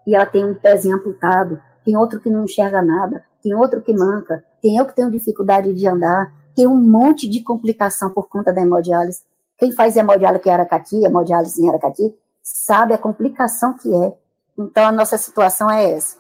e 0.08 0.16
ela 0.16 0.26
tem 0.26 0.46
um 0.46 0.54
pezinho 0.54 0.96
amputado, 0.96 1.62
tem 1.84 1.98
outro 1.98 2.20
que 2.20 2.30
não 2.30 2.46
enxerga 2.46 2.82
nada, 2.82 3.24
tem 3.44 3.54
outro 3.54 3.82
que 3.82 3.94
manca, 3.94 4.44
tem 4.62 4.78
eu 4.78 4.86
que 4.86 4.96
tenho 4.96 5.12
dificuldade 5.12 5.74
de 5.74 5.88
andar, 5.88 6.32
tem 6.56 6.68
um 6.68 6.76
monte 6.76 7.28
de 7.28 7.42
complicação 7.42 8.10
por 8.12 8.30
conta 8.30 8.54
da 8.54 8.62
hemodiálise. 8.62 9.22
Quem 9.58 9.72
faz 9.72 9.96
hemodiálise 9.96 10.48
em 10.48 10.52
Aracati, 10.52 11.04
hemodiálise 11.04 11.62
em 11.62 11.70
Aracati, 11.70 12.16
sabe 12.42 12.94
a 12.94 12.98
complicação 12.98 13.74
que 13.74 13.94
é. 13.94 14.14
Então, 14.58 14.86
a 14.86 14.92
nossa 14.92 15.18
situação 15.18 15.70
é 15.70 15.92
essa. 15.92 16.18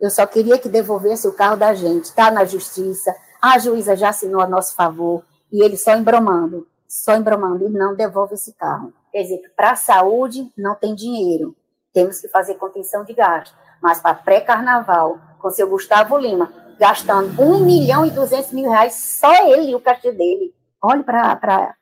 Eu 0.00 0.10
só 0.10 0.26
queria 0.26 0.58
que 0.58 0.68
devolvesse 0.68 1.26
o 1.26 1.32
carro 1.32 1.56
da 1.56 1.74
gente. 1.74 2.04
Está 2.04 2.30
na 2.30 2.44
justiça, 2.44 3.14
a 3.40 3.58
juíza 3.58 3.96
já 3.96 4.10
assinou 4.10 4.40
a 4.40 4.46
nosso 4.46 4.74
favor, 4.74 5.22
e 5.52 5.62
ele 5.62 5.76
só 5.76 5.94
embromando, 5.94 6.66
só 6.88 7.14
embromando, 7.16 7.66
e 7.66 7.70
não 7.70 7.94
devolve 7.94 8.34
esse 8.34 8.52
carro. 8.54 8.92
Quer 9.14 9.22
dizer, 9.22 9.52
para 9.54 9.70
a 9.70 9.76
saúde 9.76 10.52
não 10.58 10.74
tem 10.74 10.92
dinheiro, 10.92 11.56
temos 11.92 12.20
que 12.20 12.26
fazer 12.26 12.56
contenção 12.56 13.04
de 13.04 13.14
gasto. 13.14 13.56
Mas 13.80 14.00
para 14.00 14.12
pré-carnaval, 14.12 15.20
com 15.38 15.50
seu 15.50 15.68
Gustavo 15.68 16.18
Lima, 16.18 16.52
gastando 16.80 17.40
1 17.40 17.64
milhão 17.64 18.04
e 18.04 18.10
200 18.10 18.50
mil 18.50 18.68
reais, 18.68 18.94
só 18.94 19.32
ele 19.46 19.70
e 19.70 19.74
o 19.76 19.80
cachê 19.80 20.10
dele. 20.10 20.52
Olhe 20.82 21.04
para 21.04 21.76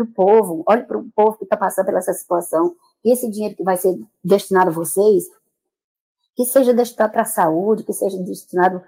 o 0.00 0.06
povo, 0.06 0.64
olhe 0.66 0.82
para 0.84 0.96
o 0.96 1.10
povo 1.14 1.36
que 1.36 1.44
está 1.44 1.58
passando 1.58 1.84
pela 1.84 1.98
essa 1.98 2.14
situação. 2.14 2.74
E 3.04 3.12
esse 3.12 3.30
dinheiro 3.30 3.54
que 3.54 3.62
vai 3.62 3.76
ser 3.76 3.94
destinado 4.24 4.70
a 4.70 4.72
vocês, 4.72 5.24
que 6.34 6.46
seja 6.46 6.72
destinado 6.72 7.12
para 7.12 7.20
a 7.20 7.26
saúde, 7.26 7.84
que 7.84 7.92
seja 7.92 8.16
destinado, 8.22 8.82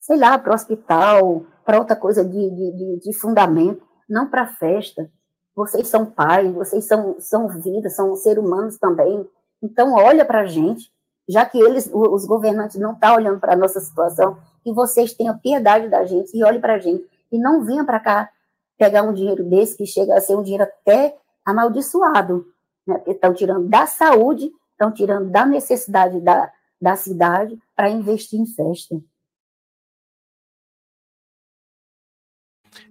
sei 0.00 0.16
lá, 0.16 0.36
para 0.36 0.50
o 0.50 0.54
hospital, 0.56 1.46
para 1.64 1.78
outra 1.78 1.94
coisa 1.94 2.24
de, 2.24 2.50
de, 2.50 3.00
de 3.04 3.12
fundamento, 3.12 3.86
não 4.08 4.28
para 4.28 4.48
festa. 4.48 5.08
Vocês 5.56 5.88
são 5.88 6.04
pais, 6.04 6.52
vocês 6.52 6.84
são, 6.84 7.16
são 7.18 7.48
vida, 7.48 7.88
são 7.88 8.14
seres 8.14 8.44
humanos 8.44 8.76
também. 8.76 9.26
Então, 9.62 9.94
olha 9.94 10.22
para 10.22 10.42
a 10.42 10.46
gente, 10.46 10.92
já 11.26 11.46
que 11.46 11.58
eles, 11.58 11.90
os 11.90 12.26
governantes, 12.26 12.78
não 12.78 12.92
estão 12.92 13.08
tá 13.08 13.16
olhando 13.16 13.40
para 13.40 13.54
a 13.54 13.56
nossa 13.56 13.80
situação, 13.80 14.38
que 14.62 14.70
vocês 14.70 15.14
tenham 15.14 15.38
piedade 15.38 15.88
da 15.88 16.04
gente 16.04 16.36
e 16.36 16.44
olhem 16.44 16.60
para 16.60 16.74
a 16.74 16.78
gente. 16.78 17.08
E 17.32 17.38
não 17.38 17.64
venham 17.64 17.86
para 17.86 17.98
cá 17.98 18.30
pegar 18.76 19.02
um 19.02 19.14
dinheiro 19.14 19.42
desse 19.44 19.78
que 19.78 19.86
chega 19.86 20.14
a 20.14 20.20
ser 20.20 20.36
um 20.36 20.42
dinheiro 20.42 20.64
até 20.64 21.16
amaldiçoado. 21.42 22.46
Né? 22.86 23.02
Estão 23.06 23.32
tirando 23.32 23.66
da 23.66 23.86
saúde, 23.86 24.52
estão 24.72 24.92
tirando 24.92 25.30
da 25.30 25.46
necessidade 25.46 26.20
da, 26.20 26.52
da 26.78 26.96
cidade 26.96 27.58
para 27.74 27.88
investir 27.88 28.38
em 28.38 28.46
festa. 28.46 29.00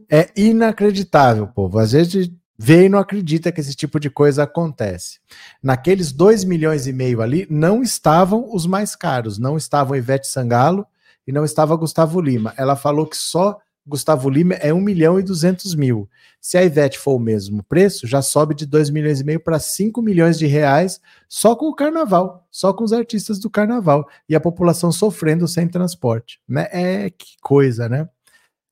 É 0.10 0.32
inacreditável, 0.36 1.48
povo. 1.48 1.78
Às 1.78 1.92
vezes 1.92 2.32
vê 2.58 2.86
e 2.86 2.90
não 2.90 3.00
acredita 3.00 3.52
que 3.52 3.60
esse 3.62 3.76
tipo 3.76 4.00
de 4.00 4.10
coisa 4.10 4.44
acontece. 4.44 5.20
Naqueles 5.62 6.12
2 6.12 6.44
milhões 6.44 6.88
e 6.88 6.94
meio 6.94 7.22
ali, 7.22 7.48
não 7.50 7.82
estavam 7.82 8.54
os 8.54 8.66
mais 8.66 8.96
caros, 8.96 9.38
não 9.38 9.58
estavam 9.58 9.96
Ivete 9.96 10.28
Sangalo 10.28 10.86
e 11.28 11.32
não 11.32 11.44
estava 11.44 11.76
Gustavo 11.76 12.22
Lima. 12.22 12.54
Ela 12.58 12.76
falou 12.76 13.06
que 13.06 13.18
só 13.18 13.60
Gustavo 13.88 14.30
Lima 14.30 14.56
é 14.56 14.74
1 14.74 14.82
milhão 14.82 15.20
e 15.20 15.24
200 15.24 15.76
mil. 15.76 16.10
Se 16.42 16.58
a 16.58 16.64
Ivete 16.64 16.98
for 16.98 17.16
o 17.16 17.20
mesmo 17.20 17.64
preço, 17.64 18.08
já 18.08 18.22
sobe 18.22 18.56
de 18.56 18.66
2 18.66 18.90
milhões 18.90 19.20
e 19.20 19.24
meio 19.24 19.40
para 19.40 19.60
5 19.60 20.02
milhões 20.02 20.40
de 20.40 20.48
reais 20.48 21.00
só 21.30 21.56
com 21.56 21.68
o 21.68 21.76
carnaval, 21.76 22.48
só 22.50 22.74
com 22.74 22.84
os 22.84 22.94
artistas 22.94 23.40
do 23.40 23.50
carnaval. 23.50 24.08
E 24.28 24.36
a 24.36 24.40
população 24.40 24.92
sofrendo 24.92 25.48
sem 25.48 25.68
transporte. 25.68 26.40
Né? 26.48 26.68
É 26.72 27.10
que 27.12 27.36
coisa, 27.42 27.88
né? 27.88 28.10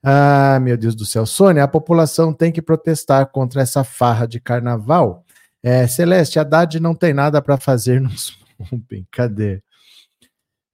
Ah, 0.06 0.60
meu 0.60 0.76
Deus 0.76 0.94
do 0.94 1.06
céu. 1.06 1.24
Sônia, 1.24 1.64
a 1.64 1.68
população 1.68 2.30
tem 2.30 2.52
que 2.52 2.60
protestar 2.60 3.26
contra 3.30 3.62
essa 3.62 3.82
farra 3.82 4.26
de 4.26 4.38
carnaval. 4.38 5.24
É, 5.62 5.86
Celeste, 5.86 6.38
Haddad 6.38 6.78
não 6.78 6.94
tem 6.94 7.14
nada 7.14 7.40
para 7.40 7.56
fazer 7.56 7.98
nos 8.02 8.38
Pumpem. 8.58 9.06
Cadê? 9.10 9.62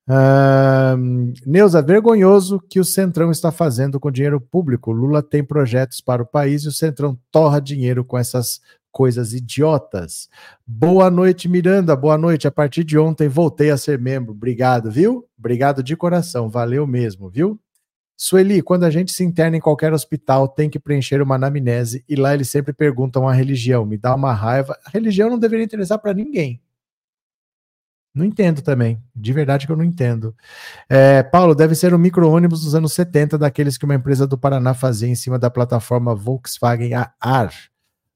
Uh, 0.09 1.33
Neuza, 1.47 1.81
vergonhoso 1.81 2.61
que 2.69 2.81
o 2.81 2.85
Centrão 2.85 3.31
está 3.31 3.53
fazendo 3.53 4.01
com 4.01 4.11
dinheiro 4.11 4.41
público. 4.41 4.91
Lula 4.91 5.23
tem 5.23 5.45
projetos 5.45 6.01
para 6.01 6.23
o 6.23 6.27
país 6.27 6.65
e 6.65 6.69
o 6.69 6.73
Centrão 6.73 7.17
torra 7.31 7.61
dinheiro 7.61 8.05
com 8.05 8.19
essas 8.19 8.61
coisas 8.91 9.33
idiotas. 9.33 10.29
Boa 10.67 11.09
noite, 11.09 11.49
Miranda. 11.49 11.95
Boa 11.95 12.19
noite. 12.19 12.49
A 12.49 12.51
partir 12.51 12.83
de 12.83 12.99
ontem 12.99 13.29
voltei 13.29 13.71
a 13.71 13.77
ser 13.77 14.01
membro. 14.01 14.33
Obrigado, 14.33 14.91
viu? 14.91 15.25
Obrigado 15.39 15.83
de 15.83 15.97
coração. 15.97 16.49
Valeu 16.49 16.85
mesmo, 16.87 17.31
viu? 17.31 17.61
Sueli, 18.23 18.61
quando 18.61 18.85
a 18.85 18.91
gente 18.91 19.13
se 19.13 19.25
interna 19.25 19.57
em 19.57 19.61
qualquer 19.61 19.95
hospital, 19.95 20.47
tem 20.47 20.69
que 20.69 20.79
preencher 20.79 21.23
uma 21.23 21.37
anamnese 21.37 22.05
e 22.07 22.15
lá 22.15 22.35
eles 22.35 22.51
sempre 22.51 22.71
perguntam 22.71 23.27
a 23.27 23.33
religião. 23.33 23.87
Me 23.87 23.97
dá 23.97 24.15
uma 24.15 24.35
raiva. 24.35 24.79
A 24.85 24.91
religião 24.91 25.31
não 25.31 25.39
deveria 25.39 25.65
interessar 25.65 25.99
para 25.99 26.13
ninguém. 26.13 26.61
Não 28.15 28.23
entendo 28.23 28.61
também. 28.61 29.03
De 29.17 29.33
verdade 29.33 29.65
que 29.65 29.73
eu 29.73 29.77
não 29.77 29.83
entendo. 29.83 30.37
É, 30.87 31.23
Paulo, 31.23 31.55
deve 31.55 31.75
ser 31.75 31.95
um 31.95 31.99
micro-ônibus 31.99 32.63
dos 32.63 32.75
anos 32.75 32.93
70, 32.93 33.39
daqueles 33.39 33.79
que 33.79 33.87
uma 33.87 33.95
empresa 33.95 34.27
do 34.27 34.37
Paraná 34.37 34.75
fazia 34.75 35.09
em 35.09 35.15
cima 35.15 35.39
da 35.39 35.49
plataforma 35.49 36.15
Volkswagen 36.15 36.93
AR. 36.93 37.55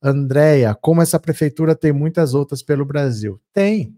Andréia, 0.02 0.74
como 0.74 1.00
essa 1.00 1.18
prefeitura 1.18 1.74
tem 1.74 1.94
muitas 1.94 2.34
outras 2.34 2.62
pelo 2.62 2.84
Brasil? 2.84 3.40
Tem, 3.54 3.96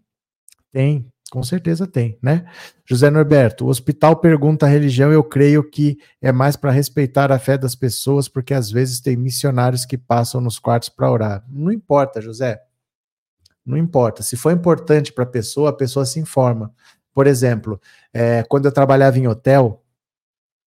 tem, 0.77 1.11
com 1.31 1.43
certeza 1.43 1.87
tem, 1.87 2.19
né? 2.23 2.45
José 2.85 3.09
Norberto, 3.09 3.65
o 3.65 3.69
hospital 3.69 4.17
pergunta 4.17 4.67
a 4.67 4.69
religião, 4.69 5.11
eu 5.11 5.25
creio 5.25 5.65
que 5.65 5.97
é 6.21 6.31
mais 6.31 6.55
para 6.55 6.71
respeitar 6.71 7.33
a 7.33 7.39
fé 7.39 7.57
das 7.57 7.75
pessoas, 7.75 8.29
porque 8.29 8.53
às 8.53 8.71
vezes 8.71 9.01
tem 9.01 9.17
missionários 9.17 9.87
que 9.87 9.97
passam 9.97 10.39
nos 10.39 10.59
quartos 10.59 10.91
para 10.91 11.11
orar. 11.11 11.45
Não 11.49 11.73
importa, 11.73 12.21
José. 12.21 12.61
Não 13.65 13.79
importa. 13.79 14.23
Se 14.23 14.37
for 14.37 14.53
importante 14.53 15.15
para 15.15 15.25
a 15.25 15.27
pessoa, 15.27 15.71
a 15.71 15.73
pessoa 15.73 16.05
se 16.05 16.21
informa. 16.21 16.71
Por 17.15 17.27
exemplo, 17.27 17.81
é, 18.13 18.43
quando 18.43 18.67
eu 18.67 18.73
trabalhava 18.73 19.19
em 19.19 19.27
hotel, 19.27 19.83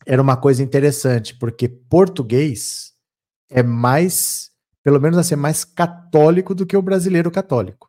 era 0.07 0.20
uma 0.20 0.36
coisa 0.36 0.64
interessante, 0.64 1.36
porque 1.36 1.70
português 1.70 2.93
é 3.47 3.62
mais, 3.62 4.49
pelo 4.84 4.99
menos 4.99 5.20
assim, 5.20 5.36
mais 5.36 5.64
católico 5.64 6.55
do 6.55 6.66
que 6.66 6.76
o 6.76 6.82
brasileiro 6.82 7.30
católico. 7.30 7.88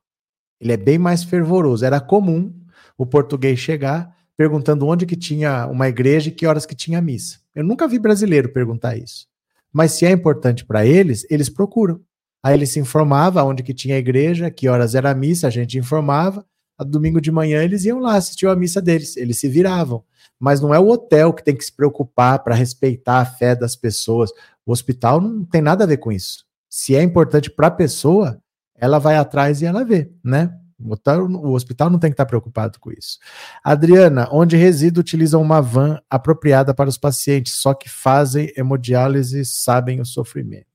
Ele 0.61 0.73
é 0.73 0.77
bem 0.77 0.99
mais 0.99 1.25
fervoroso. 1.25 1.85
Era 1.85 2.01
comum 2.01 2.53
o 2.99 3.07
português 3.07 3.59
chegar 3.59 4.15
perguntando 4.37 4.87
onde 4.87 5.05
que 5.05 5.17
tinha 5.17 5.67
uma 5.67 5.87
igreja 5.87 6.29
e 6.29 6.33
que 6.33 6.47
horas 6.47 6.65
que 6.65 6.75
tinha 6.75 7.01
missa. 7.03 7.39
Eu 7.55 7.63
nunca 7.63 7.87
vi 7.87 7.99
brasileiro 7.99 8.49
perguntar 8.49 8.97
isso. 8.97 9.27
Mas 9.73 9.93
se 9.93 10.07
é 10.07 10.11
importante 10.11 10.65
para 10.65 10.87
eles, 10.87 11.27
eles 11.29 11.51
procuram. 11.51 12.01
Aí 12.43 12.55
ele 12.55 12.67
se 12.67 12.81
informava 12.81 13.45
onde 13.45 13.63
que 13.63 13.75
tinha 13.75 13.97
a 13.97 13.99
igreja, 13.99 14.51
que 14.51 14.67
horas 14.67 14.95
era 14.95 15.11
a 15.11 15.15
missa, 15.15 15.47
a 15.47 15.51
gente 15.51 15.77
informava. 15.77 16.45
A 16.79 16.85
domingo 16.85 17.21
de 17.21 17.31
manhã 17.31 17.63
eles 17.63 17.85
iam 17.85 17.99
lá 17.99 18.17
assistir 18.17 18.47
a 18.47 18.57
missa 18.57 18.81
deles, 18.81 19.15
eles 19.19 19.39
se 19.39 19.47
viravam. 19.47 20.03
Mas 20.39 20.59
não 20.59 20.73
é 20.73 20.79
o 20.79 20.89
hotel 20.89 21.35
que 21.35 21.45
tem 21.45 21.55
que 21.55 21.65
se 21.65 21.77
preocupar 21.77 22.43
para 22.43 22.55
respeitar 22.55 23.19
a 23.19 23.27
fé 23.27 23.55
das 23.55 23.77
pessoas. 23.77 24.31
O 24.65 24.73
hospital 24.73 25.21
não 25.21 25.45
tem 25.45 25.61
nada 25.61 25.85
a 25.85 25.87
ver 25.87 25.99
com 25.99 26.11
isso. 26.11 26.47
Se 26.67 26.97
é 26.97 27.03
importante 27.03 27.51
para 27.51 27.67
a 27.67 27.71
pessoa, 27.71 28.41
ela 28.81 28.99
vai 28.99 29.17
atrás 29.17 29.63
e 29.63 29.67
ela 29.67 29.85
vê, 29.85 30.11
né? 30.25 30.53
O 30.83 31.53
hospital, 31.53 31.91
não 31.91 31.99
tem 31.99 32.11
que 32.11 32.15
estar 32.15 32.25
preocupado 32.25 32.81
com 32.81 32.91
isso. 32.91 33.19
Adriana, 33.63 34.29
onde 34.33 34.57
reside 34.57 34.99
utilizam 34.99 35.43
uma 35.43 35.61
van 35.61 36.01
apropriada 36.09 36.73
para 36.73 36.89
os 36.89 36.97
pacientes, 36.97 37.55
só 37.55 37.75
que 37.75 37.91
fazem 37.91 38.51
hemodiálise 38.57 39.45
sabem 39.45 40.01
o 40.01 40.07
sofrimento. 40.07 40.67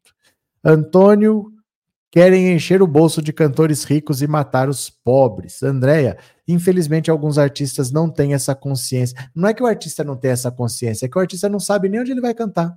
Antônio 0.63 1.51
Querem 2.15 2.53
encher 2.53 2.81
o 2.81 2.87
bolso 2.87 3.21
de 3.21 3.33
cantores 3.33 3.83
ricos 3.83 4.21
e 4.21 4.27
matar 4.27 4.69
os 4.69 4.89
pobres. 4.89 5.61
Andréia, 5.61 6.17
infelizmente 6.47 7.11
alguns 7.11 7.37
artistas 7.37 7.91
não 7.91 8.09
têm 8.09 8.33
essa 8.33 8.55
consciência. 8.55 9.17
Não 9.35 9.49
é 9.49 9.53
que 9.53 9.61
o 9.61 9.65
artista 9.65 10.01
não 10.01 10.15
tem 10.15 10.31
essa 10.31 10.49
consciência, 10.49 11.05
é 11.05 11.09
que 11.09 11.17
o 11.17 11.19
artista 11.19 11.49
não 11.49 11.59
sabe 11.59 11.89
nem 11.89 11.99
onde 11.99 12.11
ele 12.11 12.21
vai 12.21 12.33
cantar. 12.33 12.73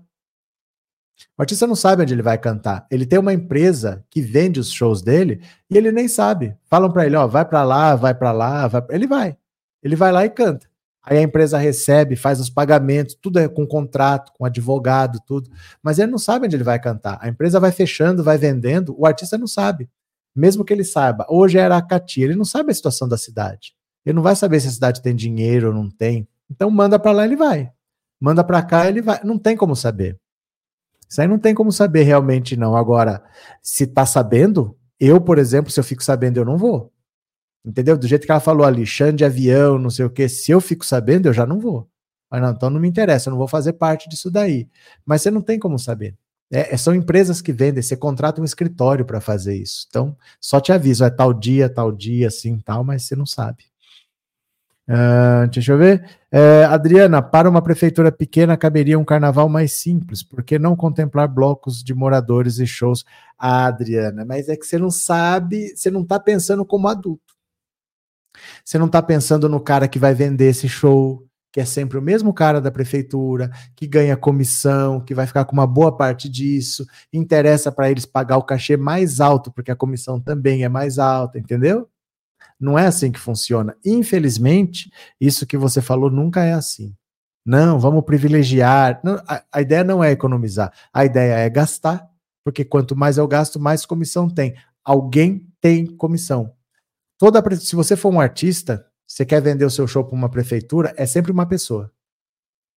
O 1.36 1.42
artista 1.42 1.66
não 1.66 1.74
sabe 1.74 2.02
onde 2.02 2.14
ele 2.14 2.22
vai 2.22 2.36
cantar. 2.38 2.86
Ele 2.90 3.06
tem 3.06 3.18
uma 3.18 3.32
empresa 3.32 4.04
que 4.10 4.20
vende 4.20 4.58
os 4.58 4.72
shows 4.72 5.02
dele 5.02 5.40
e 5.70 5.76
ele 5.76 5.92
nem 5.92 6.08
sabe. 6.08 6.56
Falam 6.64 6.90
para 6.90 7.06
ele, 7.06 7.16
ó, 7.16 7.26
vai 7.26 7.44
para 7.44 7.62
lá, 7.62 7.94
vai 7.94 8.14
para 8.14 8.32
lá, 8.32 8.66
vai... 8.66 8.84
ele 8.90 9.06
vai. 9.06 9.36
Ele 9.82 9.96
vai 9.96 10.12
lá 10.12 10.24
e 10.24 10.30
canta. 10.30 10.68
Aí 11.02 11.18
a 11.18 11.22
empresa 11.22 11.56
recebe, 11.56 12.16
faz 12.16 12.38
os 12.38 12.50
pagamentos, 12.50 13.14
tudo 13.14 13.38
é 13.38 13.48
com 13.48 13.66
contrato, 13.66 14.30
com 14.36 14.44
advogado, 14.44 15.18
tudo. 15.26 15.48
Mas 15.82 15.98
ele 15.98 16.10
não 16.10 16.18
sabe 16.18 16.46
onde 16.46 16.56
ele 16.56 16.64
vai 16.64 16.78
cantar. 16.78 17.18
A 17.22 17.28
empresa 17.28 17.58
vai 17.58 17.72
fechando, 17.72 18.22
vai 18.22 18.36
vendendo, 18.36 18.94
o 18.98 19.06
artista 19.06 19.38
não 19.38 19.46
sabe. 19.46 19.88
Mesmo 20.36 20.64
que 20.64 20.72
ele 20.72 20.84
saiba, 20.84 21.26
hoje 21.28 21.56
é 21.56 21.62
Aracati, 21.64 22.20
ele 22.20 22.36
não 22.36 22.44
sabe 22.44 22.70
a 22.70 22.74
situação 22.74 23.08
da 23.08 23.16
cidade. 23.16 23.74
Ele 24.04 24.16
não 24.16 24.22
vai 24.22 24.36
saber 24.36 24.60
se 24.60 24.68
a 24.68 24.70
cidade 24.70 25.00
tem 25.00 25.16
dinheiro 25.16 25.68
ou 25.68 25.74
não 25.74 25.90
tem. 25.90 26.28
Então 26.50 26.70
manda 26.70 26.98
para 26.98 27.12
lá, 27.12 27.24
ele 27.24 27.36
vai. 27.36 27.70
Manda 28.20 28.44
para 28.44 28.62
cá, 28.62 28.88
ele 28.88 29.00
vai. 29.00 29.20
Não 29.24 29.38
tem 29.38 29.56
como 29.56 29.74
saber. 29.74 30.18
Isso 31.08 31.20
aí 31.20 31.28
não 31.28 31.38
tem 31.38 31.54
como 31.54 31.72
saber 31.72 32.02
realmente 32.02 32.56
não. 32.56 32.76
Agora, 32.76 33.22
se 33.62 33.86
tá 33.86 34.04
sabendo, 34.04 34.76
eu, 35.00 35.20
por 35.20 35.38
exemplo, 35.38 35.70
se 35.70 35.80
eu 35.80 35.84
fico 35.84 36.04
sabendo, 36.04 36.38
eu 36.38 36.44
não 36.44 36.58
vou. 36.58 36.92
Entendeu? 37.64 37.96
Do 37.98 38.06
jeito 38.06 38.26
que 38.26 38.30
ela 38.32 38.40
falou 38.40 38.66
ali, 38.66 38.86
chão 38.86 39.12
de 39.12 39.24
avião, 39.24 39.78
não 39.78 39.90
sei 39.90 40.04
o 40.04 40.10
que, 40.10 40.28
se 40.28 40.50
eu 40.50 40.60
fico 40.60 40.84
sabendo, 40.84 41.26
eu 41.26 41.32
já 41.32 41.46
não 41.46 41.58
vou. 41.58 41.88
Mas 42.30 42.42
não, 42.42 42.50
então 42.50 42.70
não 42.70 42.80
me 42.80 42.88
interessa, 42.88 43.28
eu 43.28 43.32
não 43.32 43.38
vou 43.38 43.48
fazer 43.48 43.74
parte 43.74 44.08
disso 44.08 44.30
daí. 44.30 44.68
Mas 45.04 45.22
você 45.22 45.30
não 45.30 45.40
tem 45.40 45.58
como 45.58 45.78
saber. 45.78 46.16
É, 46.50 46.74
é 46.74 46.76
são 46.76 46.94
empresas 46.94 47.40
que 47.42 47.52
vendem, 47.52 47.82
você 47.82 47.96
contrata 47.96 48.40
um 48.40 48.44
escritório 48.44 49.04
para 49.04 49.20
fazer 49.20 49.56
isso. 49.56 49.86
Então, 49.88 50.16
só 50.40 50.60
te 50.60 50.72
aviso, 50.72 51.04
é 51.04 51.10
tal 51.10 51.32
dia, 51.32 51.68
tal 51.68 51.92
dia, 51.92 52.28
assim, 52.28 52.58
tal, 52.58 52.84
mas 52.84 53.04
você 53.04 53.16
não 53.16 53.26
sabe. 53.26 53.64
Uh, 54.88 55.46
deixa 55.48 55.72
eu 55.72 55.78
ver. 55.78 56.02
Uh, 56.32 56.66
Adriana, 56.70 57.20
para 57.20 57.48
uma 57.48 57.60
prefeitura 57.60 58.10
pequena 58.10 58.56
caberia 58.56 58.98
um 58.98 59.04
carnaval 59.04 59.46
mais 59.46 59.72
simples, 59.72 60.22
por 60.22 60.42
que 60.42 60.58
não 60.58 60.74
contemplar 60.74 61.28
blocos 61.28 61.84
de 61.84 61.92
moradores 61.92 62.58
e 62.58 62.66
shows? 62.66 63.04
Ah, 63.38 63.66
Adriana, 63.66 64.24
mas 64.24 64.48
é 64.48 64.56
que 64.56 64.64
você 64.64 64.78
não 64.78 64.90
sabe, 64.90 65.76
você 65.76 65.90
não 65.90 66.02
está 66.02 66.18
pensando 66.18 66.64
como 66.64 66.88
adulto. 66.88 67.34
Você 68.64 68.78
não 68.78 68.86
está 68.86 69.02
pensando 69.02 69.48
no 69.48 69.60
cara 69.60 69.88
que 69.88 69.98
vai 69.98 70.14
vender 70.14 70.50
esse 70.50 70.68
show, 70.68 71.26
que 71.52 71.60
é 71.60 71.64
sempre 71.66 71.98
o 71.98 72.02
mesmo 72.02 72.32
cara 72.32 72.60
da 72.60 72.70
prefeitura, 72.70 73.50
que 73.76 73.86
ganha 73.86 74.16
comissão, 74.16 75.00
que 75.00 75.14
vai 75.14 75.26
ficar 75.26 75.44
com 75.44 75.52
uma 75.52 75.66
boa 75.66 75.94
parte 75.94 76.28
disso, 76.30 76.86
interessa 77.12 77.70
para 77.70 77.90
eles 77.90 78.06
pagar 78.06 78.38
o 78.38 78.42
cachê 78.42 78.76
mais 78.76 79.20
alto, 79.20 79.52
porque 79.52 79.70
a 79.70 79.76
comissão 79.76 80.20
também 80.20 80.64
é 80.64 80.68
mais 80.68 80.98
alta, 80.98 81.38
entendeu? 81.38 81.88
Não 82.60 82.78
é 82.78 82.86
assim 82.86 83.12
que 83.12 83.20
funciona. 83.20 83.76
Infelizmente, 83.84 84.90
isso 85.20 85.46
que 85.46 85.56
você 85.56 85.80
falou 85.80 86.10
nunca 86.10 86.42
é 86.44 86.52
assim. 86.52 86.94
Não, 87.46 87.78
vamos 87.78 88.04
privilegiar. 88.04 89.00
Não, 89.02 89.14
a, 89.26 89.42
a 89.52 89.62
ideia 89.62 89.84
não 89.84 90.02
é 90.02 90.10
economizar, 90.10 90.72
a 90.92 91.04
ideia 91.04 91.34
é 91.34 91.48
gastar, 91.48 92.06
porque 92.44 92.64
quanto 92.64 92.96
mais 92.96 93.16
eu 93.16 93.26
gasto, 93.26 93.60
mais 93.60 93.86
comissão 93.86 94.28
tem. 94.28 94.54
Alguém 94.84 95.46
tem 95.60 95.86
comissão. 95.86 96.52
Toda, 97.18 97.42
se 97.56 97.74
você 97.74 97.96
for 97.96 98.12
um 98.12 98.20
artista, 98.20 98.86
você 99.06 99.24
quer 99.24 99.40
vender 99.40 99.64
o 99.64 99.70
seu 99.70 99.86
show 99.86 100.04
para 100.04 100.14
uma 100.14 100.28
prefeitura, 100.28 100.92
é 100.96 101.06
sempre 101.06 101.32
uma 101.32 101.46
pessoa. 101.46 101.90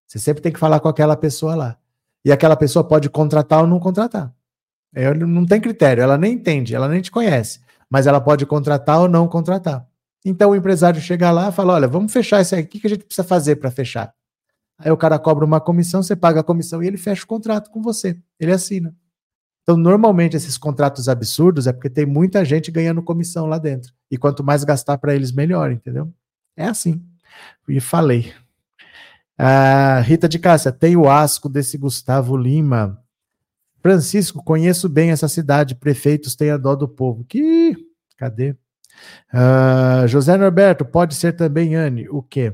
Você 0.08 0.20
sempre 0.20 0.42
tem 0.42 0.52
que 0.52 0.60
falar 0.60 0.80
com 0.80 0.88
aquela 0.88 1.16
pessoa 1.16 1.56
lá. 1.56 1.78
E 2.24 2.32
aquela 2.32 2.56
pessoa 2.56 2.88
pode 2.88 3.10
contratar 3.10 3.62
ou 3.62 3.68
não 3.68 3.80
contratar. 3.80 4.34
É, 4.94 5.14
não 5.14 5.46
tem 5.46 5.60
critério, 5.62 6.04
ela 6.04 6.18
nem 6.18 6.34
entende, 6.34 6.76
ela 6.76 6.88
nem 6.88 7.02
te 7.02 7.10
conhece. 7.10 7.62
Mas 7.92 8.08
ela 8.08 8.22
pode 8.22 8.46
contratar 8.46 9.02
ou 9.02 9.10
não 9.10 9.28
contratar. 9.28 9.86
Então 10.24 10.52
o 10.52 10.56
empresário 10.56 11.02
chega 11.02 11.30
lá 11.30 11.50
e 11.50 11.52
fala: 11.52 11.74
olha, 11.74 11.88
vamos 11.88 12.14
fechar 12.14 12.42
isso 12.42 12.56
aí. 12.56 12.64
O 12.64 12.68
que 12.68 12.88
a 12.88 12.90
gente 12.90 13.04
precisa 13.04 13.28
fazer 13.28 13.58
para 13.58 13.70
fechar? 13.70 14.14
Aí 14.80 14.90
o 14.90 14.98
cara 14.98 15.20
cobra 15.20 15.46
uma 15.46 15.60
comissão, 15.60 16.02
você 16.02 16.16
paga 16.16 16.40
a 16.40 16.44
comissão 16.44 16.82
e 16.82 16.88
ele 16.88 16.98
fecha 16.98 17.24
o 17.24 17.28
contrato 17.28 17.70
com 17.70 17.82
você. 17.82 18.18
Ele 18.40 18.52
assina. 18.52 18.96
Então, 19.62 19.78
normalmente, 19.78 20.36
esses 20.36 20.58
contratos 20.58 21.08
absurdos 21.08 21.68
é 21.68 21.74
porque 21.74 21.90
tem 21.90 22.06
muita 22.06 22.44
gente 22.44 22.72
ganhando 22.72 23.04
comissão 23.04 23.46
lá 23.46 23.60
dentro. 23.60 23.94
E 24.10 24.18
quanto 24.18 24.44
mais 24.44 24.64
gastar 24.64 24.98
para 24.98 25.14
eles, 25.14 25.32
melhor, 25.32 25.72
entendeu? 25.72 26.12
É 26.58 26.66
assim. 26.66 27.04
E 27.68 27.80
falei. 27.80 28.34
Ah, 29.38 30.00
Rita 30.02 30.28
de 30.28 30.40
Cássia, 30.40 30.72
tem 30.72 30.96
o 30.96 31.10
asco 31.10 31.48
desse 31.48 31.78
Gustavo 31.78 32.36
Lima. 32.36 33.01
Francisco, 33.82 34.44
conheço 34.44 34.88
bem 34.88 35.12
essa 35.12 35.28
cidade. 35.28 35.76
Prefeitos 35.76 36.36
têm 36.36 36.52
a 36.52 36.58
dó 36.58 36.76
do 36.76 36.88
povo. 36.88 37.24
Que. 37.26 37.76
Cadê? 38.18 38.56
Ah, 39.32 40.06
José 40.08 40.38
Norberto, 40.38 40.86
pode 40.86 41.16
ser 41.16 41.34
também 41.34 41.76
Anne. 41.76 42.08
O 42.10 42.22
quê? 42.22 42.54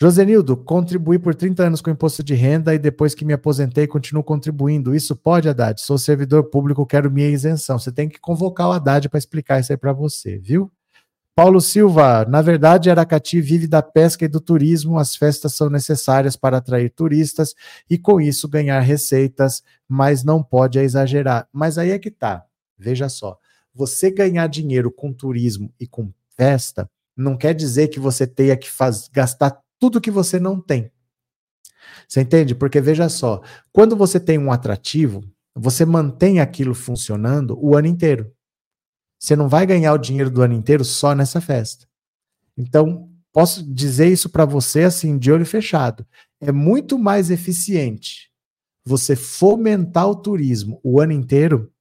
Josenildo, 0.00 0.56
contribuí 0.56 1.20
por 1.20 1.36
30 1.36 1.62
anos 1.64 1.80
com 1.80 1.88
imposto 1.88 2.22
de 2.22 2.34
renda 2.34 2.74
e 2.74 2.78
depois 2.78 3.14
que 3.14 3.24
me 3.24 3.32
aposentei 3.32 3.86
continuo 3.86 4.24
contribuindo. 4.24 4.94
Isso 4.94 5.14
pode, 5.14 5.48
Haddad? 5.48 5.80
Sou 5.80 5.96
servidor 5.96 6.50
público, 6.50 6.84
quero 6.84 7.10
minha 7.10 7.28
isenção. 7.28 7.78
Você 7.78 7.92
tem 7.92 8.08
que 8.08 8.18
convocar 8.18 8.68
o 8.68 8.72
Haddad 8.72 9.08
para 9.08 9.18
explicar 9.18 9.60
isso 9.60 9.72
aí 9.72 9.76
para 9.76 9.92
você, 9.92 10.36
viu? 10.36 10.70
Paulo 11.36 11.60
Silva, 11.60 12.24
na 12.26 12.40
verdade, 12.40 12.88
Aracati 12.88 13.40
vive 13.40 13.66
da 13.66 13.82
pesca 13.82 14.24
e 14.24 14.28
do 14.28 14.40
turismo. 14.40 14.98
As 14.98 15.16
festas 15.16 15.54
são 15.54 15.68
necessárias 15.68 16.36
para 16.36 16.58
atrair 16.58 16.90
turistas 16.90 17.54
e, 17.90 17.98
com 17.98 18.20
isso, 18.20 18.48
ganhar 18.48 18.78
receitas, 18.80 19.62
mas 19.88 20.22
não 20.22 20.42
pode 20.42 20.78
exagerar. 20.78 21.48
Mas 21.52 21.76
aí 21.76 21.90
é 21.90 21.98
que 21.98 22.10
tá. 22.10 22.44
Veja 22.78 23.08
só. 23.08 23.38
você 23.74 24.10
ganhar 24.10 24.46
dinheiro 24.46 24.90
com 24.92 25.12
turismo 25.12 25.72
e 25.80 25.86
com 25.86 26.12
festa 26.36 26.88
não 27.16 27.36
quer 27.36 27.54
dizer 27.54 27.88
que 27.88 27.98
você 27.98 28.26
tenha 28.26 28.56
que 28.56 28.70
faz, 28.70 29.08
gastar 29.08 29.60
tudo 29.78 30.00
que 30.00 30.10
você 30.10 30.38
não 30.38 30.60
tem. 30.60 30.90
Você 32.08 32.20
entende? 32.20 32.54
Porque 32.54 32.80
veja 32.80 33.08
só, 33.08 33.40
quando 33.72 33.96
você 33.96 34.18
tem 34.20 34.38
um 34.38 34.52
atrativo, 34.52 35.22
você 35.54 35.84
mantém 35.84 36.40
aquilo 36.40 36.74
funcionando 36.74 37.58
o 37.60 37.76
ano 37.76 37.86
inteiro. 37.86 38.33
Você 39.24 39.34
não 39.34 39.48
vai 39.48 39.64
ganhar 39.64 39.94
o 39.94 39.98
dinheiro 39.98 40.30
do 40.30 40.42
ano 40.42 40.52
inteiro 40.52 40.84
só 40.84 41.14
nessa 41.14 41.40
festa. 41.40 41.86
Então, 42.58 43.08
posso 43.32 43.64
dizer 43.72 44.12
isso 44.12 44.28
para 44.28 44.44
você 44.44 44.82
assim, 44.82 45.16
de 45.16 45.32
olho 45.32 45.46
fechado. 45.46 46.06
É 46.42 46.52
muito 46.52 46.98
mais 46.98 47.30
eficiente 47.30 48.30
você 48.84 49.16
fomentar 49.16 50.06
o 50.06 50.14
turismo 50.14 50.78
o 50.84 51.00
ano 51.00 51.12
inteiro, 51.12 51.72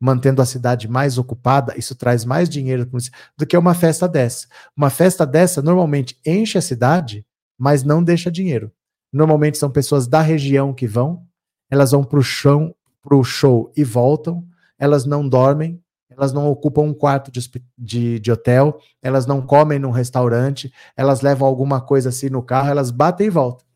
mantendo 0.00 0.40
a 0.40 0.46
cidade 0.46 0.86
mais 0.86 1.18
ocupada, 1.18 1.76
isso 1.76 1.96
traz 1.96 2.24
mais 2.24 2.48
dinheiro 2.48 2.88
do 3.36 3.44
que 3.44 3.56
uma 3.56 3.74
festa 3.74 4.06
dessa. 4.06 4.46
Uma 4.76 4.88
festa 4.88 5.26
dessa 5.26 5.60
normalmente 5.60 6.16
enche 6.24 6.56
a 6.56 6.62
cidade, 6.62 7.26
mas 7.58 7.82
não 7.82 8.00
deixa 8.00 8.30
dinheiro. 8.30 8.70
Normalmente 9.12 9.58
são 9.58 9.72
pessoas 9.72 10.06
da 10.06 10.20
região 10.20 10.72
que 10.72 10.86
vão, 10.86 11.26
elas 11.68 11.90
vão 11.90 12.04
para 12.04 12.20
o 12.20 13.24
show 13.24 13.72
e 13.76 13.82
voltam, 13.82 14.46
elas 14.78 15.04
não 15.04 15.28
dormem, 15.28 15.82
elas 16.16 16.32
não 16.32 16.48
ocupam 16.48 16.82
um 16.82 16.94
quarto 16.94 17.30
de, 17.30 17.40
de, 17.76 18.18
de, 18.18 18.32
hotel, 18.32 18.80
elas 19.02 19.26
não 19.26 19.42
comem 19.42 19.78
num 19.78 19.90
restaurante, 19.90 20.72
elas 20.96 21.20
levam 21.20 21.46
alguma 21.46 21.80
coisa 21.80 22.08
assim 22.08 22.30
no 22.30 22.42
carro, 22.42 22.70
elas 22.70 22.90
batem 22.90 23.26
e 23.26 23.30
voltam. 23.30 23.66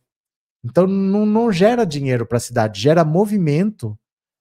Então 0.65 0.87
não, 0.87 1.27
não 1.27 1.53
gera 1.53 1.85
dinheiro 1.85 2.27
para 2.27 2.39
a 2.39 2.41
cidade, 2.41 2.81
gera 2.81 3.05
movimento, 3.05 3.99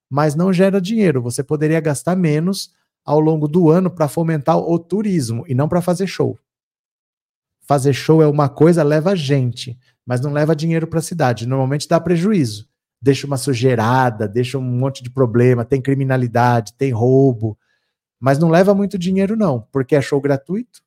mas 0.09 0.35
não 0.35 0.51
gera 0.51 0.79
dinheiro. 0.81 1.21
Você 1.21 1.43
poderia 1.43 1.79
gastar 1.79 2.15
menos 2.15 2.73
ao 3.05 3.19
longo 3.19 3.47
do 3.47 3.69
ano 3.69 3.89
para 3.89 4.07
fomentar 4.07 4.57
o 4.57 4.79
turismo 4.79 5.43
e 5.47 5.53
não 5.53 5.67
para 5.67 5.81
fazer 5.81 6.07
show. 6.07 6.37
Fazer 7.61 7.93
show 7.93 8.21
é 8.21 8.27
uma 8.27 8.49
coisa, 8.49 8.81
leva 8.81 9.15
gente, 9.15 9.77
mas 10.05 10.21
não 10.21 10.31
leva 10.31 10.55
dinheiro 10.55 10.87
para 10.87 10.99
a 10.99 11.03
cidade. 11.03 11.47
Normalmente 11.47 11.87
dá 11.87 11.99
prejuízo. 11.99 12.67
Deixa 13.01 13.27
uma 13.27 13.37
sujeirada, 13.37 14.27
deixa 14.27 14.57
um 14.57 14.61
monte 14.61 15.01
de 15.01 15.09
problema, 15.09 15.63
tem 15.63 15.81
criminalidade, 15.81 16.73
tem 16.73 16.91
roubo, 16.91 17.57
mas 18.19 18.37
não 18.37 18.49
leva 18.49 18.73
muito 18.75 18.97
dinheiro, 18.97 19.35
não, 19.35 19.61
porque 19.71 19.95
é 19.95 20.01
show 20.01 20.19
gratuito, 20.19 20.81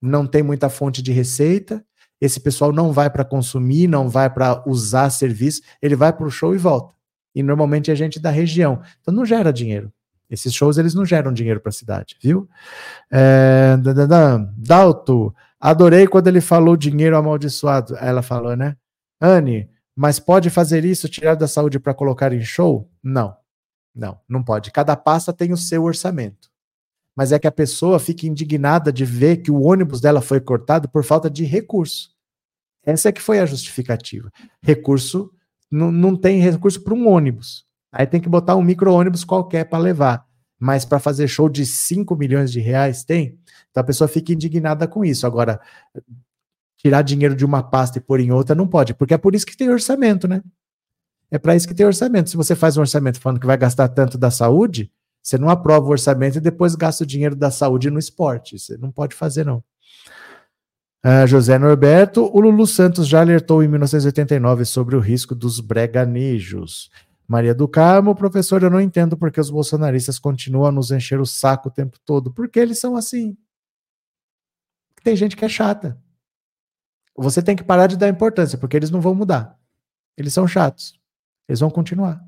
não 0.00 0.26
tem 0.26 0.42
muita 0.42 0.68
fonte 0.68 1.02
de 1.02 1.12
receita 1.12 1.84
esse 2.20 2.38
pessoal 2.38 2.72
não 2.72 2.92
vai 2.92 3.08
para 3.08 3.24
consumir, 3.24 3.88
não 3.88 4.08
vai 4.08 4.28
para 4.28 4.62
usar 4.68 5.08
serviço, 5.10 5.62
ele 5.80 5.96
vai 5.96 6.12
para 6.12 6.26
o 6.26 6.30
show 6.30 6.54
e 6.54 6.58
volta. 6.58 6.94
E 7.34 7.42
normalmente 7.42 7.90
é 7.90 7.94
gente 7.94 8.20
da 8.20 8.30
região. 8.30 8.82
Então 9.00 9.14
não 9.14 9.24
gera 9.24 9.52
dinheiro. 9.52 9.90
Esses 10.28 10.52
shows 10.52 10.76
eles 10.76 10.94
não 10.94 11.04
geram 11.04 11.32
dinheiro 11.32 11.60
para 11.60 11.70
a 11.70 11.72
cidade, 11.72 12.16
viu? 12.22 12.48
É, 13.10 13.76
Dalto, 14.56 15.34
adorei 15.58 16.06
quando 16.06 16.28
ele 16.28 16.40
falou 16.40 16.76
dinheiro 16.76 17.16
amaldiçoado. 17.16 17.96
Ela 17.96 18.22
falou, 18.22 18.54
né? 18.54 18.76
Anne, 19.20 19.70
mas 19.96 20.20
pode 20.20 20.50
fazer 20.50 20.84
isso, 20.84 21.08
tirar 21.08 21.34
da 21.34 21.48
saúde 21.48 21.80
para 21.80 21.94
colocar 21.94 22.32
em 22.32 22.42
show? 22.42 22.88
Não, 23.02 23.34
não, 23.94 24.18
não 24.28 24.42
pode. 24.42 24.70
Cada 24.70 24.96
pasta 24.96 25.32
tem 25.32 25.52
o 25.52 25.56
seu 25.56 25.84
orçamento 25.84 26.50
mas 27.20 27.32
é 27.32 27.38
que 27.38 27.46
a 27.46 27.52
pessoa 27.52 27.98
fica 27.98 28.26
indignada 28.26 28.92
de 28.92 29.04
ver 29.04 29.38
que 29.38 29.50
o 29.50 29.60
ônibus 29.60 30.00
dela 30.00 30.22
foi 30.22 30.40
cortado 30.40 30.88
por 30.88 31.04
falta 31.04 31.28
de 31.28 31.44
recurso. 31.44 32.10
Essa 32.82 33.10
é 33.10 33.12
que 33.12 33.20
foi 33.20 33.38
a 33.38 33.44
justificativa. 33.44 34.30
Recurso, 34.62 35.30
não, 35.70 36.16
tem 36.16 36.40
recurso 36.40 36.82
para 36.82 36.94
um 36.94 37.06
ônibus. 37.06 37.66
Aí 37.92 38.06
tem 38.06 38.20
que 38.20 38.28
botar 38.28 38.56
um 38.56 38.62
micro-ônibus 38.62 39.22
qualquer 39.22 39.68
para 39.68 39.78
levar. 39.78 40.26
Mas 40.58 40.84
para 40.84 40.98
fazer 40.98 41.28
show 41.28 41.48
de 41.48 41.66
5 41.66 42.16
milhões 42.16 42.50
de 42.50 42.60
reais 42.60 43.04
tem. 43.04 43.38
Então 43.70 43.82
a 43.82 43.84
pessoa 43.84 44.08
fica 44.08 44.32
indignada 44.32 44.88
com 44.88 45.04
isso. 45.04 45.26
Agora, 45.26 45.60
tirar 46.78 47.02
dinheiro 47.02 47.34
de 47.34 47.44
uma 47.44 47.62
pasta 47.62 47.98
e 47.98 48.00
pôr 48.00 48.20
em 48.20 48.30
outra 48.30 48.54
não 48.54 48.66
pode, 48.66 48.94
porque 48.94 49.12
é 49.12 49.18
por 49.18 49.34
isso 49.34 49.44
que 49.44 49.56
tem 49.56 49.68
orçamento, 49.68 50.26
né? 50.26 50.42
É 51.30 51.38
para 51.38 51.54
isso 51.54 51.68
que 51.68 51.74
tem 51.74 51.86
orçamento. 51.86 52.30
Se 52.30 52.36
você 52.36 52.54
faz 52.56 52.76
um 52.76 52.80
orçamento 52.80 53.20
falando 53.20 53.40
que 53.40 53.46
vai 53.46 53.56
gastar 53.56 53.88
tanto 53.88 54.18
da 54.18 54.30
saúde, 54.30 54.90
você 55.22 55.38
não 55.38 55.48
aprova 55.48 55.86
o 55.86 55.90
orçamento 55.90 56.38
e 56.38 56.40
depois 56.40 56.74
gasta 56.74 57.04
o 57.04 57.06
dinheiro 57.06 57.36
da 57.36 57.50
saúde 57.50 57.90
no 57.90 57.98
esporte. 57.98 58.58
Você 58.58 58.76
não 58.76 58.90
pode 58.90 59.14
fazer, 59.14 59.44
não. 59.44 59.62
Uh, 61.04 61.26
José 61.26 61.58
Norberto, 61.58 62.24
o 62.24 62.40
Lulu 62.40 62.66
Santos 62.66 63.08
já 63.08 63.20
alertou 63.20 63.62
em 63.62 63.68
1989 63.68 64.64
sobre 64.66 64.96
o 64.96 65.00
risco 65.00 65.34
dos 65.34 65.58
breganejos. 65.60 66.90
Maria 67.26 67.54
do 67.54 67.68
Carmo, 67.68 68.14
professor, 68.14 68.62
eu 68.62 68.68
não 68.68 68.80
entendo 68.80 69.16
porque 69.16 69.40
os 69.40 69.50
bolsonaristas 69.50 70.18
continuam 70.18 70.66
a 70.66 70.72
nos 70.72 70.90
encher 70.90 71.20
o 71.20 71.24
saco 71.24 71.68
o 71.68 71.72
tempo 71.72 71.96
todo. 72.04 72.32
Porque 72.32 72.58
eles 72.58 72.78
são 72.78 72.96
assim. 72.96 73.36
Tem 75.02 75.16
gente 75.16 75.36
que 75.36 75.44
é 75.44 75.48
chata. 75.48 75.98
Você 77.16 77.40
tem 77.40 77.56
que 77.56 77.64
parar 77.64 77.86
de 77.86 77.96
dar 77.96 78.08
importância, 78.08 78.58
porque 78.58 78.76
eles 78.76 78.90
não 78.90 79.00
vão 79.00 79.14
mudar. 79.14 79.58
Eles 80.16 80.34
são 80.34 80.46
chatos. 80.46 80.99
Eles 81.50 81.58
vão 81.58 81.68
continuar. 81.68 82.24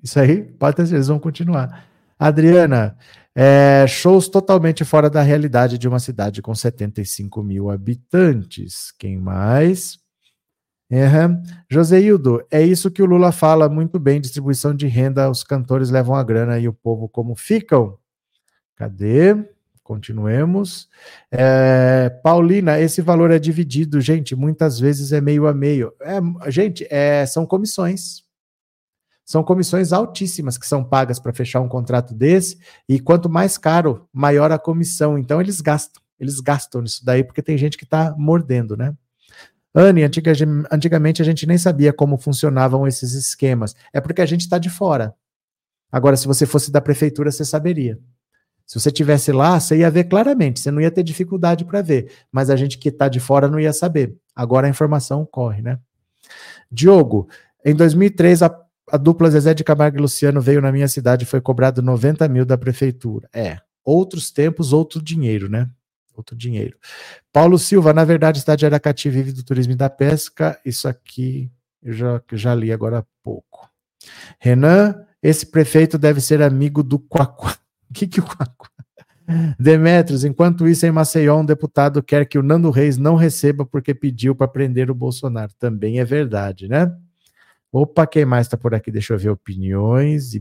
Isso 0.00 0.20
aí, 0.20 0.42
pode 0.42 0.76
ter 0.76 0.94
eles 0.94 1.08
vão 1.08 1.18
continuar. 1.18 1.84
Adriana, 2.16 2.96
é, 3.34 3.84
shows 3.88 4.28
totalmente 4.28 4.84
fora 4.84 5.10
da 5.10 5.22
realidade 5.22 5.76
de 5.76 5.88
uma 5.88 5.98
cidade 5.98 6.40
com 6.40 6.54
75 6.54 7.42
mil 7.42 7.68
habitantes. 7.68 8.92
Quem 8.96 9.18
mais? 9.18 9.98
Uhum. 10.88 11.42
Joseildo, 11.68 12.46
é 12.48 12.62
isso 12.62 12.92
que 12.92 13.02
o 13.02 13.06
Lula 13.06 13.32
fala 13.32 13.68
muito 13.68 13.98
bem: 13.98 14.20
distribuição 14.20 14.72
de 14.72 14.86
renda, 14.86 15.28
os 15.28 15.42
cantores 15.42 15.90
levam 15.90 16.14
a 16.14 16.22
grana 16.22 16.60
e 16.60 16.68
o 16.68 16.72
povo 16.72 17.08
como 17.08 17.34
ficam? 17.34 17.98
Cadê? 18.76 19.34
Continuemos. 19.82 20.88
É, 21.28 22.08
Paulina, 22.22 22.78
esse 22.78 23.02
valor 23.02 23.32
é 23.32 23.38
dividido, 23.40 24.00
gente, 24.00 24.36
muitas 24.36 24.78
vezes 24.78 25.12
é 25.12 25.20
meio 25.20 25.48
a 25.48 25.52
meio. 25.52 25.92
É, 26.00 26.50
gente, 26.52 26.86
é, 26.88 27.26
são 27.26 27.44
comissões. 27.44 28.27
São 29.28 29.44
comissões 29.44 29.92
altíssimas 29.92 30.56
que 30.56 30.66
são 30.66 30.82
pagas 30.82 31.18
para 31.20 31.34
fechar 31.34 31.60
um 31.60 31.68
contrato 31.68 32.14
desse, 32.14 32.58
e 32.88 32.98
quanto 32.98 33.28
mais 33.28 33.58
caro, 33.58 34.08
maior 34.10 34.50
a 34.50 34.58
comissão. 34.58 35.18
Então 35.18 35.38
eles 35.38 35.60
gastam, 35.60 36.02
eles 36.18 36.40
gastam 36.40 36.80
nisso 36.80 37.04
daí, 37.04 37.22
porque 37.22 37.42
tem 37.42 37.58
gente 37.58 37.76
que 37.76 37.84
está 37.84 38.14
mordendo, 38.16 38.74
né? 38.74 38.96
Anne, 39.74 40.02
antiga, 40.02 40.32
antigamente 40.72 41.20
a 41.20 41.26
gente 41.26 41.46
nem 41.46 41.58
sabia 41.58 41.92
como 41.92 42.16
funcionavam 42.16 42.86
esses 42.86 43.12
esquemas. 43.12 43.76
É 43.92 44.00
porque 44.00 44.22
a 44.22 44.26
gente 44.26 44.40
está 44.40 44.56
de 44.56 44.70
fora. 44.70 45.14
Agora, 45.92 46.16
se 46.16 46.26
você 46.26 46.46
fosse 46.46 46.72
da 46.72 46.80
prefeitura, 46.80 47.30
você 47.30 47.44
saberia. 47.44 47.98
Se 48.64 48.80
você 48.80 48.90
tivesse 48.90 49.30
lá, 49.30 49.60
você 49.60 49.76
ia 49.76 49.90
ver 49.90 50.04
claramente, 50.04 50.58
você 50.58 50.70
não 50.70 50.80
ia 50.80 50.90
ter 50.90 51.02
dificuldade 51.02 51.66
para 51.66 51.82
ver, 51.82 52.10
mas 52.32 52.48
a 52.48 52.56
gente 52.56 52.78
que 52.78 52.88
está 52.88 53.10
de 53.10 53.20
fora 53.20 53.46
não 53.46 53.60
ia 53.60 53.74
saber. 53.74 54.16
Agora 54.34 54.66
a 54.66 54.70
informação 54.70 55.26
corre, 55.30 55.60
né? 55.60 55.78
Diogo, 56.72 57.28
em 57.62 57.74
2003 57.74 58.42
a 58.42 58.67
a 58.90 58.96
dupla 58.96 59.30
Zezé 59.30 59.54
de 59.54 59.64
Camargo 59.64 59.98
e 59.98 60.00
Luciano 60.00 60.40
veio 60.40 60.60
na 60.60 60.72
minha 60.72 60.88
cidade 60.88 61.24
e 61.24 61.26
foi 61.26 61.40
cobrado 61.40 61.82
90 61.82 62.28
mil 62.28 62.44
da 62.44 62.58
prefeitura. 62.58 63.28
É, 63.32 63.58
outros 63.84 64.30
tempos, 64.30 64.72
outro 64.72 65.02
dinheiro, 65.02 65.48
né? 65.48 65.68
Outro 66.14 66.36
dinheiro. 66.36 66.76
Paulo 67.32 67.58
Silva, 67.58 67.92
na 67.92 68.04
verdade, 68.04 68.38
a 68.38 68.40
cidade 68.40 68.60
de 68.60 68.66
Aracati 68.66 69.08
vive 69.08 69.32
do 69.32 69.44
turismo 69.44 69.72
e 69.72 69.76
da 69.76 69.88
pesca. 69.88 70.58
Isso 70.64 70.88
aqui 70.88 71.50
eu 71.82 71.92
já, 71.92 72.22
já 72.32 72.54
li 72.54 72.72
agora 72.72 72.98
há 72.98 73.04
pouco. 73.22 73.70
Renan, 74.38 74.94
esse 75.22 75.46
prefeito 75.46 75.96
deve 75.96 76.20
ser 76.20 76.42
amigo 76.42 76.82
do 76.82 76.98
Quaquá. 76.98 77.56
O 77.88 77.94
que 77.94 78.06
que 78.06 78.20
o 78.20 78.24
Quaquá? 78.24 78.68
Demetrios, 79.58 80.24
enquanto 80.24 80.66
isso, 80.66 80.86
em 80.86 80.90
Maceió, 80.90 81.38
um 81.38 81.44
deputado 81.44 82.02
quer 82.02 82.26
que 82.26 82.38
o 82.38 82.42
Nando 82.42 82.70
Reis 82.70 82.96
não 82.96 83.14
receba 83.14 83.64
porque 83.64 83.94
pediu 83.94 84.34
para 84.34 84.48
prender 84.48 84.90
o 84.90 84.94
Bolsonaro. 84.94 85.52
Também 85.58 86.00
é 86.00 86.04
verdade, 86.04 86.66
né? 86.66 86.90
Opa, 87.70 88.06
quem 88.06 88.24
mais 88.24 88.46
está 88.46 88.56
por 88.56 88.74
aqui? 88.74 88.90
Deixa 88.90 89.12
eu 89.12 89.18
ver 89.18 89.28
opiniões. 89.28 90.32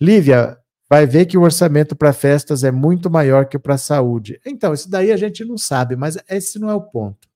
Lívia, 0.00 0.58
vai 0.88 1.06
ver 1.06 1.24
que 1.24 1.38
o 1.38 1.42
orçamento 1.42 1.96
para 1.96 2.12
festas 2.12 2.62
é 2.64 2.70
muito 2.70 3.10
maior 3.10 3.46
que 3.46 3.58
para 3.58 3.78
saúde. 3.78 4.38
Então, 4.44 4.74
isso 4.74 4.90
daí 4.90 5.10
a 5.10 5.16
gente 5.16 5.44
não 5.44 5.56
sabe, 5.56 5.96
mas 5.96 6.18
esse 6.28 6.58
não 6.58 6.68
é 6.68 6.74
o 6.74 6.82
ponto. 6.82 7.28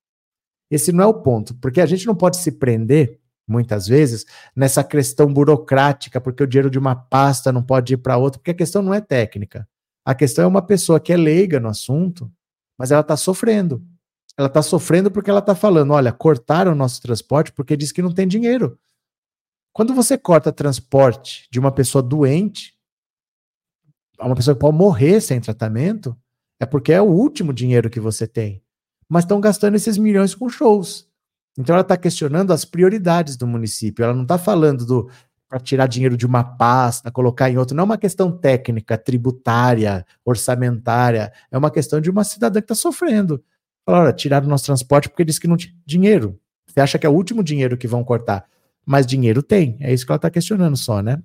Esse 0.69 0.91
não 0.91 1.03
é 1.03 1.07
o 1.07 1.13
ponto, 1.15 1.55
porque 1.55 1.81
a 1.81 1.85
gente 1.87 2.05
não 2.05 2.13
pode 2.15 2.37
se 2.37 2.51
prender, 2.51 3.19
muitas 3.47 3.87
vezes, 3.87 4.25
nessa 4.55 4.83
questão 4.83 5.33
burocrática, 5.33 6.21
porque 6.21 6.43
o 6.43 6.47
dinheiro 6.47 6.69
de 6.69 6.77
uma 6.77 6.95
pasta 6.95 7.51
não 7.51 7.63
pode 7.63 7.95
ir 7.95 7.97
para 7.97 8.17
outra, 8.17 8.37
porque 8.39 8.51
a 8.51 8.55
questão 8.55 8.83
não 8.83 8.93
é 8.93 9.01
técnica. 9.01 9.67
A 10.05 10.13
questão 10.13 10.43
é 10.43 10.47
uma 10.47 10.61
pessoa 10.61 10.99
que 10.99 11.11
é 11.11 11.17
leiga 11.17 11.59
no 11.59 11.67
assunto, 11.67 12.31
mas 12.77 12.91
ela 12.91 13.01
está 13.01 13.17
sofrendo 13.17 13.83
ela 14.39 14.47
está 14.47 14.61
sofrendo 14.61 15.11
porque 15.11 15.29
ela 15.29 15.39
está 15.39 15.53
falando: 15.53 15.91
olha, 15.91 16.13
cortaram 16.13 16.71
o 16.71 16.75
nosso 16.75 17.01
transporte 17.01 17.51
porque 17.51 17.75
diz 17.75 17.91
que 17.91 18.01
não 18.01 18.13
tem 18.13 18.25
dinheiro. 18.25 18.79
Quando 19.73 19.93
você 19.93 20.17
corta 20.17 20.49
transporte 20.49 21.45
de 21.51 21.59
uma 21.59 21.73
pessoa 21.73 22.01
doente, 22.01 22.73
uma 24.17 24.35
pessoa 24.35 24.55
que 24.55 24.61
pode 24.61 24.77
morrer 24.77 25.19
sem 25.19 25.41
tratamento, 25.41 26.15
é 26.57 26.65
porque 26.65 26.93
é 26.93 27.01
o 27.01 27.05
último 27.05 27.51
dinheiro 27.51 27.89
que 27.89 27.99
você 27.99 28.25
tem. 28.25 28.63
Mas 29.09 29.25
estão 29.25 29.41
gastando 29.41 29.75
esses 29.75 29.97
milhões 29.97 30.33
com 30.33 30.47
shows. 30.47 31.05
Então 31.57 31.75
ela 31.75 31.81
está 31.81 31.97
questionando 31.97 32.53
as 32.53 32.63
prioridades 32.63 33.35
do 33.35 33.45
município. 33.45 34.03
Ela 34.03 34.13
não 34.13 34.23
está 34.23 34.37
falando 34.37 34.85
do 34.85 35.09
para 35.49 35.59
tirar 35.59 35.87
dinheiro 35.87 36.15
de 36.15 36.25
uma 36.25 36.43
pasta, 36.43 37.11
colocar 37.11 37.49
em 37.49 37.57
outra. 37.57 37.75
Não 37.75 37.81
é 37.81 37.85
uma 37.85 37.97
questão 37.97 38.31
técnica, 38.31 38.97
tributária, 38.97 40.05
orçamentária. 40.23 41.33
É 41.51 41.57
uma 41.57 41.71
questão 41.71 41.99
de 41.99 42.09
uma 42.09 42.23
cidadã 42.23 42.61
que 42.61 42.65
está 42.65 42.75
sofrendo. 42.75 43.43
Fala, 43.89 44.13
tiraram 44.13 44.45
o 44.45 44.49
nosso 44.49 44.65
transporte 44.65 45.09
porque 45.09 45.25
disse 45.25 45.39
que 45.39 45.47
não 45.47 45.57
tinha 45.57 45.73
dinheiro. 45.85 46.39
Você 46.67 46.79
acha 46.79 46.99
que 46.99 47.07
é 47.07 47.09
o 47.09 47.13
último 47.13 47.43
dinheiro 47.43 47.75
que 47.75 47.87
vão 47.87 48.03
cortar. 48.03 48.45
Mas 48.85 49.07
dinheiro 49.07 49.41
tem. 49.41 49.77
É 49.79 49.91
isso 49.91 50.05
que 50.05 50.11
ela 50.11 50.17
está 50.17 50.29
questionando 50.29 50.77
só, 50.77 51.01
né? 51.01 51.21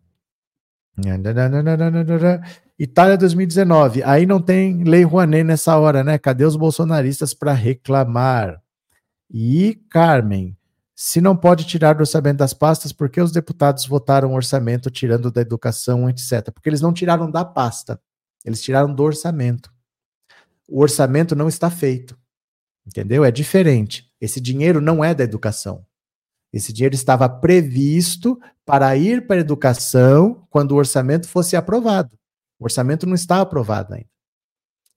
Itália 2.78 3.18
2019. 3.18 4.02
Aí 4.02 4.24
não 4.24 4.40
tem 4.40 4.82
lei 4.82 5.02
Rouanet 5.02 5.44
nessa 5.44 5.76
hora, 5.76 6.02
né? 6.02 6.16
Cadê 6.18 6.44
os 6.44 6.56
bolsonaristas 6.56 7.34
para 7.34 7.52
reclamar? 7.52 8.62
E 9.30 9.78
Carmen, 9.90 10.56
se 10.96 11.20
não 11.20 11.36
pode 11.36 11.66
tirar 11.66 11.94
do 11.94 12.00
orçamento 12.00 12.38
das 12.38 12.54
pastas, 12.54 12.92
por 12.92 13.10
que 13.10 13.20
os 13.20 13.30
deputados 13.30 13.84
votaram 13.84 14.32
o 14.32 14.36
orçamento 14.36 14.90
tirando 14.90 15.30
da 15.30 15.42
educação, 15.42 16.08
etc? 16.08 16.50
Porque 16.50 16.68
eles 16.68 16.80
não 16.80 16.92
tiraram 16.92 17.30
da 17.30 17.44
pasta, 17.44 18.00
eles 18.42 18.62
tiraram 18.62 18.94
do 18.94 19.02
orçamento. 19.02 19.70
O 20.66 20.80
orçamento 20.80 21.36
não 21.36 21.48
está 21.48 21.68
feito. 21.68 22.16
Entendeu? 22.86 23.24
É 23.24 23.30
diferente. 23.30 24.10
Esse 24.20 24.40
dinheiro 24.40 24.80
não 24.80 25.02
é 25.04 25.14
da 25.14 25.24
educação. 25.24 25.84
Esse 26.52 26.72
dinheiro 26.72 26.94
estava 26.94 27.28
previsto 27.28 28.40
para 28.64 28.96
ir 28.96 29.26
para 29.26 29.36
a 29.36 29.40
educação 29.40 30.46
quando 30.50 30.72
o 30.72 30.76
orçamento 30.76 31.28
fosse 31.28 31.56
aprovado. 31.56 32.16
O 32.58 32.64
orçamento 32.64 33.06
não 33.06 33.14
está 33.14 33.40
aprovado 33.40 33.94
ainda. 33.94 34.08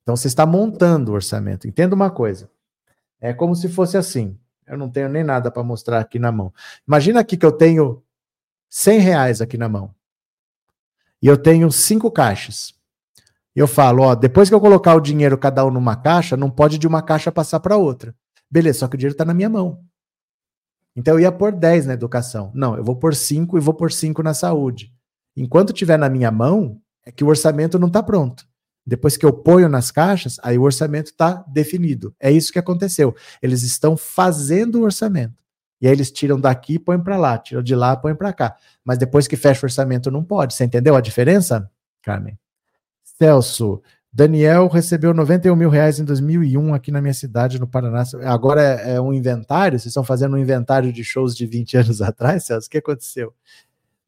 Então 0.02 0.16
você 0.16 0.28
está 0.28 0.46
montando 0.46 1.12
o 1.12 1.14
orçamento. 1.14 1.66
Entenda 1.66 1.94
uma 1.94 2.10
coisa. 2.10 2.50
É 3.20 3.32
como 3.32 3.56
se 3.56 3.68
fosse 3.68 3.96
assim. 3.96 4.38
Eu 4.66 4.78
não 4.78 4.88
tenho 4.88 5.08
nem 5.08 5.24
nada 5.24 5.50
para 5.50 5.62
mostrar 5.62 5.98
aqui 5.98 6.18
na 6.18 6.30
mão. 6.30 6.52
Imagina 6.86 7.20
aqui 7.20 7.36
que 7.36 7.44
eu 7.44 7.52
tenho 7.52 8.02
100 8.70 9.00
reais 9.00 9.40
aqui 9.40 9.56
na 9.56 9.68
mão. 9.68 9.94
E 11.20 11.26
eu 11.26 11.36
tenho 11.36 11.70
cinco 11.72 12.10
caixas. 12.10 12.74
Eu 13.58 13.66
falo, 13.66 14.04
ó, 14.04 14.14
depois 14.14 14.48
que 14.48 14.54
eu 14.54 14.60
colocar 14.60 14.94
o 14.94 15.00
dinheiro 15.00 15.36
cada 15.36 15.66
um 15.66 15.70
numa 15.72 15.96
caixa, 15.96 16.36
não 16.36 16.48
pode 16.48 16.78
de 16.78 16.86
uma 16.86 17.02
caixa 17.02 17.32
passar 17.32 17.58
para 17.58 17.76
outra. 17.76 18.14
Beleza, 18.48 18.78
só 18.78 18.86
que 18.86 18.94
o 18.94 18.96
dinheiro 18.96 19.14
está 19.14 19.24
na 19.24 19.34
minha 19.34 19.48
mão. 19.48 19.82
Então 20.94 21.14
eu 21.14 21.20
ia 21.20 21.32
pôr 21.32 21.50
10 21.50 21.86
na 21.86 21.94
educação. 21.94 22.52
Não, 22.54 22.76
eu 22.76 22.84
vou 22.84 22.94
pôr 22.94 23.16
5 23.16 23.58
e 23.58 23.60
vou 23.60 23.74
pôr 23.74 23.90
5 23.90 24.22
na 24.22 24.32
saúde. 24.32 24.94
Enquanto 25.36 25.72
tiver 25.72 25.98
na 25.98 26.08
minha 26.08 26.30
mão, 26.30 26.80
é 27.04 27.10
que 27.10 27.24
o 27.24 27.26
orçamento 27.26 27.80
não 27.80 27.88
está 27.88 28.00
pronto. 28.00 28.46
Depois 28.86 29.16
que 29.16 29.26
eu 29.26 29.32
ponho 29.32 29.68
nas 29.68 29.90
caixas, 29.90 30.36
aí 30.44 30.56
o 30.56 30.62
orçamento 30.62 31.06
está 31.06 31.44
definido. 31.48 32.14
É 32.20 32.30
isso 32.30 32.52
que 32.52 32.60
aconteceu. 32.60 33.12
Eles 33.42 33.64
estão 33.64 33.96
fazendo 33.96 34.76
o 34.76 34.84
orçamento. 34.84 35.42
E 35.80 35.88
aí 35.88 35.92
eles 35.92 36.12
tiram 36.12 36.38
daqui 36.38 36.74
e 36.74 36.78
põem 36.78 37.02
para 37.02 37.16
lá, 37.16 37.36
tiram 37.36 37.62
de 37.64 37.74
lá 37.74 37.96
põem 37.96 38.14
para 38.14 38.32
cá. 38.32 38.56
Mas 38.84 38.98
depois 38.98 39.26
que 39.26 39.36
fecha 39.36 39.62
o 39.62 39.66
orçamento, 39.66 40.12
não 40.12 40.22
pode. 40.22 40.54
Você 40.54 40.62
entendeu 40.64 40.94
a 40.94 41.00
diferença, 41.00 41.68
Carmen? 42.04 42.38
Celso, 43.20 43.82
Daniel 44.12 44.68
recebeu 44.68 45.12
91 45.12 45.54
mil 45.54 45.68
reais 45.68 45.98
em 45.98 46.04
2001 46.04 46.74
aqui 46.74 46.90
na 46.90 47.00
minha 47.00 47.14
cidade, 47.14 47.58
no 47.58 47.66
Paraná. 47.66 48.04
Agora 48.24 48.62
é, 48.62 48.94
é 48.94 49.00
um 49.00 49.12
inventário? 49.12 49.78
Vocês 49.78 49.90
estão 49.90 50.04
fazendo 50.04 50.34
um 50.34 50.38
inventário 50.38 50.92
de 50.92 51.04
shows 51.04 51.36
de 51.36 51.44
20 51.46 51.76
anos 51.76 52.00
atrás, 52.02 52.44
Celso? 52.44 52.68
O 52.68 52.70
que 52.70 52.78
aconteceu? 52.78 53.34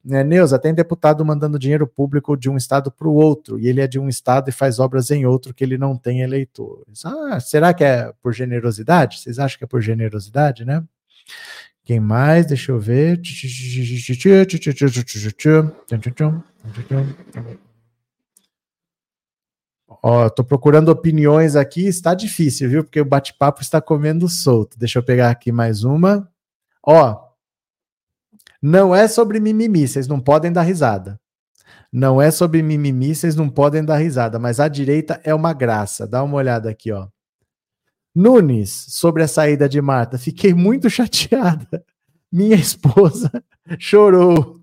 Né, 0.03 0.25
Neuza, 0.25 0.59
tem 0.59 0.73
deputado 0.73 1.23
mandando 1.25 1.59
dinheiro 1.59 1.87
público 1.87 2.35
de 2.35 2.49
um 2.49 2.57
estado 2.57 2.91
para 2.91 3.07
o 3.07 3.13
outro, 3.13 3.59
e 3.61 3.69
ele 3.69 3.83
é 3.83 3.87
de 3.87 3.99
um 3.99 4.09
estado 4.09 4.49
e 4.49 4.53
faz 4.53 4.79
obras 4.79 5.11
em 5.11 5.27
outro 5.27 5.53
que 5.53 5.63
ele 5.63 5.77
não 5.77 5.95
tem 5.95 6.23
eleitores. 6.23 7.05
Ah, 7.05 7.39
será 7.39 7.75
que 7.75 7.85
é 7.85 8.11
por 8.23 8.33
generosidade? 8.33 9.21
Vocês 9.21 9.39
acham 9.39 9.59
que 9.59 9.65
é 9.65 9.67
por 9.67 9.83
generosidade, 9.83 10.65
né? 10.65 10.83
Quem 11.85 12.01
mais? 12.01 12.47
Deixa 12.47 12.73
eu 12.73 12.81
ver. 12.81 13.21
Ó, 20.03 20.29
tô 20.31 20.43
procurando 20.43 20.89
opiniões 20.89 21.57
aqui, 21.57 21.87
está 21.87 22.15
difícil, 22.15 22.69
viu? 22.69 22.85
Porque 22.85 23.01
o 23.01 23.05
bate-papo 23.05 23.61
está 23.61 23.81
comendo 23.81 24.29
solto. 24.29 24.79
Deixa 24.79 24.99
eu 24.99 25.03
pegar 25.03 25.31
aqui 25.31 25.53
mais 25.53 25.85
uma. 25.85 26.31
Ó, 26.83 27.31
não 28.63 28.95
é 28.95 29.09
sobre 29.09 29.41
mimimi, 29.41 29.87
vocês 29.87 30.07
não 30.07 30.21
podem 30.21 30.53
dar 30.53 30.63
risada. 30.63 31.21
Não 31.93 32.21
é 32.23 32.31
sobre 32.31 32.63
mimimi, 32.63 33.15
vocês 33.15 33.35
não 33.35 33.49
podem 33.49 33.85
dar 33.85 33.97
risada, 33.97 34.39
mas 34.39 34.61
a 34.61 34.69
direita 34.69 35.21
é 35.25 35.35
uma 35.35 35.53
graça. 35.53 36.07
Dá 36.07 36.23
uma 36.23 36.37
olhada 36.37 36.71
aqui, 36.71 36.93
ó. 36.93 37.09
Nunes, 38.15 38.87
sobre 38.89 39.23
a 39.23 39.29
saída 39.29 39.69
de 39.69 39.81
Marta, 39.81 40.19
fiquei 40.19 40.55
muito 40.55 40.89
chateada. 40.91 41.85
Minha 42.31 42.57
esposa 42.57 43.31
chorou. 43.79 44.61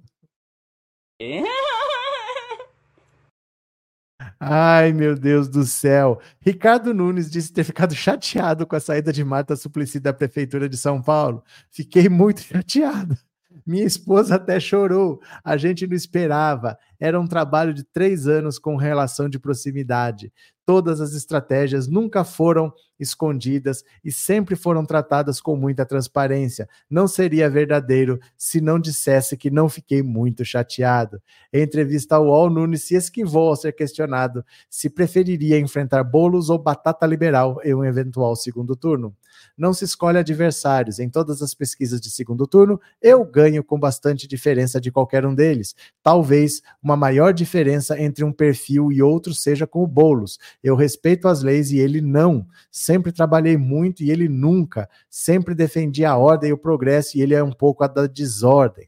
Ai, 4.39 4.93
meu 4.93 5.15
Deus 5.15 5.47
do 5.47 5.65
céu. 5.65 6.19
Ricardo 6.39 6.93
Nunes 6.93 7.29
disse 7.29 7.51
ter 7.51 7.63
ficado 7.63 7.95
chateado 7.95 8.67
com 8.67 8.75
a 8.75 8.79
saída 8.79 9.11
de 9.11 9.23
Marta 9.23 9.55
Suplicy 9.55 9.99
da 9.99 10.13
Prefeitura 10.13 10.69
de 10.69 10.77
São 10.77 11.01
Paulo. 11.01 11.43
Fiquei 11.71 12.07
muito 12.07 12.41
chateado. 12.43 13.17
Minha 13.65 13.85
esposa 13.85 14.35
até 14.35 14.59
chorou. 14.59 15.19
A 15.43 15.57
gente 15.57 15.87
não 15.87 15.95
esperava. 15.95 16.77
Era 16.99 17.19
um 17.19 17.27
trabalho 17.27 17.73
de 17.73 17.83
três 17.83 18.27
anos 18.27 18.59
com 18.59 18.75
relação 18.75 19.27
de 19.27 19.39
proximidade. 19.39 20.31
Todas 20.67 20.99
as 20.99 21.13
estratégias 21.13 21.87
nunca 21.87 22.25
foram 22.25 22.73
escondidas 22.99 23.85
e 24.03 24.11
sempre 24.11 24.53
foram 24.53 24.85
tratadas 24.85 25.39
com 25.39 25.55
muita 25.55 25.85
transparência. 25.85 26.67
Não 26.89 27.07
seria 27.07 27.49
verdadeiro 27.49 28.19
se 28.37 28.59
não 28.59 28.77
dissesse 28.77 29.37
que 29.37 29.49
não 29.49 29.69
fiquei 29.69 30.03
muito 30.03 30.43
chateado. 30.43 31.21
Em 31.53 31.61
entrevista 31.61 32.17
ao 32.17 32.25
UOL, 32.25 32.49
Nunes 32.49 32.83
se 32.83 32.95
esquivou 32.95 33.47
ao 33.47 33.55
ser 33.55 33.71
questionado 33.71 34.43
se 34.69 34.89
preferiria 34.89 35.57
enfrentar 35.57 36.03
bolos 36.03 36.49
ou 36.49 36.59
batata 36.59 37.05
liberal 37.05 37.61
em 37.63 37.73
um 37.73 37.85
eventual 37.85 38.35
segundo 38.35 38.75
turno 38.75 39.15
não 39.57 39.73
se 39.73 39.85
escolhe 39.85 40.17
adversários. 40.17 40.99
Em 40.99 41.09
todas 41.09 41.41
as 41.41 41.53
pesquisas 41.53 41.99
de 41.99 42.11
segundo 42.11 42.45
turno, 42.45 42.79
eu 43.01 43.25
ganho 43.25 43.63
com 43.63 43.79
bastante 43.79 44.27
diferença 44.27 44.79
de 44.79 44.91
qualquer 44.91 45.25
um 45.25 45.33
deles. 45.33 45.75
Talvez 46.03 46.61
uma 46.81 46.95
maior 46.95 47.33
diferença 47.33 47.99
entre 47.99 48.23
um 48.23 48.31
perfil 48.31 48.91
e 48.91 49.01
outro 49.01 49.33
seja 49.33 49.65
com 49.65 49.83
o 49.83 49.87
Boulos. 49.87 50.37
Eu 50.63 50.75
respeito 50.75 51.27
as 51.27 51.41
leis 51.41 51.71
e 51.71 51.79
ele 51.79 52.01
não. 52.01 52.45
Sempre 52.71 53.11
trabalhei 53.11 53.57
muito 53.57 54.03
e 54.03 54.11
ele 54.11 54.29
nunca. 54.29 54.87
Sempre 55.09 55.55
defendi 55.55 56.05
a 56.05 56.15
ordem 56.15 56.51
e 56.51 56.53
o 56.53 56.57
progresso 56.57 57.17
e 57.17 57.21
ele 57.21 57.33
é 57.33 57.43
um 57.43 57.51
pouco 57.51 57.83
a 57.83 57.87
da 57.87 58.05
desordem. 58.05 58.87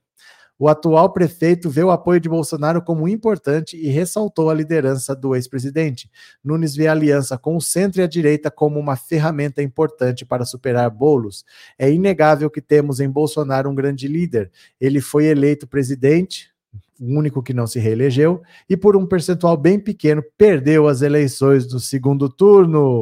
O 0.61 0.67
atual 0.67 1.13
prefeito 1.13 1.69
vê 1.69 1.81
o 1.81 1.89
apoio 1.89 2.19
de 2.19 2.27
Bolsonaro 2.27 2.81
como 2.81 3.07
importante 3.07 3.77
e 3.77 3.87
ressaltou 3.87 4.49
a 4.49 4.53
liderança 4.53 5.15
do 5.15 5.33
ex-presidente. 5.33 6.11
Nunes 6.43 6.75
vê 6.75 6.87
a 6.87 6.91
aliança 6.91 7.37
com 7.37 7.55
o 7.55 7.61
centro 7.61 8.01
e 8.01 8.03
a 8.03 8.07
direita 8.07 8.51
como 8.51 8.77
uma 8.77 8.97
ferramenta 8.97 9.63
importante 9.63 10.25
para 10.25 10.43
superar 10.43 10.89
bolos. 10.89 11.45
É 11.77 11.89
inegável 11.89 12.49
que 12.49 12.59
temos 12.59 12.99
em 12.99 13.09
Bolsonaro 13.09 13.69
um 13.69 13.75
grande 13.75 14.05
líder. 14.05 14.51
Ele 14.81 14.99
foi 14.99 15.27
eleito 15.27 15.65
presidente, 15.65 16.51
o 16.99 17.17
único 17.17 17.41
que 17.41 17.53
não 17.53 17.65
se 17.65 17.79
reelegeu, 17.79 18.41
e 18.69 18.75
por 18.75 18.97
um 18.97 19.05
percentual 19.05 19.55
bem 19.55 19.79
pequeno 19.79 20.21
perdeu 20.37 20.89
as 20.89 21.01
eleições 21.01 21.65
do 21.65 21.79
segundo 21.79 22.27
turno. 22.27 23.01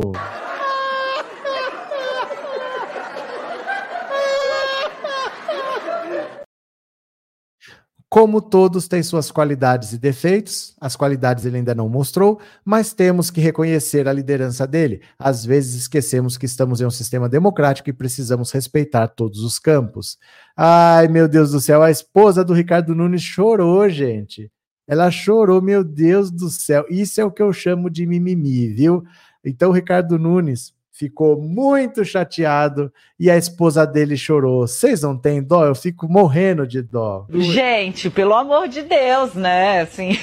Como 8.09 8.41
todos 8.41 8.87
têm 8.87 9.03
suas 9.03 9.29
qualidades 9.31 9.91
e 9.91 9.97
defeitos, 9.97 10.73
as 10.79 10.95
qualidades 10.95 11.43
ele 11.45 11.57
ainda 11.57 11.75
não 11.75 11.89
mostrou, 11.89 12.39
mas 12.63 12.93
temos 12.93 13.29
que 13.29 13.41
reconhecer 13.41 14.07
a 14.07 14.13
liderança 14.13 14.65
dele. 14.65 15.01
Às 15.19 15.43
vezes 15.43 15.75
esquecemos 15.75 16.37
que 16.37 16.45
estamos 16.45 16.79
em 16.79 16.85
um 16.85 16.89
sistema 16.89 17.27
democrático 17.27 17.89
e 17.89 17.93
precisamos 17.93 18.49
respeitar 18.51 19.09
todos 19.09 19.39
os 19.39 19.59
campos. 19.59 20.17
Ai, 20.55 21.09
meu 21.09 21.27
Deus 21.27 21.51
do 21.51 21.59
céu, 21.59 21.83
a 21.83 21.91
esposa 21.91 22.45
do 22.45 22.53
Ricardo 22.53 22.95
Nunes 22.95 23.21
chorou, 23.21 23.89
gente. 23.89 24.49
Ela 24.87 25.11
chorou, 25.11 25.61
meu 25.61 25.83
Deus 25.83 26.31
do 26.31 26.49
céu. 26.49 26.85
Isso 26.89 27.19
é 27.19 27.25
o 27.25 27.31
que 27.31 27.43
eu 27.43 27.51
chamo 27.51 27.89
de 27.89 28.05
mimimi, 28.05 28.69
viu? 28.69 29.03
Então, 29.43 29.69
Ricardo 29.71 30.17
Nunes, 30.17 30.73
ficou 30.97 31.39
muito 31.39 32.03
chateado 32.03 32.91
e 33.19 33.29
a 33.29 33.37
esposa 33.37 33.85
dele 33.85 34.17
chorou. 34.17 34.67
Vocês 34.67 35.01
não 35.01 35.15
têm 35.15 35.43
dó? 35.43 35.63
Eu 35.63 35.75
fico 35.75 36.07
morrendo 36.09 36.65
de 36.65 36.81
dó. 36.81 37.27
Gente, 37.29 38.09
pelo 38.09 38.33
amor 38.33 38.67
de 38.67 38.81
Deus, 38.81 39.35
né? 39.35 39.81
Assim. 39.81 40.17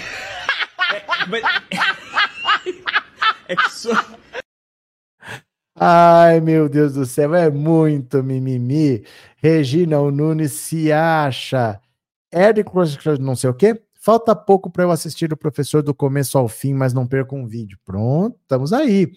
É, 0.93 1.27
mas... 1.29 1.43
é 3.49 3.57
que 3.57 3.71
só... 3.71 3.93
Ai, 5.77 6.41
meu 6.41 6.69
Deus 6.69 6.95
do 6.95 7.05
céu, 7.05 7.35
é 7.35 7.51
muito 7.51 8.23
mimimi. 8.23 9.05
Regina 9.37 9.99
o 10.01 10.11
Nunes 10.11 10.53
se 10.53 10.93
acha. 10.93 11.81
Eric, 12.33 12.71
não 13.21 13.35
sei 13.35 13.51
o 13.51 13.55
quê. 13.55 13.81
Falta 14.01 14.37
pouco 14.37 14.71
para 14.71 14.85
eu 14.85 14.91
assistir 14.91 15.33
o 15.33 15.37
professor 15.37 15.83
do 15.83 15.95
começo 15.95 16.37
ao 16.37 16.47
fim, 16.47 16.75
mas 16.75 16.93
não 16.93 17.07
perco 17.07 17.35
um 17.35 17.47
vídeo. 17.47 17.79
Pronto, 17.85 18.37
estamos 18.43 18.73
aí. 18.73 19.13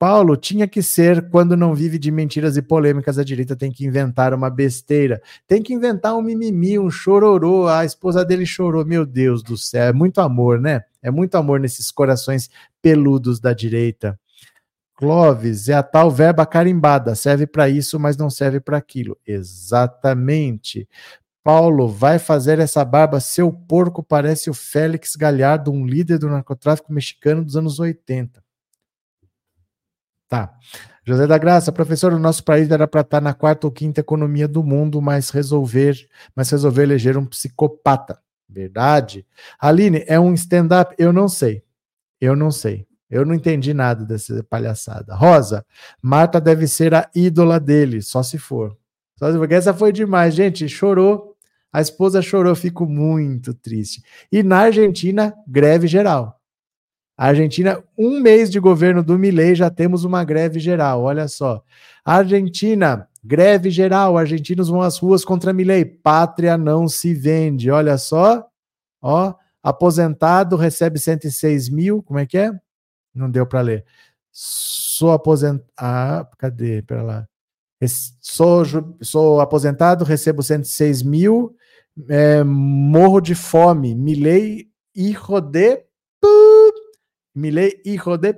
Paulo, 0.00 0.34
tinha 0.34 0.66
que 0.66 0.82
ser 0.82 1.28
quando 1.28 1.54
não 1.54 1.74
vive 1.74 1.98
de 1.98 2.10
mentiras 2.10 2.56
e 2.56 2.62
polêmicas, 2.62 3.18
a 3.18 3.22
direita 3.22 3.54
tem 3.54 3.70
que 3.70 3.84
inventar 3.84 4.32
uma 4.32 4.48
besteira. 4.48 5.20
Tem 5.46 5.62
que 5.62 5.74
inventar 5.74 6.16
um 6.16 6.22
mimimi, 6.22 6.78
um 6.78 6.90
chororô. 6.90 7.68
A 7.68 7.84
esposa 7.84 8.24
dele 8.24 8.46
chorou. 8.46 8.82
Meu 8.82 9.04
Deus 9.04 9.42
do 9.42 9.58
céu, 9.58 9.88
é 9.88 9.92
muito 9.92 10.22
amor, 10.22 10.58
né? 10.58 10.80
É 11.02 11.10
muito 11.10 11.34
amor 11.34 11.60
nesses 11.60 11.90
corações 11.90 12.48
peludos 12.80 13.40
da 13.40 13.52
direita. 13.52 14.18
Clóvis, 14.94 15.68
é 15.68 15.74
a 15.74 15.82
tal 15.82 16.10
verba 16.10 16.46
carimbada, 16.46 17.14
serve 17.14 17.46
para 17.46 17.68
isso, 17.68 18.00
mas 18.00 18.16
não 18.16 18.30
serve 18.30 18.58
para 18.58 18.78
aquilo. 18.78 19.18
Exatamente. 19.26 20.88
Paulo, 21.44 21.86
vai 21.86 22.18
fazer 22.18 22.58
essa 22.58 22.82
barba, 22.86 23.20
seu 23.20 23.52
porco 23.52 24.02
parece 24.02 24.48
o 24.48 24.54
Félix 24.54 25.14
Galhardo, 25.14 25.70
um 25.70 25.84
líder 25.84 26.18
do 26.18 26.30
narcotráfico 26.30 26.90
mexicano 26.90 27.44
dos 27.44 27.54
anos 27.54 27.78
80. 27.78 28.42
Tá. 30.30 30.54
José 31.04 31.26
da 31.26 31.36
Graça, 31.36 31.72
professor, 31.72 32.12
o 32.12 32.18
nosso 32.18 32.44
país 32.44 32.70
era 32.70 32.86
para 32.86 33.00
estar 33.00 33.18
tá 33.18 33.20
na 33.20 33.34
quarta 33.34 33.66
ou 33.66 33.72
quinta 33.72 34.00
economia 34.00 34.46
do 34.46 34.62
mundo, 34.62 35.02
mas 35.02 35.28
resolver, 35.30 36.08
mas 36.36 36.48
resolver 36.50 36.84
eleger 36.84 37.18
um 37.18 37.26
psicopata. 37.26 38.16
Verdade. 38.48 39.26
Aline, 39.58 40.04
é 40.06 40.20
um 40.20 40.32
stand-up? 40.34 40.94
Eu 40.96 41.12
não 41.12 41.28
sei. 41.28 41.64
Eu 42.20 42.36
não 42.36 42.52
sei. 42.52 42.86
Eu 43.10 43.26
não 43.26 43.34
entendi 43.34 43.74
nada 43.74 44.04
dessa 44.04 44.40
palhaçada. 44.44 45.16
Rosa, 45.16 45.66
Marta 46.00 46.40
deve 46.40 46.68
ser 46.68 46.94
a 46.94 47.10
ídola 47.12 47.58
dele, 47.58 48.00
só 48.00 48.22
se 48.22 48.38
for. 48.38 48.76
Só 49.16 49.32
se 49.32 49.36
for, 49.36 49.50
essa 49.50 49.74
foi 49.74 49.92
demais, 49.92 50.32
gente. 50.32 50.68
Chorou. 50.68 51.36
A 51.72 51.80
esposa 51.80 52.22
chorou, 52.22 52.54
fico 52.54 52.86
muito 52.86 53.52
triste. 53.52 54.02
E 54.30 54.44
na 54.44 54.58
Argentina, 54.58 55.34
greve 55.46 55.88
geral. 55.88 56.39
A 57.20 57.26
Argentina, 57.26 57.84
um 57.98 58.18
mês 58.18 58.50
de 58.50 58.58
governo 58.58 59.02
do 59.02 59.18
Milei, 59.18 59.54
já 59.54 59.68
temos 59.68 60.04
uma 60.04 60.24
greve 60.24 60.58
geral. 60.58 61.02
Olha 61.02 61.28
só. 61.28 61.62
Argentina, 62.02 63.06
greve 63.22 63.70
geral. 63.70 64.16
Argentinos 64.16 64.70
vão 64.70 64.80
às 64.80 64.96
ruas 64.96 65.22
contra 65.22 65.52
Milei. 65.52 65.84
Pátria 65.84 66.56
não 66.56 66.88
se 66.88 67.12
vende. 67.12 67.70
Olha 67.70 67.98
só. 67.98 68.48
Ó, 69.02 69.34
aposentado 69.62 70.56
recebe 70.56 70.98
106 70.98 71.68
mil. 71.68 72.02
Como 72.02 72.18
é 72.18 72.24
que 72.24 72.38
é? 72.38 72.58
Não 73.14 73.30
deu 73.30 73.44
para 73.44 73.60
ler. 73.60 73.84
Sou 74.32 75.12
aposentado. 75.12 75.68
Ah, 75.78 76.26
cadê? 76.38 76.80
Pera 76.80 77.02
lá. 77.02 77.28
Sou, 78.22 78.64
sou 79.02 79.42
aposentado, 79.42 80.06
recebo 80.06 80.42
106 80.42 81.02
mil. 81.02 81.54
É, 82.08 82.42
morro 82.42 83.20
de 83.20 83.34
fome. 83.34 83.94
Milei 83.94 84.70
e 84.96 85.12
rodê 85.12 85.89
Milei, 87.34 87.80
hijo 87.84 88.16
de 88.16 88.34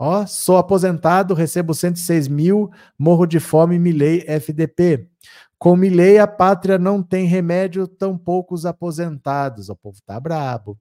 Ó, 0.00 0.24
sou 0.26 0.56
aposentado, 0.56 1.34
recebo 1.34 1.74
106 1.74 2.28
mil, 2.28 2.70
morro 2.96 3.26
de 3.26 3.40
fome, 3.40 3.78
Milei 3.80 4.24
FDP. 4.28 5.08
Com 5.58 5.74
Milei, 5.74 6.18
a 6.18 6.26
pátria 6.26 6.78
não 6.78 7.02
tem 7.02 7.26
remédio, 7.26 7.88
tão 7.88 8.16
poucos 8.16 8.64
aposentados. 8.64 9.68
O 9.68 9.74
povo 9.74 9.98
tá 10.06 10.20
brabo. 10.20 10.78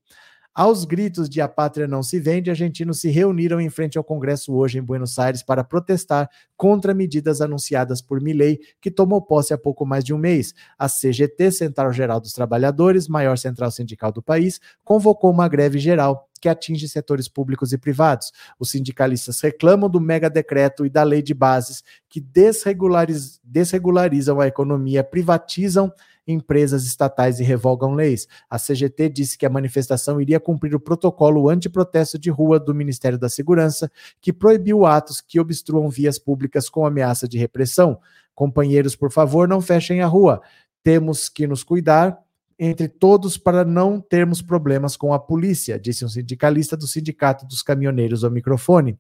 Aos 0.54 0.86
gritos 0.86 1.30
de 1.30 1.40
a 1.40 1.48
pátria 1.48 1.88
não 1.88 2.02
se 2.02 2.20
vende, 2.20 2.50
argentinos 2.50 3.00
se 3.00 3.10
reuniram 3.10 3.62
em 3.62 3.70
frente 3.70 3.96
ao 3.96 4.04
Congresso 4.04 4.56
hoje 4.56 4.80
em 4.80 4.82
Buenos 4.82 5.20
Aires 5.20 5.44
para 5.44 5.64
protestar 5.64 6.28
contra 6.56 6.96
medidas 6.96 7.42
anunciadas 7.42 8.02
por 8.02 8.20
Milei, 8.20 8.60
que 8.82 8.90
tomou 8.90 9.22
posse 9.22 9.54
há 9.54 9.58
pouco 9.58 9.86
mais 9.86 10.04
de 10.04 10.16
um 10.16 10.18
mês. 10.18 10.56
A 10.76 10.88
CGT, 10.90 11.52
Central 11.52 11.94
Geral 11.94 12.20
dos 12.20 12.34
Trabalhadores, 12.34 13.08
maior 13.08 13.38
central 13.38 13.70
sindical 13.70 14.12
do 14.12 14.22
país, 14.22 14.60
convocou 14.84 15.30
uma 15.30 15.48
greve 15.48 15.78
geral 15.78 16.27
que 16.38 16.50
atinge 16.50 16.88
setores 16.88 17.28
públicos 17.28 17.74
e 17.74 17.78
privados. 17.78 18.32
Os 18.60 18.72
sindicalistas 18.72 19.42
reclamam 19.42 19.90
do 19.90 20.00
mega 20.00 20.30
decreto 20.30 20.86
e 20.86 20.90
da 20.90 21.04
lei 21.04 21.22
de 21.22 21.34
bases 21.34 21.84
que 22.10 22.20
desregulariz 22.20 23.40
desregularizam 23.44 24.40
a 24.40 24.48
economia, 24.48 25.04
privatizam 25.04 25.92
empresas 26.28 26.86
estatais 26.86 27.40
e 27.40 27.44
revogam 27.44 27.94
leis. 27.94 28.28
A 28.50 28.60
CGT 28.60 29.10
disse 29.10 29.38
que 29.38 29.46
a 29.46 29.50
manifestação 29.50 30.20
iria 30.20 30.40
cumprir 30.40 30.76
o 30.76 30.80
protocolo 30.80 31.50
antiprotesto 31.50 32.20
de 32.20 32.30
rua 32.30 32.60
do 32.60 32.76
Ministério 32.76 33.18
da 33.18 33.30
Segurança, 33.30 33.90
que 34.20 34.34
proibiu 34.34 34.86
atos 34.86 35.22
que 35.22 35.40
obstruam 35.40 35.90
vias 35.90 36.20
públicas 36.20 36.70
com 36.70 36.86
ameaça 36.86 37.28
de 37.28 37.38
repressão. 37.38 38.00
Companheiros, 38.36 38.96
por 38.96 39.12
favor, 39.12 39.48
não 39.48 39.62
fechem 39.62 40.02
a 40.02 40.08
rua. 40.08 40.42
Temos 40.84 41.30
que 41.30 41.48
nos 41.48 41.64
cuidar 41.64 42.27
entre 42.60 42.88
todos 42.88 43.38
para 43.38 43.64
não 43.64 44.02
termos 44.02 44.42
problemas 44.42 44.98
com 44.98 45.14
a 45.14 45.20
polícia, 45.20 45.80
disse 45.80 46.04
um 46.04 46.10
sindicalista 46.10 46.76
do 46.76 46.88
Sindicato 46.88 47.46
dos 47.46 47.62
Caminhoneiros 47.62 48.24
ao 48.24 48.32
microfone. 48.32 48.98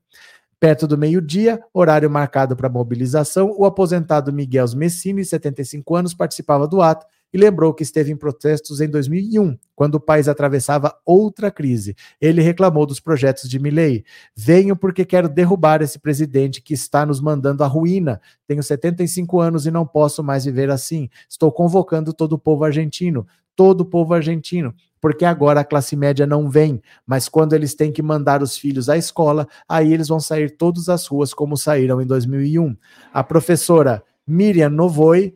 Perto 0.60 0.88
do 0.88 0.97
meio-dia, 0.97 1.60
horário 1.74 2.10
marcado 2.10 2.55
para 2.55 2.70
mobilização, 2.70 3.53
o 3.58 3.66
aposentado 3.66 4.34
Miguel 4.34 4.66
Messini, 4.76 5.24
75 5.24 5.95
anos, 5.95 6.14
participava 6.14 6.68
do 6.68 6.82
ato 6.82 7.05
e 7.34 7.38
lembrou 7.38 7.74
que 7.74 7.84
esteve 7.84 8.12
em 8.12 8.18
protestos 8.18 8.82
em 8.82 8.90
2001, 8.90 9.58
quando 9.76 9.96
o 9.96 10.00
país 10.00 10.28
atravessava 10.28 10.98
outra 11.06 11.52
crise. 11.52 11.96
Ele 12.20 12.42
reclamou 12.42 12.86
dos 12.86 13.00
projetos 13.00 13.50
de 13.50 13.60
Milley. 13.60 14.04
Venho 14.36 14.76
porque 14.76 15.06
quero 15.06 15.30
derrubar 15.30 15.82
esse 15.82 16.00
presidente 16.00 16.62
que 16.62 16.74
está 16.74 17.06
nos 17.06 17.20
mandando 17.20 17.64
à 17.64 17.68
ruína. 17.68 18.22
Tenho 18.48 18.64
75 18.64 19.40
anos 19.40 19.66
e 19.66 19.72
não 19.72 19.86
posso 19.86 20.24
mais 20.24 20.46
viver 20.46 20.70
assim. 20.70 21.10
Estou 21.30 21.52
convocando 21.52 22.14
todo 22.14 22.34
o 22.34 22.40
povo 22.40 22.64
argentino, 22.64 23.28
todo 23.56 23.82
o 23.82 23.86
povo 23.86 24.14
argentino 24.14 24.74
porque 25.00 25.26
agora 25.26 25.62
a 25.62 25.64
classe 25.64 25.96
média 25.96 26.26
não 26.26 26.50
vem, 26.50 26.82
mas 27.06 27.30
quando 27.30 27.54
eles 27.54 27.76
têm 27.76 27.92
que 27.92 28.02
mandar 28.02 28.42
os 28.42 28.58
filhos 28.58 28.90
à 28.90 28.98
escola, 28.98 29.48
aí 29.68 29.94
eles 29.94 30.08
vão 30.08 30.20
sair 30.20 30.58
todas 30.58 30.90
as 30.90 31.06
ruas 31.08 31.34
como 31.34 31.56
saíram 31.56 32.02
em 32.02 32.06
2001. 32.06 32.76
A 33.14 33.24
professora 33.24 34.04
Miriam 34.26 34.70
Novoi 34.70 35.36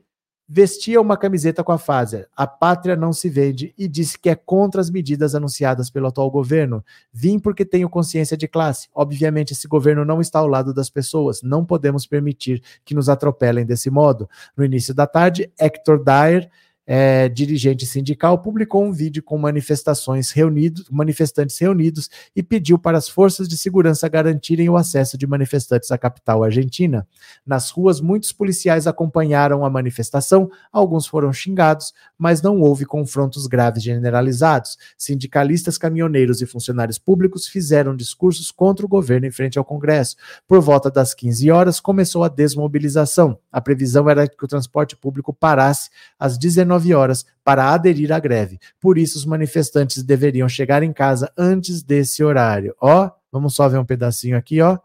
vestia 0.54 1.00
uma 1.00 1.16
camiseta 1.16 1.64
com 1.64 1.72
a 1.72 1.78
Pfizer. 1.78 2.28
A 2.36 2.46
pátria 2.46 2.98
não 2.98 3.14
se 3.14 3.30
vende 3.30 3.74
e 3.78 3.88
disse 3.88 4.20
que 4.20 4.30
é 4.30 4.36
contra 4.36 4.82
as 4.82 4.90
medidas 4.90 5.34
anunciadas 5.34 5.90
pelo 5.90 6.08
atual 6.08 6.30
governo. 6.30 6.84
Vim 7.14 7.40
porque 7.40 7.64
tenho 7.64 7.90
consciência 7.90 8.36
de 8.36 8.50
classe. 8.50 8.90
Obviamente, 8.94 9.54
esse 9.54 9.66
governo 9.66 10.04
não 10.04 10.20
está 10.20 10.40
ao 10.40 10.48
lado 10.48 10.74
das 10.74 10.90
pessoas. 10.90 11.42
Não 11.42 11.64
podemos 11.64 12.06
permitir 12.06 12.62
que 12.84 12.94
nos 12.94 13.08
atropelem 13.08 13.66
desse 13.66 13.90
modo. 13.90 14.30
No 14.58 14.66
início 14.66 14.94
da 14.94 15.08
tarde, 15.08 15.50
Hector 15.58 16.04
Dyer 16.04 16.50
é, 16.86 17.30
dirigente 17.30 17.86
sindical, 17.86 18.40
publicou 18.40 18.84
um 18.84 18.92
vídeo 18.92 19.22
com 19.22 19.38
manifestações 19.38 20.32
reunidos, 20.32 20.90
manifestantes 20.90 21.58
reunidos 21.60 22.10
e 22.36 22.42
pediu 22.42 22.78
para 22.80 22.98
as 22.98 23.08
forças 23.08 23.48
de 23.48 23.58
segurança 23.58 24.08
garantirem 24.10 24.70
o 24.70 24.76
acesso 24.76 25.18
de 25.18 25.28
manifestantes 25.28 25.92
à 25.92 25.98
capital 25.98 26.44
argentina. 26.44 27.08
Nas 27.46 27.70
ruas, 27.70 28.02
muitos 28.02 28.32
policiais 28.32 28.88
acompanharam 28.88 29.64
a 29.64 29.70
manifestação, 29.70 30.50
alguns 30.72 31.06
foram 31.06 31.32
xingados, 31.32 31.94
mas 32.18 32.42
não 32.42 32.60
houve 32.60 32.86
confrontos 32.86 33.48
graves 33.48 33.84
generalizados. 33.84 34.78
Sindicalistas, 34.98 35.78
caminhoneiros 35.78 36.42
e 36.42 36.46
funcionários 36.46 36.98
públicos 36.98 37.48
fizeram 37.48 37.96
discursos 37.96 38.52
contra 38.52 38.86
o 38.86 38.90
governo 38.90 39.28
em 39.28 39.32
frente 39.32 39.60
ao 39.60 39.66
Congresso. 39.66 40.16
Por 40.48 40.60
volta 40.60 40.90
das 40.90 41.14
15 41.14 41.52
horas, 41.52 41.80
começou 41.80 42.24
a 42.24 42.30
desmobilização. 42.30 43.38
A 43.52 43.62
previsão 43.62 44.10
era 44.10 44.28
que 44.28 44.44
o 44.44 44.48
transporte 44.48 44.96
público 44.96 45.34
parasse 45.34 45.90
às 46.20 46.38
19 46.38 46.71
19 46.72 46.94
horas 46.94 47.26
para 47.44 47.74
aderir 47.74 48.12
à 48.12 48.20
greve. 48.20 48.60
Por 48.80 48.98
isso, 48.98 49.18
os 49.18 49.26
manifestantes 49.26 50.04
deveriam 50.04 50.48
chegar 50.48 50.84
em 50.84 50.94
casa 50.94 51.32
antes 51.38 51.84
desse 51.84 52.24
horário. 52.24 52.76
Ó, 52.80 53.12
vamos 53.32 53.56
só 53.56 53.68
ver 53.68 53.78
um 53.78 53.86
pedacinho 53.86 54.38
aqui, 54.38 54.62
ó. 54.62 54.78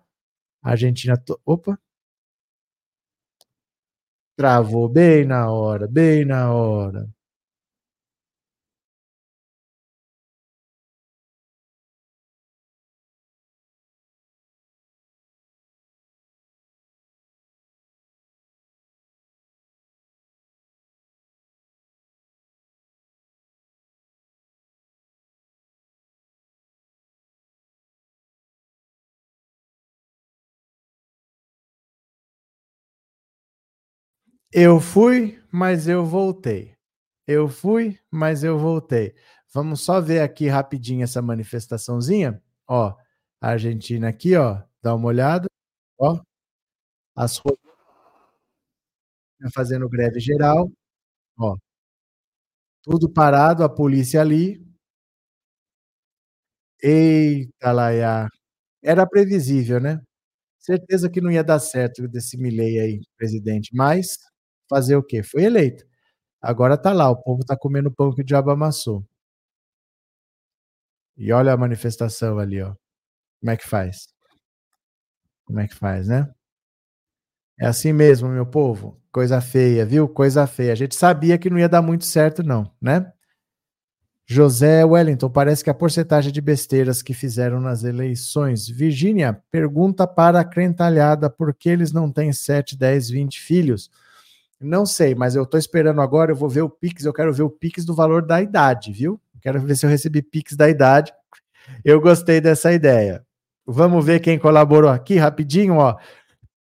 A 0.62 0.70
Argentina. 0.70 1.16
To... 1.16 1.39
Opa! 1.45 1.78
Travou 4.37 4.89
bem 4.89 5.24
na 5.24 5.51
hora, 5.51 5.87
bem 5.87 6.24
na 6.24 6.53
hora. 6.53 7.09
Eu 34.59 34.81
fui, 34.81 35.39
mas 35.53 35.87
eu 35.87 36.03
voltei. 36.07 36.75
Eu 37.27 37.47
fui, 37.49 37.99
mas 38.11 38.43
eu 38.43 38.59
voltei. 38.59 39.15
Vamos 39.53 39.83
só 39.83 40.01
ver 40.01 40.21
aqui 40.21 40.49
rapidinho 40.49 41.05
essa 41.05 41.21
manifestaçãozinha. 41.21 42.43
Ó, 42.67 42.97
a 43.41 43.49
Argentina 43.51 44.09
aqui, 44.09 44.35
ó, 44.37 44.63
dá 44.83 44.95
uma 44.95 45.09
olhada. 45.09 45.47
Ó, 46.01 46.19
as 47.17 47.39
ruas 47.39 47.59
fazendo 49.55 49.89
greve 49.89 50.21
geral. 50.21 50.71
Ó, 51.39 51.57
tudo 52.83 53.07
parado, 53.13 53.63
a 53.63 53.69
polícia 53.69 54.21
ali. 54.23 54.65
Eita, 56.83 57.73
Laiá. 57.73 58.29
Era 58.83 59.07
previsível, 59.09 59.81
né? 59.81 60.01
Certeza 60.61 61.11
que 61.11 61.21
não 61.23 61.31
ia 61.33 61.45
dar 61.45 61.61
certo 61.61 62.09
desse 62.09 62.39
Milley 62.39 62.81
aí, 62.81 63.01
presidente, 63.19 63.71
mas 63.75 64.19
fazer 64.69 64.97
o 64.97 65.03
quê? 65.03 65.23
Foi 65.23 65.45
eleito. 65.45 65.85
Agora 66.41 66.77
tá 66.77 66.93
lá, 66.93 67.11
o 67.11 67.17
povo 67.17 67.45
tá 67.45 67.57
comendo 67.57 67.91
pão 67.91 68.14
que 68.14 68.23
o 68.23 68.25
diabo 68.25 68.51
amassou. 68.51 69.05
E 71.17 71.33
olha 71.33 71.53
a 71.53 71.57
manifestação 71.57 72.39
ali, 72.39 72.62
ó. 72.62 72.75
Como 73.41 73.51
é 73.51 73.57
que 73.57 73.67
faz? 73.69 74.09
Como 75.45 75.61
é 75.61 75.69
que 75.69 75.75
faz, 75.75 76.09
né? 76.09 76.33
É 77.59 77.67
assim 77.67 77.93
mesmo, 77.93 78.29
meu 78.29 78.47
povo. 78.47 79.01
Coisa 79.11 79.41
feia, 79.41 79.87
viu? 79.87 80.09
Coisa 80.09 80.47
feia. 80.47 80.73
A 80.73 80.77
gente 80.77 80.95
sabia 80.95 81.39
que 81.39 81.49
não 81.49 81.59
ia 81.59 81.69
dar 81.69 81.81
muito 81.81 82.05
certo, 82.05 82.43
não, 82.43 82.71
né? 82.81 83.11
José 84.29 84.85
Wellington, 84.85 85.31
parece 85.31 85.62
que 85.62 85.71
a 85.71 85.75
porcentagem 85.75 86.33
de 86.33 86.41
besteiras 86.41 87.01
que 87.01 87.14
fizeram 87.14 87.61
nas 87.61 87.85
eleições. 87.85 88.69
Virgínia, 88.69 89.41
pergunta 89.53 90.05
para 90.07 90.41
a 90.41 90.45
crentalhada 90.45 91.31
por 91.31 91.55
que 91.55 91.69
eles 91.69 91.93
não 91.93 92.11
têm 92.11 92.33
7, 92.33 92.77
10, 92.77 93.09
20 93.09 93.41
filhos. 93.41 93.89
Não 94.61 94.87
sei, 94.87 95.15
mas 95.15 95.37
eu 95.37 95.43
estou 95.43 95.59
esperando 95.59 96.01
agora, 96.01 96.33
eu 96.33 96.37
vou 96.37 96.49
ver 96.49 96.63
o 96.63 96.71
Pix, 96.71 97.05
eu 97.05 97.13
quero 97.13 97.33
ver 97.33 97.43
o 97.43 97.51
Pix 97.51 97.85
do 97.85 97.95
valor 97.95 98.23
da 98.23 98.41
idade, 98.41 98.91
viu? 98.91 99.21
Quero 99.43 99.61
ver 99.61 99.77
se 99.77 99.85
eu 99.85 99.91
recebi 99.91 100.23
Pix 100.23 100.57
da 100.57 100.69
idade. 100.69 101.13
Eu 101.85 102.01
gostei 102.01 102.41
dessa 102.41 102.73
ideia. 102.73 103.25
Vamos 103.67 104.05
ver 104.05 104.21
quem 104.21 104.39
colaborou 104.39 104.91
aqui 104.91 105.17
rapidinho, 105.17 105.77
ó. 105.77 105.97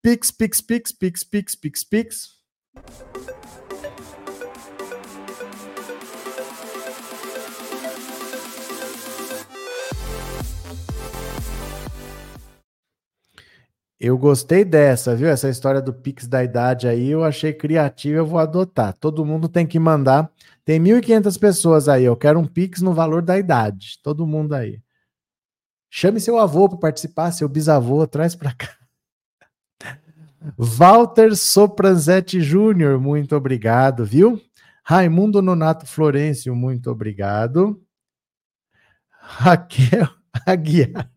Pix, 0.01 0.29
Pix, 0.29 0.61
Pix, 0.61 0.91
Pix, 0.91 1.23
Pix, 1.23 1.55
Pix, 1.55 1.83
Pix. 1.83 2.29
Eu 13.99 14.17
gostei 14.17 14.65
dessa, 14.65 15.15
viu? 15.15 15.29
Essa 15.29 15.49
história 15.49 15.81
do 15.81 15.93
Pix 15.93 16.27
da 16.27 16.43
idade 16.43 16.87
aí, 16.87 17.09
eu 17.09 17.23
achei 17.23 17.53
criativa, 17.53 18.17
eu 18.17 18.25
vou 18.25 18.39
adotar. 18.39 18.93
Todo 18.93 19.25
mundo 19.25 19.47
tem 19.47 19.65
que 19.65 19.79
mandar. 19.79 20.29
Tem 20.65 20.79
1.500 20.79 21.39
pessoas 21.39 21.87
aí, 21.87 22.03
eu 22.03 22.15
quero 22.17 22.39
um 22.39 22.45
Pix 22.45 22.81
no 22.81 22.93
valor 22.93 23.21
da 23.21 23.37
idade. 23.37 23.99
Todo 24.03 24.27
mundo 24.27 24.53
aí. 24.53 24.81
Chame 25.89 26.19
seu 26.19 26.37
avô 26.37 26.67
para 26.67 26.77
participar, 26.77 27.31
seu 27.31 27.47
bisavô, 27.47 28.05
traz 28.05 28.35
para 28.35 28.53
cá. 28.53 28.75
Walter 30.57 31.35
Sopranzetti 31.35 32.41
Júnior, 32.41 32.99
muito 32.99 33.35
obrigado, 33.35 34.05
viu? 34.05 34.41
Raimundo 34.83 35.41
Nonato 35.41 35.87
Florencio, 35.87 36.55
muito 36.55 36.91
obrigado. 36.91 37.81
Raquel 39.09 40.07
Aguiar. 40.45 41.14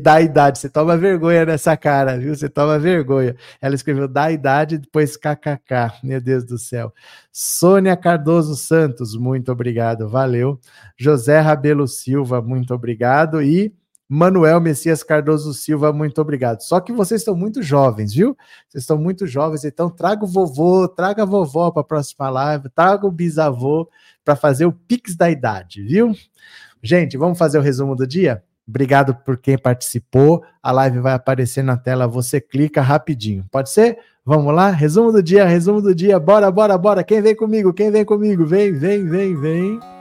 Da 0.00 0.20
idade, 0.20 0.58
você 0.58 0.68
toma 0.68 0.96
vergonha 0.96 1.46
nessa 1.46 1.76
cara, 1.76 2.18
viu? 2.18 2.34
Você 2.34 2.48
toma 2.48 2.78
vergonha. 2.78 3.36
Ela 3.60 3.74
escreveu 3.74 4.08
da 4.08 4.30
idade, 4.30 4.78
depois 4.78 5.16
kkk. 5.16 6.00
Meu 6.02 6.20
Deus 6.20 6.44
do 6.44 6.58
céu. 6.58 6.92
Sônia 7.32 7.96
Cardoso 7.96 8.56
Santos, 8.56 9.16
muito 9.16 9.52
obrigado, 9.52 10.08
valeu. 10.08 10.58
José 10.98 11.40
Rabelo 11.40 11.86
Silva, 11.86 12.42
muito 12.42 12.74
obrigado. 12.74 13.40
E 13.40 13.72
Manuel 14.08 14.60
Messias 14.60 15.02
Cardoso 15.02 15.54
Silva, 15.54 15.92
muito 15.92 16.20
obrigado. 16.20 16.60
Só 16.60 16.80
que 16.80 16.92
vocês 16.92 17.20
estão 17.20 17.34
muito 17.34 17.62
jovens, 17.62 18.12
viu? 18.12 18.36
Vocês 18.68 18.82
estão 18.82 18.98
muito 18.98 19.26
jovens, 19.26 19.64
então 19.64 19.88
traga 19.88 20.24
o 20.24 20.28
vovô, 20.28 20.86
traga 20.88 21.22
a 21.22 21.26
vovó 21.26 21.70
para 21.70 21.80
a 21.80 21.84
próxima 21.84 22.28
live, 22.28 22.68
traga 22.70 23.06
o 23.06 23.10
bisavô 23.10 23.88
para 24.24 24.36
fazer 24.36 24.66
o 24.66 24.72
pix 24.72 25.16
da 25.16 25.30
idade, 25.30 25.82
viu? 25.82 26.12
Gente, 26.82 27.16
vamos 27.16 27.38
fazer 27.38 27.58
o 27.58 27.62
resumo 27.62 27.96
do 27.96 28.06
dia? 28.06 28.42
Obrigado 28.66 29.14
por 29.14 29.36
quem 29.36 29.58
participou. 29.58 30.42
A 30.62 30.72
live 30.72 31.00
vai 31.00 31.12
aparecer 31.12 31.62
na 31.62 31.76
tela, 31.76 32.06
você 32.06 32.40
clica 32.40 32.80
rapidinho. 32.80 33.44
Pode 33.50 33.70
ser? 33.70 33.98
Vamos 34.24 34.54
lá? 34.54 34.70
Resumo 34.70 35.12
do 35.12 35.22
dia, 35.22 35.44
resumo 35.44 35.82
do 35.82 35.94
dia. 35.94 36.18
Bora, 36.18 36.50
bora, 36.50 36.78
bora. 36.78 37.04
Quem 37.04 37.20
vem 37.20 37.36
comigo? 37.36 37.74
Quem 37.74 37.90
vem 37.90 38.04
comigo? 38.04 38.46
Vem, 38.46 38.72
vem, 38.72 39.06
vem, 39.06 39.36
vem. 39.38 39.93